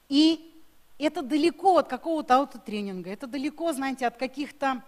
И 0.09 0.53
это 0.99 1.21
далеко 1.21 1.77
от 1.77 1.87
какого-то 1.87 2.37
аутотренинга, 2.37 3.09
это 3.09 3.27
далеко, 3.27 3.73
знаете, 3.73 4.07
от 4.07 4.17
каких-то... 4.17 4.83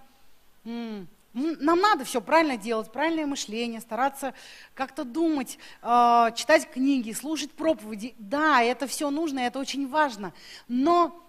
Нам 0.63 1.79
надо 1.81 2.05
все 2.05 2.21
правильно 2.21 2.55
делать, 2.55 2.89
правильное 2.91 3.25
мышление, 3.25 3.81
стараться 3.81 4.33
как-то 4.73 5.03
думать, 5.03 5.59
э, 5.81 6.31
читать 6.33 6.71
книги, 6.71 7.11
слушать 7.11 7.51
проповеди. 7.51 8.15
Да, 8.17 8.63
это 8.63 8.87
все 8.87 9.09
нужно, 9.09 9.39
это 9.39 9.59
очень 9.59 9.85
важно. 9.89 10.31
Но 10.69 11.21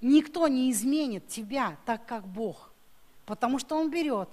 никто 0.00 0.46
не 0.46 0.70
изменит 0.70 1.26
тебя 1.26 1.76
так, 1.84 2.06
как 2.06 2.28
Бог. 2.28 2.70
Потому 3.24 3.58
что 3.58 3.74
Он 3.74 3.90
берет, 3.90 4.28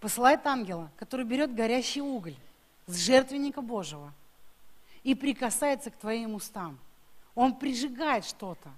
посылает 0.00 0.44
ангела, 0.48 0.90
который 0.96 1.24
берет 1.24 1.54
горящий 1.54 2.00
уголь 2.00 2.34
с 2.88 2.96
жертвенника 2.96 3.62
Божьего 3.62 4.12
и 5.04 5.14
прикасается 5.14 5.92
к 5.92 5.96
твоим 5.96 6.34
устам– 6.34 6.76
он 7.34 7.56
прижигает 7.56 8.24
что-то. 8.24 8.70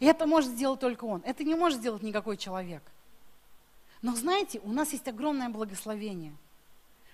И 0.00 0.06
это 0.06 0.26
может 0.26 0.50
сделать 0.50 0.80
только 0.80 1.04
он. 1.04 1.22
Это 1.24 1.44
не 1.44 1.54
может 1.54 1.78
сделать 1.78 2.02
никакой 2.02 2.36
человек. 2.36 2.82
Но 4.02 4.14
знаете, 4.14 4.60
у 4.64 4.72
нас 4.72 4.92
есть 4.92 5.08
огромное 5.08 5.48
благословение, 5.48 6.34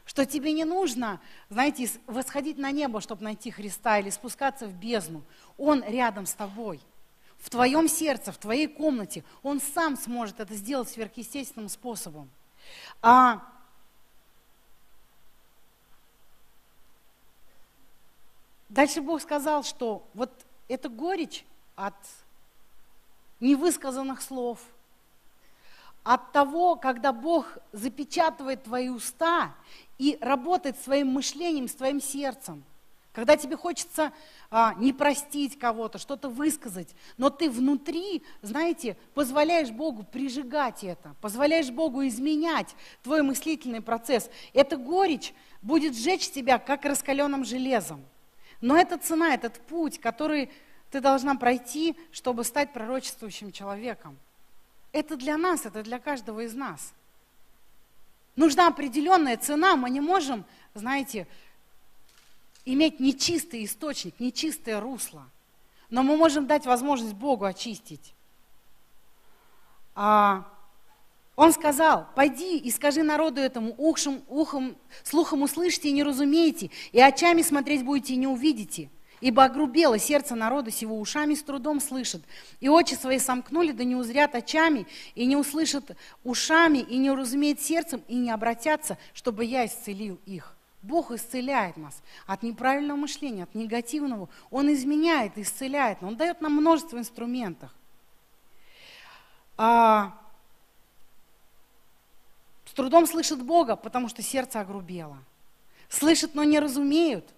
что 0.04 0.26
тебе 0.26 0.52
не 0.52 0.64
нужно, 0.64 1.20
знаете, 1.48 1.88
восходить 2.06 2.58
на 2.58 2.72
небо, 2.72 3.00
чтобы 3.00 3.22
найти 3.22 3.50
Христа, 3.52 3.98
или 4.00 4.10
спускаться 4.10 4.66
в 4.66 4.74
бездну. 4.74 5.22
Он 5.56 5.84
рядом 5.84 6.26
с 6.26 6.34
тобой, 6.34 6.80
в 7.38 7.48
твоем 7.48 7.88
сердце, 7.88 8.32
в 8.32 8.38
твоей 8.38 8.66
комнате. 8.66 9.22
Он 9.42 9.60
сам 9.60 9.96
сможет 9.96 10.40
это 10.40 10.54
сделать 10.54 10.88
сверхъестественным 10.88 11.68
способом. 11.68 12.28
А 13.02 13.42
Дальше 18.70 19.02
Бог 19.02 19.20
сказал, 19.20 19.64
что 19.64 20.08
вот 20.14 20.30
эта 20.68 20.88
горечь 20.88 21.44
от 21.74 21.96
невысказанных 23.40 24.22
слов, 24.22 24.60
от 26.04 26.30
того, 26.30 26.76
когда 26.76 27.12
Бог 27.12 27.58
запечатывает 27.72 28.62
твои 28.62 28.88
уста 28.88 29.54
и 29.98 30.16
работает 30.20 30.78
своим 30.78 31.08
мышлением, 31.08 31.66
с 31.66 31.74
твоим 31.74 32.00
сердцем. 32.00 32.62
Когда 33.12 33.36
тебе 33.36 33.56
хочется 33.56 34.12
а, 34.52 34.74
не 34.74 34.92
простить 34.92 35.58
кого-то, 35.58 35.98
что-то 35.98 36.28
высказать, 36.28 36.94
но 37.18 37.28
ты 37.28 37.50
внутри, 37.50 38.22
знаете, 38.40 38.96
позволяешь 39.14 39.72
Богу 39.72 40.04
прижигать 40.04 40.84
это, 40.84 41.16
позволяешь 41.20 41.70
Богу 41.70 42.06
изменять 42.06 42.76
твой 43.02 43.22
мыслительный 43.22 43.80
процесс. 43.80 44.30
Эта 44.54 44.76
горечь 44.76 45.34
будет 45.60 45.96
сжечь 45.96 46.30
тебя, 46.30 46.60
как 46.60 46.84
раскаленным 46.84 47.44
железом. 47.44 48.04
Но 48.60 48.76
это 48.76 48.98
цена, 48.98 49.34
этот 49.34 49.60
путь, 49.66 50.00
который 50.00 50.50
ты 50.90 51.00
должна 51.00 51.34
пройти, 51.34 51.96
чтобы 52.12 52.44
стать 52.44 52.72
пророчествующим 52.72 53.52
человеком. 53.52 54.18
Это 54.92 55.16
для 55.16 55.36
нас, 55.36 55.66
это 55.66 55.82
для 55.82 55.98
каждого 55.98 56.40
из 56.40 56.54
нас. 56.54 56.92
Нужна 58.36 58.68
определенная 58.68 59.36
цена, 59.36 59.76
мы 59.76 59.90
не 59.90 60.00
можем, 60.00 60.44
знаете, 60.74 61.26
иметь 62.64 63.00
нечистый 63.00 63.64
источник, 63.64 64.18
нечистое 64.18 64.80
русло. 64.80 65.28
Но 65.90 66.02
мы 66.02 66.16
можем 66.16 66.46
дать 66.46 66.66
возможность 66.66 67.14
Богу 67.14 67.44
очистить. 67.44 68.14
А 69.94 70.44
он 71.40 71.54
сказал, 71.54 72.06
пойди 72.14 72.58
и 72.58 72.70
скажи 72.70 73.02
народу 73.02 73.40
этому, 73.40 73.74
ухом, 73.78 74.22
ухом, 74.28 74.76
слухом 75.02 75.40
услышите 75.40 75.88
и 75.88 75.92
не 75.92 76.02
разумеете, 76.02 76.70
и 76.92 77.00
очами 77.00 77.40
смотреть 77.40 77.82
будете 77.82 78.12
и 78.12 78.16
не 78.16 78.26
увидите. 78.26 78.90
Ибо 79.22 79.44
огрубело 79.44 79.98
сердце 79.98 80.34
народа 80.34 80.70
сего, 80.70 81.00
ушами 81.00 81.32
с 81.32 81.42
трудом 81.42 81.80
слышат. 81.80 82.20
И 82.60 82.68
очи 82.68 82.92
свои 82.92 83.18
сомкнули, 83.18 83.72
да 83.72 83.84
не 83.84 83.96
узрят 83.96 84.34
очами, 84.34 84.86
и 85.14 85.24
не 85.24 85.34
услышат 85.34 85.96
ушами, 86.24 86.80
и 86.80 86.98
не 86.98 87.10
уразумеют 87.10 87.58
сердцем, 87.58 88.02
и 88.06 88.16
не 88.16 88.30
обратятся, 88.30 88.98
чтобы 89.14 89.46
я 89.46 89.64
исцелил 89.64 90.20
их. 90.26 90.54
Бог 90.82 91.10
исцеляет 91.10 91.78
нас 91.78 92.02
от 92.26 92.42
неправильного 92.42 92.98
мышления, 92.98 93.44
от 93.44 93.54
негативного. 93.54 94.28
Он 94.50 94.70
изменяет, 94.74 95.38
исцеляет. 95.38 96.02
Он 96.02 96.16
дает 96.16 96.42
нам 96.42 96.52
множество 96.52 96.98
инструментов. 96.98 97.70
А, 99.56 100.19
трудом 102.80 103.06
слышат 103.06 103.42
Бога, 103.42 103.76
потому 103.76 104.08
что 104.08 104.22
сердце 104.22 104.58
огрубело. 104.58 105.18
Слышат, 105.90 106.34
но 106.34 106.44
не 106.44 106.58
разумеют, 106.58 107.28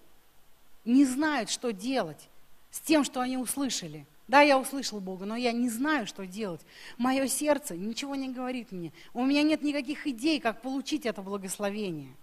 не 0.85 1.03
знают, 1.03 1.49
что 1.49 1.73
делать 1.73 2.29
с 2.71 2.79
тем, 2.79 3.03
что 3.03 3.19
они 3.19 3.35
услышали. 3.35 4.05
Да, 4.29 4.39
я 4.39 4.57
услышал 4.57 5.01
Бога, 5.01 5.25
но 5.25 5.35
я 5.35 5.51
не 5.51 5.67
знаю, 5.67 6.07
что 6.07 6.25
делать. 6.25 6.61
Мое 6.97 7.27
сердце 7.27 7.75
ничего 7.75 8.15
не 8.15 8.29
говорит 8.29 8.71
мне. 8.71 8.93
У 9.13 9.25
меня 9.25 9.43
нет 9.43 9.63
никаких 9.63 10.07
идей, 10.07 10.39
как 10.39 10.61
получить 10.61 11.05
это 11.05 11.21
благословение. 11.21 12.15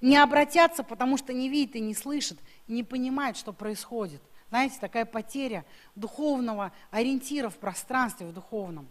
Не 0.00 0.16
обратятся, 0.16 0.84
потому 0.84 1.16
что 1.16 1.32
не 1.32 1.48
видят 1.48 1.74
и 1.74 1.80
не 1.80 1.92
слышат, 1.92 2.38
не 2.68 2.84
понимают, 2.84 3.36
что 3.36 3.52
происходит. 3.52 4.22
Знаете, 4.50 4.76
такая 4.80 5.06
потеря 5.06 5.64
духовного 5.96 6.70
ориентира 6.92 7.48
в 7.48 7.56
пространстве, 7.56 8.28
в 8.28 8.32
духовном. 8.32 8.86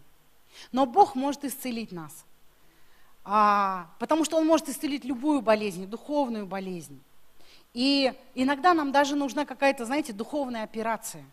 Но 0.70 0.84
Бог 0.84 1.14
может 1.14 1.46
исцелить 1.46 1.92
нас– 1.92 2.26
а, 3.24 3.88
потому 3.98 4.24
что 4.24 4.36
он 4.36 4.46
может 4.46 4.68
исцелить 4.68 5.04
любую 5.04 5.42
болезнь, 5.42 5.86
духовную 5.86 6.46
болезнь. 6.46 7.00
И 7.74 8.12
иногда 8.34 8.74
нам 8.74 8.92
даже 8.92 9.16
нужна 9.16 9.44
какая-то, 9.44 9.84
знаете, 9.84 10.12
духовная 10.12 10.64
операция. 10.64 11.24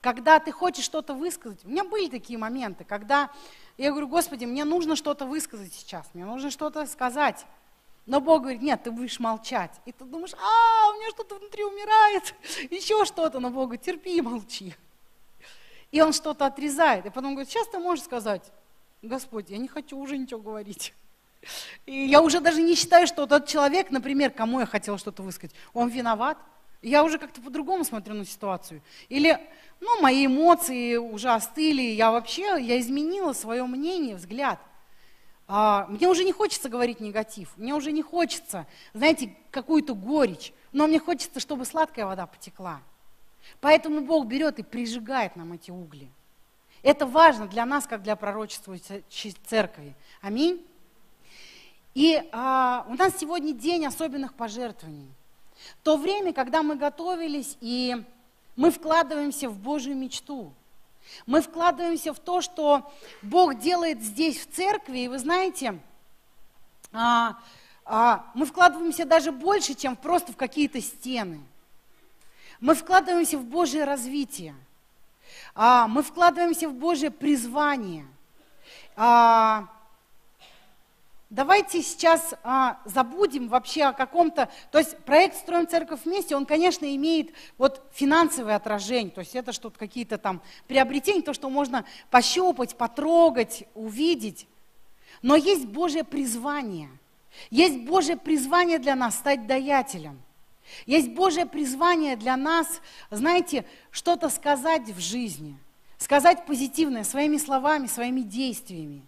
Когда 0.00 0.38
ты 0.38 0.50
хочешь 0.50 0.84
что-то 0.84 1.14
высказать, 1.14 1.64
у 1.64 1.68
меня 1.68 1.84
были 1.84 2.08
такие 2.08 2.38
моменты, 2.38 2.84
когда 2.84 3.30
я 3.76 3.90
говорю, 3.90 4.08
Господи, 4.08 4.44
мне 4.44 4.64
нужно 4.64 4.96
что-то 4.96 5.26
высказать 5.26 5.72
сейчас, 5.72 6.06
мне 6.14 6.24
нужно 6.24 6.50
что-то 6.50 6.86
сказать. 6.86 7.46
Но 8.06 8.20
Бог 8.20 8.42
говорит, 8.42 8.62
нет, 8.62 8.82
ты 8.82 8.90
будешь 8.90 9.20
молчать. 9.20 9.70
И 9.84 9.92
ты 9.92 10.04
думаешь, 10.04 10.32
а, 10.34 10.90
у 10.90 10.98
меня 10.98 11.10
что-то 11.10 11.36
внутри 11.36 11.64
умирает, 11.64 12.34
еще 12.70 13.04
что-то. 13.04 13.40
Но 13.40 13.50
Бог 13.50 13.66
говорит, 13.66 13.82
терпи 13.82 14.16
и 14.16 14.20
молчи. 14.20 14.74
И 15.92 16.00
Он 16.00 16.12
что-то 16.12 16.46
отрезает. 16.46 17.06
И 17.06 17.10
потом 17.10 17.34
говорит, 17.34 17.50
сейчас 17.50 17.68
ты 17.68 17.78
можешь 17.78 18.04
сказать, 18.04 18.50
Господь, 19.02 19.50
я 19.50 19.58
не 19.58 19.68
хочу 19.68 19.96
уже 19.98 20.18
ничего 20.18 20.40
говорить. 20.40 20.94
И 21.86 22.06
я 22.06 22.20
уже 22.20 22.40
даже 22.40 22.60
не 22.60 22.74
считаю, 22.74 23.06
что 23.06 23.26
тот 23.26 23.46
человек, 23.46 23.90
например, 23.90 24.30
кому 24.30 24.60
я 24.60 24.66
хотела 24.66 24.98
что-то 24.98 25.22
высказать, 25.22 25.54
он 25.72 25.88
виноват. 25.88 26.36
Я 26.82 27.02
уже 27.04 27.18
как-то 27.18 27.40
по-другому 27.40 27.84
смотрю 27.84 28.14
на 28.14 28.24
ситуацию. 28.24 28.82
Или, 29.08 29.38
ну, 29.80 30.00
мои 30.00 30.26
эмоции 30.26 30.96
уже 30.96 31.30
остыли, 31.30 31.82
я 31.82 32.10
вообще, 32.10 32.58
я 32.60 32.78
изменила 32.80 33.32
свое 33.32 33.64
мнение, 33.64 34.16
взгляд. 34.16 34.58
А, 35.46 35.86
мне 35.88 36.08
уже 36.08 36.24
не 36.24 36.32
хочется 36.32 36.68
говорить 36.68 37.00
негатив, 37.00 37.52
мне 37.56 37.74
уже 37.74 37.90
не 37.92 38.02
хочется, 38.02 38.66
знаете, 38.94 39.34
какую-то 39.50 39.94
горечь, 39.94 40.52
но 40.72 40.86
мне 40.86 41.00
хочется, 41.00 41.40
чтобы 41.40 41.64
сладкая 41.64 42.06
вода 42.06 42.26
потекла. 42.26 42.80
Поэтому 43.60 44.02
Бог 44.02 44.26
берет 44.26 44.58
и 44.58 44.62
прижигает 44.62 45.36
нам 45.36 45.52
эти 45.52 45.70
угли. 45.70 46.08
Это 46.82 47.06
важно 47.06 47.46
для 47.46 47.66
нас, 47.66 47.86
как 47.86 48.02
для 48.02 48.16
пророчествующей 48.16 49.36
церкви. 49.46 49.94
Аминь. 50.22 50.64
И 51.94 52.22
а, 52.32 52.86
у 52.88 52.94
нас 52.94 53.14
сегодня 53.18 53.52
день 53.52 53.84
особенных 53.86 54.34
пожертвований. 54.34 55.10
То 55.82 55.96
время, 55.96 56.32
когда 56.32 56.62
мы 56.62 56.76
готовились 56.76 57.58
и 57.60 58.02
мы 58.56 58.70
вкладываемся 58.70 59.48
в 59.48 59.58
Божью 59.58 59.96
мечту. 59.96 60.52
Мы 61.26 61.42
вкладываемся 61.42 62.12
в 62.12 62.18
то, 62.18 62.40
что 62.40 62.92
Бог 63.22 63.58
делает 63.58 64.02
здесь, 64.02 64.38
в 64.38 64.54
церкви. 64.54 65.00
И 65.00 65.08
вы 65.08 65.18
знаете, 65.18 65.80
а, 66.92 67.38
а, 67.84 68.30
мы 68.34 68.46
вкладываемся 68.46 69.04
даже 69.04 69.32
больше, 69.32 69.74
чем 69.74 69.96
просто 69.96 70.32
в 70.32 70.36
какие-то 70.36 70.80
стены. 70.80 71.40
Мы 72.60 72.74
вкладываемся 72.74 73.38
в 73.38 73.44
Божье 73.44 73.84
развитие. 73.84 74.54
А, 75.54 75.88
мы 75.88 76.02
вкладываемся 76.02 76.68
в 76.68 76.74
Божье 76.74 77.10
призвание. 77.10 78.06
А, 78.96 79.68
давайте 81.28 81.82
сейчас 81.82 82.34
а, 82.42 82.80
забудем 82.84 83.48
вообще 83.48 83.84
о 83.84 83.92
каком-то... 83.92 84.48
То 84.70 84.78
есть 84.78 84.96
проект 84.98 85.36
«Строим 85.36 85.66
церковь 85.66 86.00
вместе», 86.04 86.36
он, 86.36 86.46
конечно, 86.46 86.84
имеет 86.94 87.32
вот 87.58 87.82
финансовое 87.92 88.56
отражение. 88.56 89.10
То 89.10 89.20
есть 89.20 89.34
это 89.34 89.52
что-то 89.52 89.78
какие-то 89.78 90.18
там 90.18 90.42
приобретения, 90.66 91.22
то, 91.22 91.32
что 91.32 91.50
можно 91.50 91.84
пощупать, 92.10 92.76
потрогать, 92.76 93.64
увидеть. 93.74 94.46
Но 95.22 95.36
есть 95.36 95.66
Божье 95.66 96.04
призвание. 96.04 96.90
Есть 97.50 97.80
Божье 97.80 98.16
призвание 98.16 98.78
для 98.78 98.96
нас 98.96 99.16
стать 99.16 99.46
даятелем. 99.46 100.20
Есть 100.86 101.10
Божье 101.10 101.46
призвание 101.46 102.16
для 102.16 102.36
нас, 102.36 102.80
знаете, 103.10 103.64
что-то 103.90 104.28
сказать 104.28 104.88
в 104.88 105.00
жизни. 105.00 105.58
Сказать 105.98 106.46
позитивное 106.46 107.04
своими 107.04 107.36
словами, 107.36 107.86
своими 107.86 108.22
действиями. 108.22 109.02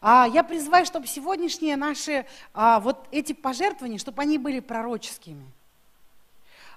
А, 0.00 0.26
я 0.26 0.42
призываю, 0.42 0.84
чтобы 0.86 1.06
сегодняшние 1.06 1.76
наши 1.76 2.26
а, 2.52 2.80
вот 2.80 3.06
эти 3.10 3.32
пожертвования, 3.32 3.98
чтобы 3.98 4.22
они 4.22 4.38
были 4.38 4.60
пророческими. 4.60 5.44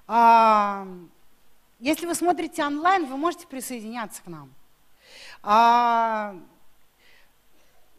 А, 0.06 0.86
если 1.78 2.06
вы 2.06 2.14
смотрите 2.14 2.64
онлайн, 2.64 3.06
вы 3.06 3.16
можете 3.16 3.46
присоединяться 3.46 4.22
к 4.22 4.26
нам. 4.26 4.50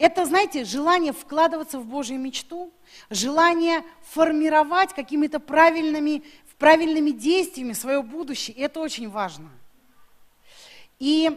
Это, 0.04 0.26
знаете, 0.26 0.66
желание 0.66 1.14
вкладываться 1.14 1.80
в 1.80 1.86
Божью 1.86 2.20
мечту, 2.20 2.74
желание 3.10 3.86
формировать 4.02 4.94
какими-то 4.94 5.40
правильными, 5.40 6.24
правильными 6.58 7.12
действиями 7.12 7.72
свое 7.72 8.04
будущее. 8.04 8.54
И 8.58 8.60
это 8.60 8.82
очень 8.82 9.10
важно. 9.10 9.50
И 11.00 11.32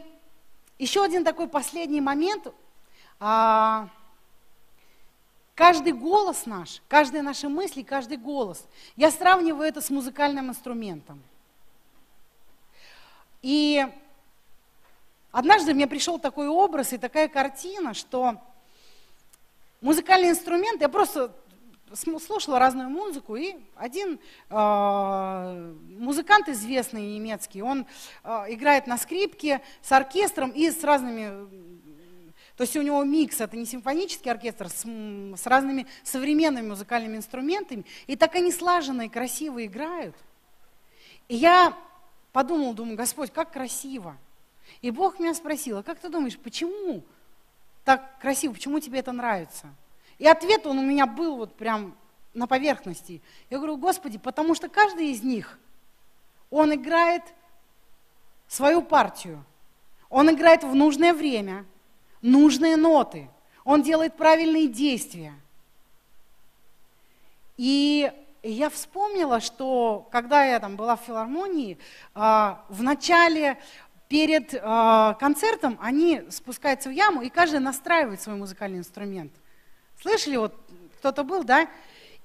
еще 0.80 1.04
один 1.04 1.22
такой 1.22 1.46
последний 1.46 2.00
момент– 2.00 2.48
а, 3.20 3.88
каждый 5.54 5.92
голос 5.92 6.44
наш, 6.44 6.82
каждые 6.88 7.22
наши 7.22 7.48
мысли, 7.48 7.82
каждый 7.82 8.16
голос, 8.16 8.66
я 8.96 9.12
сравниваю 9.12 9.68
это 9.68 9.80
с 9.80 9.90
музыкальным 9.90 10.50
инструментом. 10.50 11.22
И 13.42 13.86
однажды 15.30 15.72
мне 15.72 15.86
пришел 15.86 16.18
такой 16.18 16.48
образ 16.48 16.92
и 16.92 16.98
такая 16.98 17.28
картина, 17.28 17.94
что 17.94 18.42
музыкальный 19.80 20.30
инструмент, 20.30 20.80
я 20.80 20.88
просто 20.88 21.34
слушала 21.94 22.58
разную 22.58 22.90
музыку, 22.90 23.36
и 23.36 23.54
один 23.76 24.18
э, 24.50 25.74
музыкант 25.98 26.48
известный 26.48 27.02
немецкий, 27.16 27.62
он 27.62 27.86
э, 28.24 28.44
играет 28.48 28.86
на 28.86 28.98
скрипке 28.98 29.62
с 29.82 29.92
оркестром 29.92 30.50
и 30.50 30.70
с 30.70 30.82
разными 30.82 31.76
то 32.56 32.62
есть 32.62 32.74
у 32.74 32.80
него 32.80 33.04
микс, 33.04 33.38
это 33.40 33.54
не 33.54 33.66
симфонический 33.66 34.30
оркестр 34.30 34.70
с, 34.70 34.86
с 34.86 35.46
разными 35.46 35.86
современными 36.02 36.68
музыкальными 36.68 37.18
инструментами. 37.18 37.84
И 38.06 38.16
так 38.16 38.34
они 38.34 38.50
слаженно 38.50 39.02
и 39.02 39.08
красиво 39.10 39.62
играют. 39.64 40.16
И 41.28 41.36
я 41.36 41.76
подумал, 42.32 42.72
думаю, 42.72 42.96
Господь, 42.96 43.30
как 43.30 43.52
красиво. 43.52 44.16
И 44.80 44.90
Бог 44.90 45.18
меня 45.18 45.34
спросил, 45.34 45.78
а 45.78 45.82
как 45.82 45.98
ты 45.98 46.08
думаешь, 46.08 46.38
почему 46.38 47.04
так 47.86 48.18
красиво, 48.20 48.52
почему 48.52 48.78
тебе 48.78 48.98
это 48.98 49.12
нравится? 49.12 49.68
И 50.18 50.26
ответ 50.26 50.66
он 50.66 50.78
у 50.78 50.82
меня 50.82 51.06
был 51.06 51.36
вот 51.36 51.56
прям 51.56 51.96
на 52.34 52.46
поверхности. 52.46 53.22
Я 53.48 53.56
говорю, 53.56 53.78
Господи, 53.78 54.18
потому 54.18 54.54
что 54.54 54.68
каждый 54.68 55.12
из 55.12 55.22
них, 55.22 55.58
он 56.50 56.74
играет 56.74 57.22
свою 58.46 58.82
партию. 58.82 59.42
Он 60.10 60.30
играет 60.30 60.62
в 60.62 60.74
нужное 60.74 61.14
время– 61.14 61.64
нужные 62.26 62.76
ноты, 62.76 63.28
он 63.64 63.82
делает 63.82 64.16
правильные 64.16 64.68
действия. 64.68 65.34
И 67.56 68.12
я 68.42 68.68
вспомнила, 68.68 69.40
что 69.40 70.06
когда 70.12 70.44
я 70.44 70.60
там 70.60 70.76
была 70.76 70.96
в 70.96 71.02
филармонии, 71.02 71.78
а, 72.14 72.64
в 72.68 72.82
начале, 72.82 73.58
перед 74.08 74.54
а, 74.62 75.14
концертом, 75.14 75.78
они 75.80 76.22
спускаются 76.30 76.88
в 76.88 76.92
яму, 76.92 77.22
и 77.22 77.28
каждый 77.28 77.60
настраивает 77.60 78.20
свой 78.20 78.36
музыкальный 78.36 78.78
инструмент. 78.78 79.32
Слышали, 80.00 80.36
вот 80.36 80.54
кто-то 80.98 81.24
был, 81.24 81.44
да? 81.44 81.68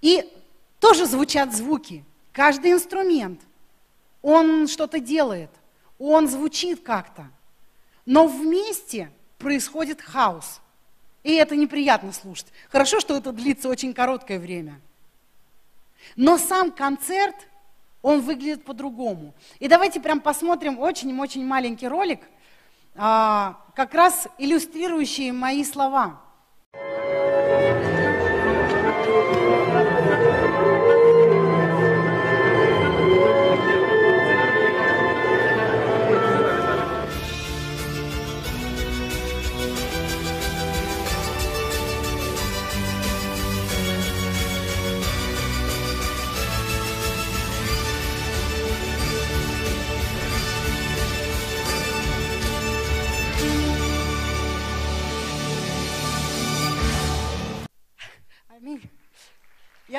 И 0.01 0.31
тоже 0.79 1.05
звучат 1.05 1.53
звуки. 1.53 2.03
Каждый 2.31 2.71
инструмент, 2.71 3.41
он 4.21 4.67
что-то 4.67 4.99
делает, 4.99 5.49
он 5.99 6.27
звучит 6.27 6.81
как-то. 6.83 7.29
Но 8.05 8.27
вместе 8.27 9.11
происходит 9.37 10.01
хаос. 10.01 10.61
И 11.23 11.33
это 11.33 11.55
неприятно 11.55 12.13
слушать. 12.13 12.47
Хорошо, 12.69 12.99
что 12.99 13.15
это 13.15 13.31
длится 13.31 13.69
очень 13.69 13.93
короткое 13.93 14.39
время. 14.39 14.81
Но 16.15 16.37
сам 16.37 16.71
концерт, 16.71 17.35
он 18.01 18.21
выглядит 18.21 18.63
по-другому. 18.65 19.33
И 19.59 19.67
давайте 19.67 19.99
прям 19.99 20.19
посмотрим 20.19 20.79
очень-очень 20.79 21.45
маленький 21.45 21.87
ролик, 21.87 22.21
а, 22.95 23.57
как 23.75 23.93
раз 23.93 24.27
иллюстрирующий 24.37 25.31
мои 25.31 25.63
слова. 25.63 26.21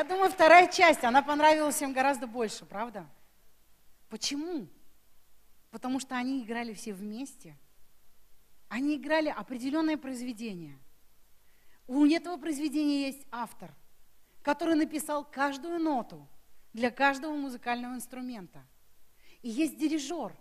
Я 0.02 0.08
думаю, 0.08 0.32
вторая 0.32 0.66
часть, 0.66 1.04
она 1.04 1.22
понравилась 1.22 1.80
им 1.80 1.92
гораздо 1.92 2.26
больше, 2.26 2.66
правда? 2.66 3.08
Почему? 4.08 4.66
Потому 5.70 6.00
что 6.00 6.16
они 6.16 6.42
играли 6.42 6.74
все 6.74 6.92
вместе. 6.92 7.56
Они 8.68 8.96
играли 8.96 9.28
определенное 9.28 9.96
произведение. 9.96 10.76
У 11.86 12.04
этого 12.04 12.36
произведения 12.36 13.06
есть 13.06 13.24
автор, 13.30 13.72
который 14.42 14.74
написал 14.74 15.24
каждую 15.24 15.78
ноту 15.78 16.26
для 16.72 16.90
каждого 16.90 17.36
музыкального 17.36 17.94
инструмента. 17.94 18.66
И 19.40 19.50
есть 19.50 19.78
дирижер, 19.78 20.34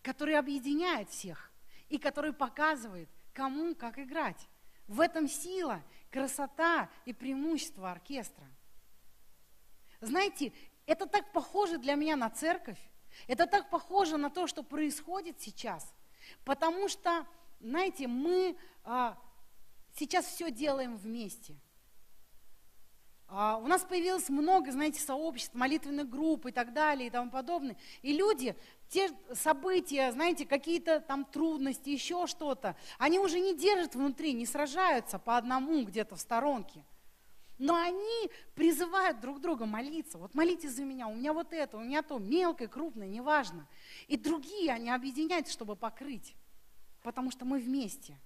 который 0.00 0.38
объединяет 0.38 1.10
всех 1.10 1.50
и 1.88 1.98
который 1.98 2.32
показывает, 2.32 3.08
кому 3.34 3.74
как 3.74 3.98
играть. 3.98 4.46
В 4.86 5.00
этом 5.00 5.26
сила, 5.26 5.82
красота 6.12 6.88
и 7.04 7.12
преимущество 7.12 7.90
оркестра– 7.90 8.46
знаете, 10.02 10.52
это 10.86 11.06
так 11.06 11.32
похоже 11.32 11.78
для 11.78 11.94
меня 11.94 12.16
на 12.16 12.28
церковь. 12.28 12.78
Это 13.28 13.46
так 13.46 13.70
похоже 13.70 14.16
на 14.16 14.30
то, 14.30 14.46
что 14.46 14.62
происходит 14.62 15.40
сейчас. 15.40 15.94
Потому 16.44 16.88
что, 16.88 17.26
знаете, 17.60 18.08
мы 18.08 18.56
а, 18.84 19.16
сейчас 19.94 20.26
все 20.26 20.50
делаем 20.50 20.96
вместе. 20.96 21.56
А, 23.28 23.56
у 23.56 23.66
нас 23.66 23.82
появилось 23.82 24.28
много, 24.28 24.72
знаете, 24.72 25.00
сообществ, 25.00 25.54
молитвенных 25.54 26.08
групп 26.08 26.46
и 26.46 26.52
так 26.52 26.72
далее 26.72 27.06
и 27.06 27.10
тому 27.10 27.30
подобное. 27.30 27.76
И 28.02 28.12
люди, 28.12 28.56
те 28.88 29.10
события, 29.32 30.10
знаете, 30.12 30.44
какие-то 30.44 31.00
там 31.00 31.24
трудности, 31.24 31.90
еще 31.90 32.26
что-то, 32.26 32.76
они 32.98 33.18
уже 33.18 33.40
не 33.40 33.56
держат 33.56 33.94
внутри, 33.94 34.32
не 34.32 34.46
сражаются 34.46 35.18
по 35.18 35.36
одному 35.36 35.84
где-то 35.84 36.16
в 36.16 36.20
сторонке. 36.20 36.84
Но 37.62 37.76
они 37.76 38.30
призывают 38.54 39.20
друг 39.20 39.40
друга 39.40 39.66
молиться. 39.66 40.18
Вот 40.18 40.34
молитесь 40.34 40.72
за 40.72 40.84
меня, 40.84 41.06
у 41.06 41.14
меня 41.14 41.32
вот 41.32 41.52
это, 41.52 41.76
у 41.76 41.80
меня 41.80 42.02
то, 42.02 42.18
мелкое, 42.18 42.68
крупное, 42.68 43.06
неважно. 43.06 43.68
И 44.08 44.16
другие 44.16 44.72
они 44.72 44.90
объединяются, 44.90 45.52
чтобы 45.52 45.76
покрыть, 45.76 46.34
потому 47.02 47.30
что 47.30 47.44
мы 47.44 47.58
вместе. 47.58 48.18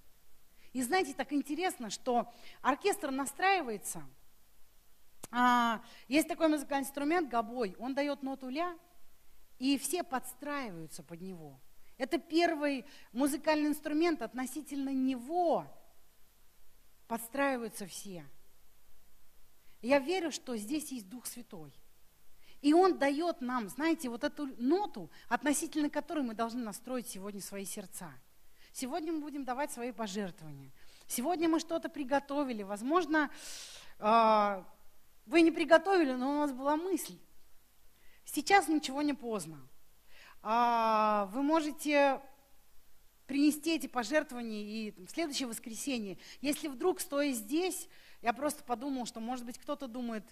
И 0.73 0.83
знаете, 0.83 1.15
так 1.15 1.33
интересно, 1.33 1.91
что 1.91 2.33
оркестр 2.63 3.11
настраивается– 3.11 4.03
а, 5.31 5.83
есть 6.09 6.29
такой 6.29 6.49
музыкальный 6.49 6.87
инструмент, 6.87 7.29
гобой, 7.29 7.77
он 7.79 7.95
дает 7.95 8.23
ноту 8.23 8.49
ля, 8.49 8.77
и 9.59 9.79
все 9.79 10.03
подстраиваются 10.03 11.03
под 11.03 11.21
него. 11.21 11.61
Это 11.99 12.19
первый 12.19 12.85
музыкальный 13.13 13.69
инструмент, 13.69 14.23
относительно 14.23 14.91
него 14.91 15.67
подстраиваются 17.09 17.87
все. 17.87 18.25
Я 19.87 20.01
верю, 20.01 20.33
что 20.33 20.57
здесь 20.57 20.91
есть 20.91 21.09
Дух 21.09 21.27
Святой. 21.27 21.73
И 22.61 22.75
Он 22.75 22.99
дает 22.99 23.41
нам, 23.41 23.69
знаете, 23.69 24.09
вот 24.09 24.25
эту 24.25 24.49
ноту, 24.59 25.13
относительно 25.29 25.89
которой 25.89 26.25
мы 26.25 26.35
должны 26.35 26.65
настроить 26.65 27.07
сегодня 27.09 27.41
свои 27.41 27.65
сердца. 27.65 28.13
Сегодня 28.73 29.13
мы 29.13 29.21
будем 29.21 29.45
давать 29.45 29.71
свои 29.71 29.93
пожертвования. 29.93 30.73
Сегодня 31.07 31.49
мы 31.49 31.61
что-то 31.61 31.89
приготовили. 31.89 32.65
Возможно, 32.65 33.31
а, 34.01 34.67
вы 35.25 35.43
не 35.43 35.53
приготовили, 35.53 36.15
но 36.15 36.31
у 36.31 36.35
нас 36.41 36.53
была 36.53 36.77
мысль. 36.77 37.17
Сейчас 38.25 38.67
ничего 38.67 39.03
не 39.03 39.15
поздно. 39.15 39.69
А, 40.43 41.31
вы 41.33 41.43
можете 41.43 42.21
принести 43.27 43.75
эти 43.77 43.87
пожертвования 43.87 44.63
и 44.63 45.05
в 45.05 45.11
следующее 45.11 45.49
воскресенье. 45.49 46.19
Если 46.41 46.69
вдруг, 46.69 47.01
стоя 47.01 47.33
здесь, 47.33 47.89
я 48.23 48.33
просто 48.33 48.63
подумал, 48.65 49.07
что, 49.07 49.21
может 49.21 49.45
быть, 49.45 49.59
кто-то 49.59 49.89
думает, 49.89 50.25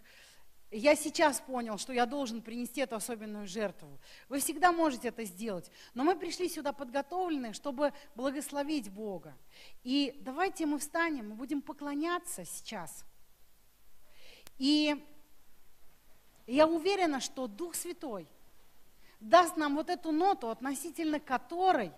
я 0.70 0.96
сейчас 0.96 1.40
понял, 1.40 1.78
что 1.78 1.92
я 1.92 2.06
должен 2.06 2.42
принести 2.42 2.80
эту 2.80 2.96
особенную 2.96 3.46
жертву. 3.46 4.00
Вы 4.28 4.40
всегда 4.40 4.72
можете 4.72 5.08
это 5.08 5.24
сделать. 5.24 5.70
Но 5.94 6.02
мы 6.02 6.16
пришли 6.16 6.48
сюда 6.48 6.72
подготовленные, 6.72 7.52
чтобы 7.52 7.92
благословить 8.14 8.90
Бога. 8.90 9.36
И 9.84 10.16
давайте 10.20 10.66
мы 10.66 10.78
встанем, 10.78 11.30
мы 11.30 11.34
будем 11.36 11.62
поклоняться 11.62 12.44
сейчас– 12.44 13.04
и 14.58 15.04
я 16.46 16.66
уверена, 16.66 17.20
что 17.20 17.46
Дух 17.46 17.74
Святой 17.74 18.28
даст 19.20 19.56
нам 19.56 19.76
вот 19.76 19.90
эту 19.90 20.12
ноту, 20.12 20.48
относительно 20.48 21.18
которой 21.18 21.92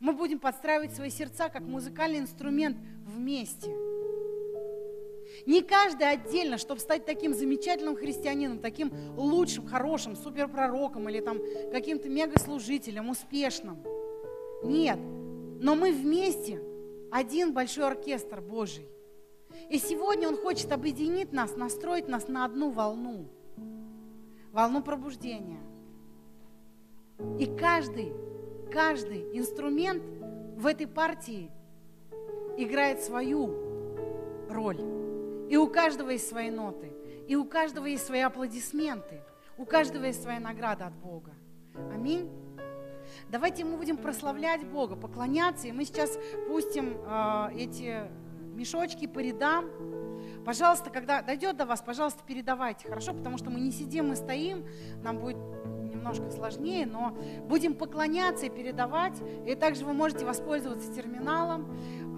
мы 0.00 0.12
будем 0.12 0.38
подстраивать 0.38 0.94
свои 0.94 1.10
сердца 1.10 1.48
как 1.48 1.62
музыкальный 1.62 2.20
инструмент 2.20 2.76
вместе. 3.04 3.74
Не 5.46 5.62
каждый 5.62 6.10
отдельно, 6.10 6.58
чтобы 6.58 6.80
стать 6.80 7.04
таким 7.04 7.34
замечательным 7.34 7.96
христианином, 7.96 8.58
таким 8.58 8.92
лучшим, 9.16 9.66
хорошим, 9.66 10.16
суперпророком 10.16 11.08
или 11.08 11.20
там 11.20 11.38
каким-то 11.72 12.08
мегаслужителем, 12.08 13.08
успешным. 13.10 13.78
Нет, 14.62 14.98
но 15.60 15.74
мы 15.74 15.92
вместе 15.92 16.62
один 17.10 17.52
большой 17.52 17.86
оркестр 17.86 18.40
Божий. 18.40 18.86
И 19.70 19.78
сегодня 19.78 20.28
Он 20.28 20.36
хочет 20.36 20.72
объединить 20.72 21.32
нас, 21.32 21.56
настроить 21.56 22.08
нас 22.08 22.28
на 22.28 22.44
одну 22.44 22.70
волну. 22.70 23.28
Волну 24.52 24.82
пробуждения. 24.82 25.60
И 27.38 27.46
каждый, 27.46 28.12
каждый 28.70 29.36
инструмент 29.36 30.02
в 30.56 30.66
этой 30.66 30.86
партии 30.86 31.50
играет 32.56 33.02
свою 33.02 33.54
роль. 34.50 34.80
И 35.48 35.56
у 35.56 35.68
каждого 35.68 36.10
есть 36.10 36.28
свои 36.28 36.50
ноты. 36.50 36.92
И 37.26 37.36
у 37.36 37.44
каждого 37.44 37.86
есть 37.86 38.06
свои 38.06 38.20
аплодисменты. 38.20 39.22
У 39.56 39.64
каждого 39.64 40.04
есть 40.04 40.22
своя 40.22 40.40
награда 40.40 40.86
от 40.86 40.94
Бога. 40.94 41.32
Аминь. 41.92 42.30
Давайте 43.30 43.64
мы 43.64 43.76
будем 43.76 43.96
прославлять 43.96 44.64
Бога, 44.66 44.96
поклоняться, 44.96 45.68
и 45.68 45.72
мы 45.72 45.84
сейчас 45.84 46.18
пустим 46.46 46.98
э, 47.06 47.48
эти 47.56 48.02
мешочки 48.54 49.06
по 49.06 49.20
рядам. 49.20 49.66
Пожалуйста, 50.44 50.90
когда 50.90 51.22
дойдет 51.22 51.56
до 51.56 51.64
вас, 51.64 51.80
пожалуйста, 51.80 52.22
передавайте, 52.26 52.88
хорошо? 52.88 53.14
Потому 53.14 53.38
что 53.38 53.50
мы 53.50 53.60
не 53.60 53.70
сидим, 53.70 54.08
мы 54.08 54.16
стоим, 54.16 54.64
нам 55.02 55.18
будет 55.18 55.38
немножко 56.08 56.34
сложнее, 56.34 56.86
но 56.86 57.14
будем 57.48 57.74
поклоняться 57.74 58.46
и 58.46 58.50
передавать. 58.50 59.14
И 59.46 59.54
также 59.54 59.84
вы 59.84 59.92
можете 59.92 60.24
воспользоваться 60.24 60.92
терминалом. 60.92 61.66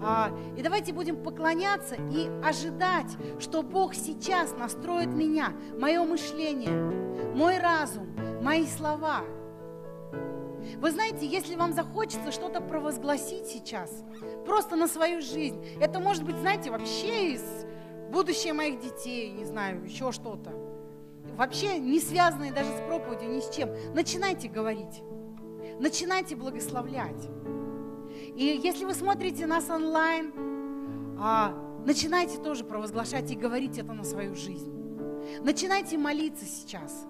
А, 0.03 0.31
и 0.57 0.61
давайте 0.61 0.93
будем 0.93 1.17
поклоняться 1.17 1.95
и 1.95 2.29
ожидать, 2.43 3.11
что 3.39 3.61
Бог 3.61 3.93
сейчас 3.93 4.55
настроит 4.57 5.09
меня, 5.09 5.53
мое 5.77 6.03
мышление, 6.03 6.71
мой 7.35 7.59
разум, 7.59 8.07
мои 8.41 8.65
слова– 8.65 9.21
вы 10.77 10.91
знаете, 10.91 11.25
если 11.25 11.55
вам 11.55 11.73
захочется 11.73 12.31
что-то 12.31 12.61
провозгласить 12.61 13.47
сейчас, 13.47 14.03
просто 14.45 14.75
на 14.75 14.87
свою 14.87 15.19
жизнь, 15.21 15.59
это 15.79 15.99
может 15.99 16.23
быть, 16.23 16.37
знаете, 16.37 16.69
вообще 16.69 17.33
из 17.33 17.43
будущее 18.11 18.53
моих 18.53 18.79
детей, 18.79 19.31
не 19.31 19.43
знаю, 19.43 19.83
еще 19.83 20.11
что-то. 20.11 20.51
Вообще 21.35 21.77
не 21.79 21.99
связанные 21.99 22.51
даже 22.51 22.69
с 22.69 22.81
проповедью, 22.87 23.29
ни 23.29 23.39
с 23.39 23.49
чем. 23.49 23.69
Начинайте 23.93 24.47
говорить. 24.47 25.01
Начинайте 25.79 26.35
благословлять. 26.35 27.29
И 28.35 28.59
если 28.63 28.85
вы 28.85 28.93
смотрите 28.93 29.45
нас 29.47 29.69
онлайн, 29.69 30.33
а, 31.19 31.53
начинайте 31.85 32.37
тоже 32.37 32.63
провозглашать 32.63 33.31
и 33.31 33.35
говорить 33.35 33.77
это 33.77 33.93
на 33.93 34.03
свою 34.03 34.35
жизнь. 34.35 34.71
Начинайте 35.43 35.97
молиться 35.97 36.45
сейчас, 36.45 37.05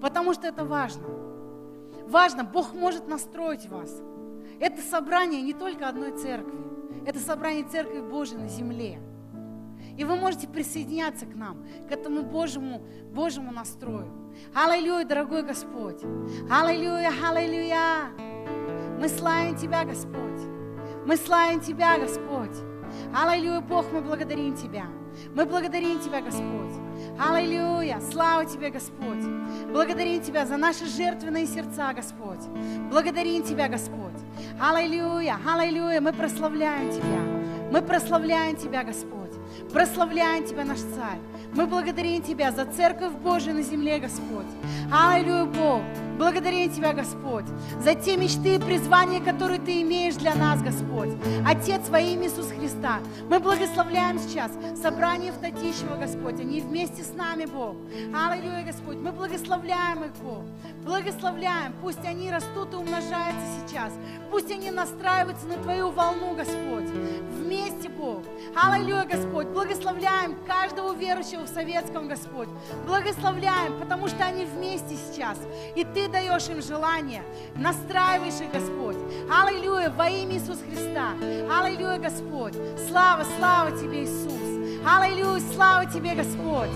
потому 0.00 0.34
что 0.34 0.46
это 0.46 0.64
важно. 0.64 1.06
Важно, 2.06 2.44
Бог 2.44 2.74
может 2.74 3.08
настроить 3.08 3.68
вас. 3.68 4.02
Это 4.60 4.82
собрание 4.82 5.42
не 5.42 5.54
только 5.54 5.88
одной 5.88 6.12
церкви, 6.12 6.60
это 7.06 7.18
собрание 7.18 7.64
церкви 7.64 8.00
Божьей 8.00 8.38
на 8.38 8.48
земле. 8.48 9.00
И 9.96 10.04
вы 10.04 10.16
можете 10.16 10.48
присоединяться 10.48 11.26
к 11.26 11.34
нам, 11.34 11.64
к 11.88 11.92
этому 11.92 12.22
Божьему, 12.22 12.82
Божьему 13.12 13.52
настрою. 13.52 14.08
Аллилуйя, 14.54 15.04
дорогой 15.04 15.42
Господь. 15.42 16.02
Аллилуйя, 16.50 17.12
аллилуйя. 17.22 18.10
Мы 18.98 19.08
славим 19.08 19.56
Тебя, 19.56 19.84
Господь. 19.84 20.40
Мы 21.06 21.16
славим 21.16 21.60
Тебя, 21.60 21.98
Господь. 21.98 22.56
Аллилуйя, 23.14 23.60
Бог, 23.60 23.86
мы 23.92 24.00
благодарим 24.00 24.54
Тебя. 24.54 24.86
Мы 25.34 25.44
благодарим 25.44 26.00
Тебя, 26.00 26.20
Господь. 26.20 26.72
Аллилуйя! 27.18 28.00
Слава 28.00 28.44
Тебе, 28.44 28.70
Господь! 28.70 29.24
Благодарим 29.70 30.22
Тебя 30.22 30.46
за 30.46 30.56
наши 30.56 30.86
жертвенные 30.86 31.46
сердца, 31.46 31.92
Господь. 31.92 32.44
Благодарим 32.90 33.42
Тебя, 33.42 33.68
Господь. 33.68 34.20
Аллилуйя! 34.60 35.38
Аллилуйя! 35.46 36.00
Мы 36.00 36.12
прославляем 36.12 36.90
Тебя. 36.90 37.70
Мы 37.70 37.82
прославляем 37.82 38.56
Тебя, 38.56 38.84
Господь. 38.84 39.21
Прославляем 39.72 40.44
Тебя, 40.44 40.64
наш 40.64 40.80
Царь. 40.80 41.31
Мы 41.54 41.66
благодарим 41.66 42.22
Тебя 42.22 42.50
за 42.50 42.64
Церковь 42.64 43.12
Божию 43.12 43.54
на 43.54 43.62
земле, 43.62 43.98
Господь. 43.98 44.46
Аллилуйя, 44.90 45.44
Бог. 45.44 45.82
Благодарим 46.16 46.70
Тебя, 46.72 46.92
Господь, 46.92 47.44
за 47.80 47.94
те 47.94 48.16
мечты 48.16 48.54
и 48.54 48.58
призвания, 48.58 49.20
которые 49.20 49.58
Ты 49.58 49.82
имеешь 49.82 50.14
для 50.14 50.34
нас, 50.34 50.62
Господь. 50.62 51.10
Отец, 51.46 51.88
во 51.88 52.00
имя 52.00 52.24
Иисуса 52.26 52.54
Христа, 52.54 53.00
мы 53.28 53.38
благословляем 53.38 54.18
сейчас 54.18 54.50
собрание 54.80 55.32
в 55.32 55.38
Татищево, 55.38 55.96
Господь. 55.96 56.40
Они 56.40 56.60
вместе 56.60 57.02
с 57.02 57.12
нами, 57.14 57.46
Бог. 57.46 57.76
Аллилуйя, 58.14 58.64
Господь. 58.64 58.96
Мы 58.96 59.12
благословляем 59.12 60.04
их, 60.04 60.12
Бог. 60.22 60.44
Благословляем. 60.84 61.72
Пусть 61.82 62.04
они 62.04 62.30
растут 62.30 62.72
и 62.72 62.76
умножаются 62.76 63.42
сейчас. 63.66 63.92
Пусть 64.30 64.50
они 64.50 64.70
настраиваются 64.70 65.46
на 65.46 65.56
Твою 65.56 65.90
волну, 65.90 66.34
Господь. 66.34 66.88
Вместе, 67.38 67.88
Бог. 67.88 68.22
Аллилуйя, 68.54 69.04
Господь. 69.04 69.48
Благословляем 69.48 70.36
каждого 70.46 70.94
верующего 70.94 71.41
в 71.44 71.48
Советском, 71.48 72.08
Господь. 72.08 72.48
Благословляем, 72.86 73.78
потому 73.78 74.08
что 74.08 74.24
они 74.24 74.44
вместе 74.44 74.96
сейчас. 74.96 75.38
И 75.76 75.84
Ты 75.84 76.08
даешь 76.08 76.48
им 76.48 76.62
желание. 76.62 77.22
Настраиваешь 77.54 78.40
их, 78.40 78.52
Господь. 78.52 78.96
Аллилуйя, 79.30 79.90
во 79.90 80.08
имя 80.08 80.34
Иисуса 80.34 80.62
Христа. 80.64 81.12
Аллилуйя, 81.50 81.98
Господь. 81.98 82.54
Слава, 82.88 83.24
слава 83.38 83.70
Тебе, 83.72 84.04
Иисус. 84.04 84.32
Аллилуйя, 84.86 85.42
слава 85.54 85.86
Тебе, 85.86 86.14
Господь. 86.14 86.70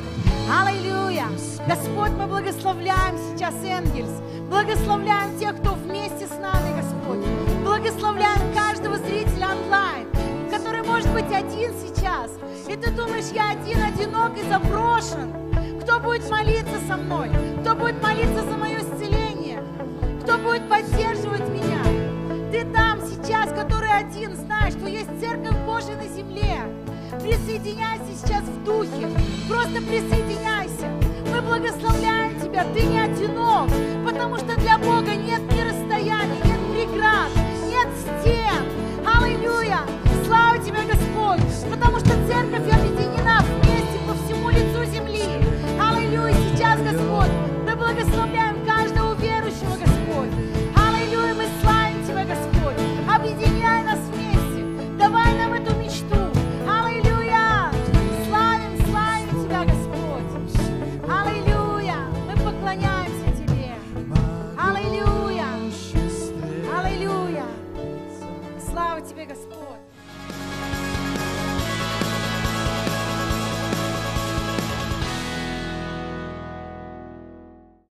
Аллилуйя. 0.49 1.27
Господь, 1.67 2.11
мы 2.11 2.27
благословляем 2.27 3.19
сейчас 3.19 3.55
Энгельс. 3.65 4.23
Благословляем 4.49 5.37
тех, 5.39 5.57
кто 5.61 5.75
вместе 5.75 6.27
с 6.27 6.39
нами, 6.39 6.77
Господь. 6.77 7.27
Благословляем 7.65 8.55
каждого 8.55 8.97
зрителя 8.99 9.49
онлайн, 9.49 10.07
может 10.97 11.13
быть 11.13 11.31
один 11.31 11.75
сейчас. 11.75 12.31
И 12.67 12.75
ты 12.75 12.91
думаешь, 12.91 13.27
я 13.35 13.51
один, 13.51 13.83
одинок 13.83 14.33
и 14.39 14.49
заброшен. 14.49 15.31
Кто 15.83 16.01
будет 16.01 16.31
молиться 16.31 16.79
со 16.89 16.97
мной? 16.97 17.29
Кто 17.61 17.75
будет 17.75 18.03
молиться 18.03 18.43
за 18.43 18.57
мое 18.57 18.79
исцеление? 18.79 19.63
Кто 20.23 20.39
будет 20.39 20.67
поддерживать 20.71 21.47
меня? 21.51 21.83
Ты 22.51 22.65
там 22.73 23.01
сейчас, 23.03 23.51
который 23.51 23.91
один, 23.91 24.35
знаешь, 24.37 24.73
что 24.73 24.87
есть 24.87 25.11
Церковь 25.21 25.59
Божия 25.67 25.97
на 25.97 26.09
земле. 26.09 26.63
Присоединяйся 27.21 28.15
сейчас 28.15 28.45
в 28.45 28.65
духе. 28.65 29.11
Просто 29.51 29.83
присоединяйся. 29.83 30.89
Мы 31.31 31.43
благословляем 31.43 32.41
тебя. 32.41 32.65
Ты 32.73 32.85
не 32.85 33.01
одинок, 33.01 33.69
потому 34.07 34.39
что 34.39 34.59
для 34.61 34.79
Бога 34.79 35.15
нет 35.15 35.43
ни 35.53 35.61
расстояний, 35.61 36.41
нет 36.43 36.61
преград, 36.73 37.29
нет 37.69 37.89
стен. 38.01 38.65
Аллилуйя! 39.05 39.81
Слава 40.27 40.59
тебе, 40.59 40.83
Господь, 40.83 41.41
потому 41.71 42.01
что 42.01 42.09
церковь 42.27 42.69
объединена 42.73 43.45
вместе 43.63 43.99
по 44.09 44.15
всему 44.15 44.51
лицу 44.51 44.85
земли. 44.93 45.23
Аллилуйя! 45.81 46.35
Сейчас, 46.53 46.81
Господь, 46.81 47.31
мы 47.65 47.77
благословляем 47.77 48.46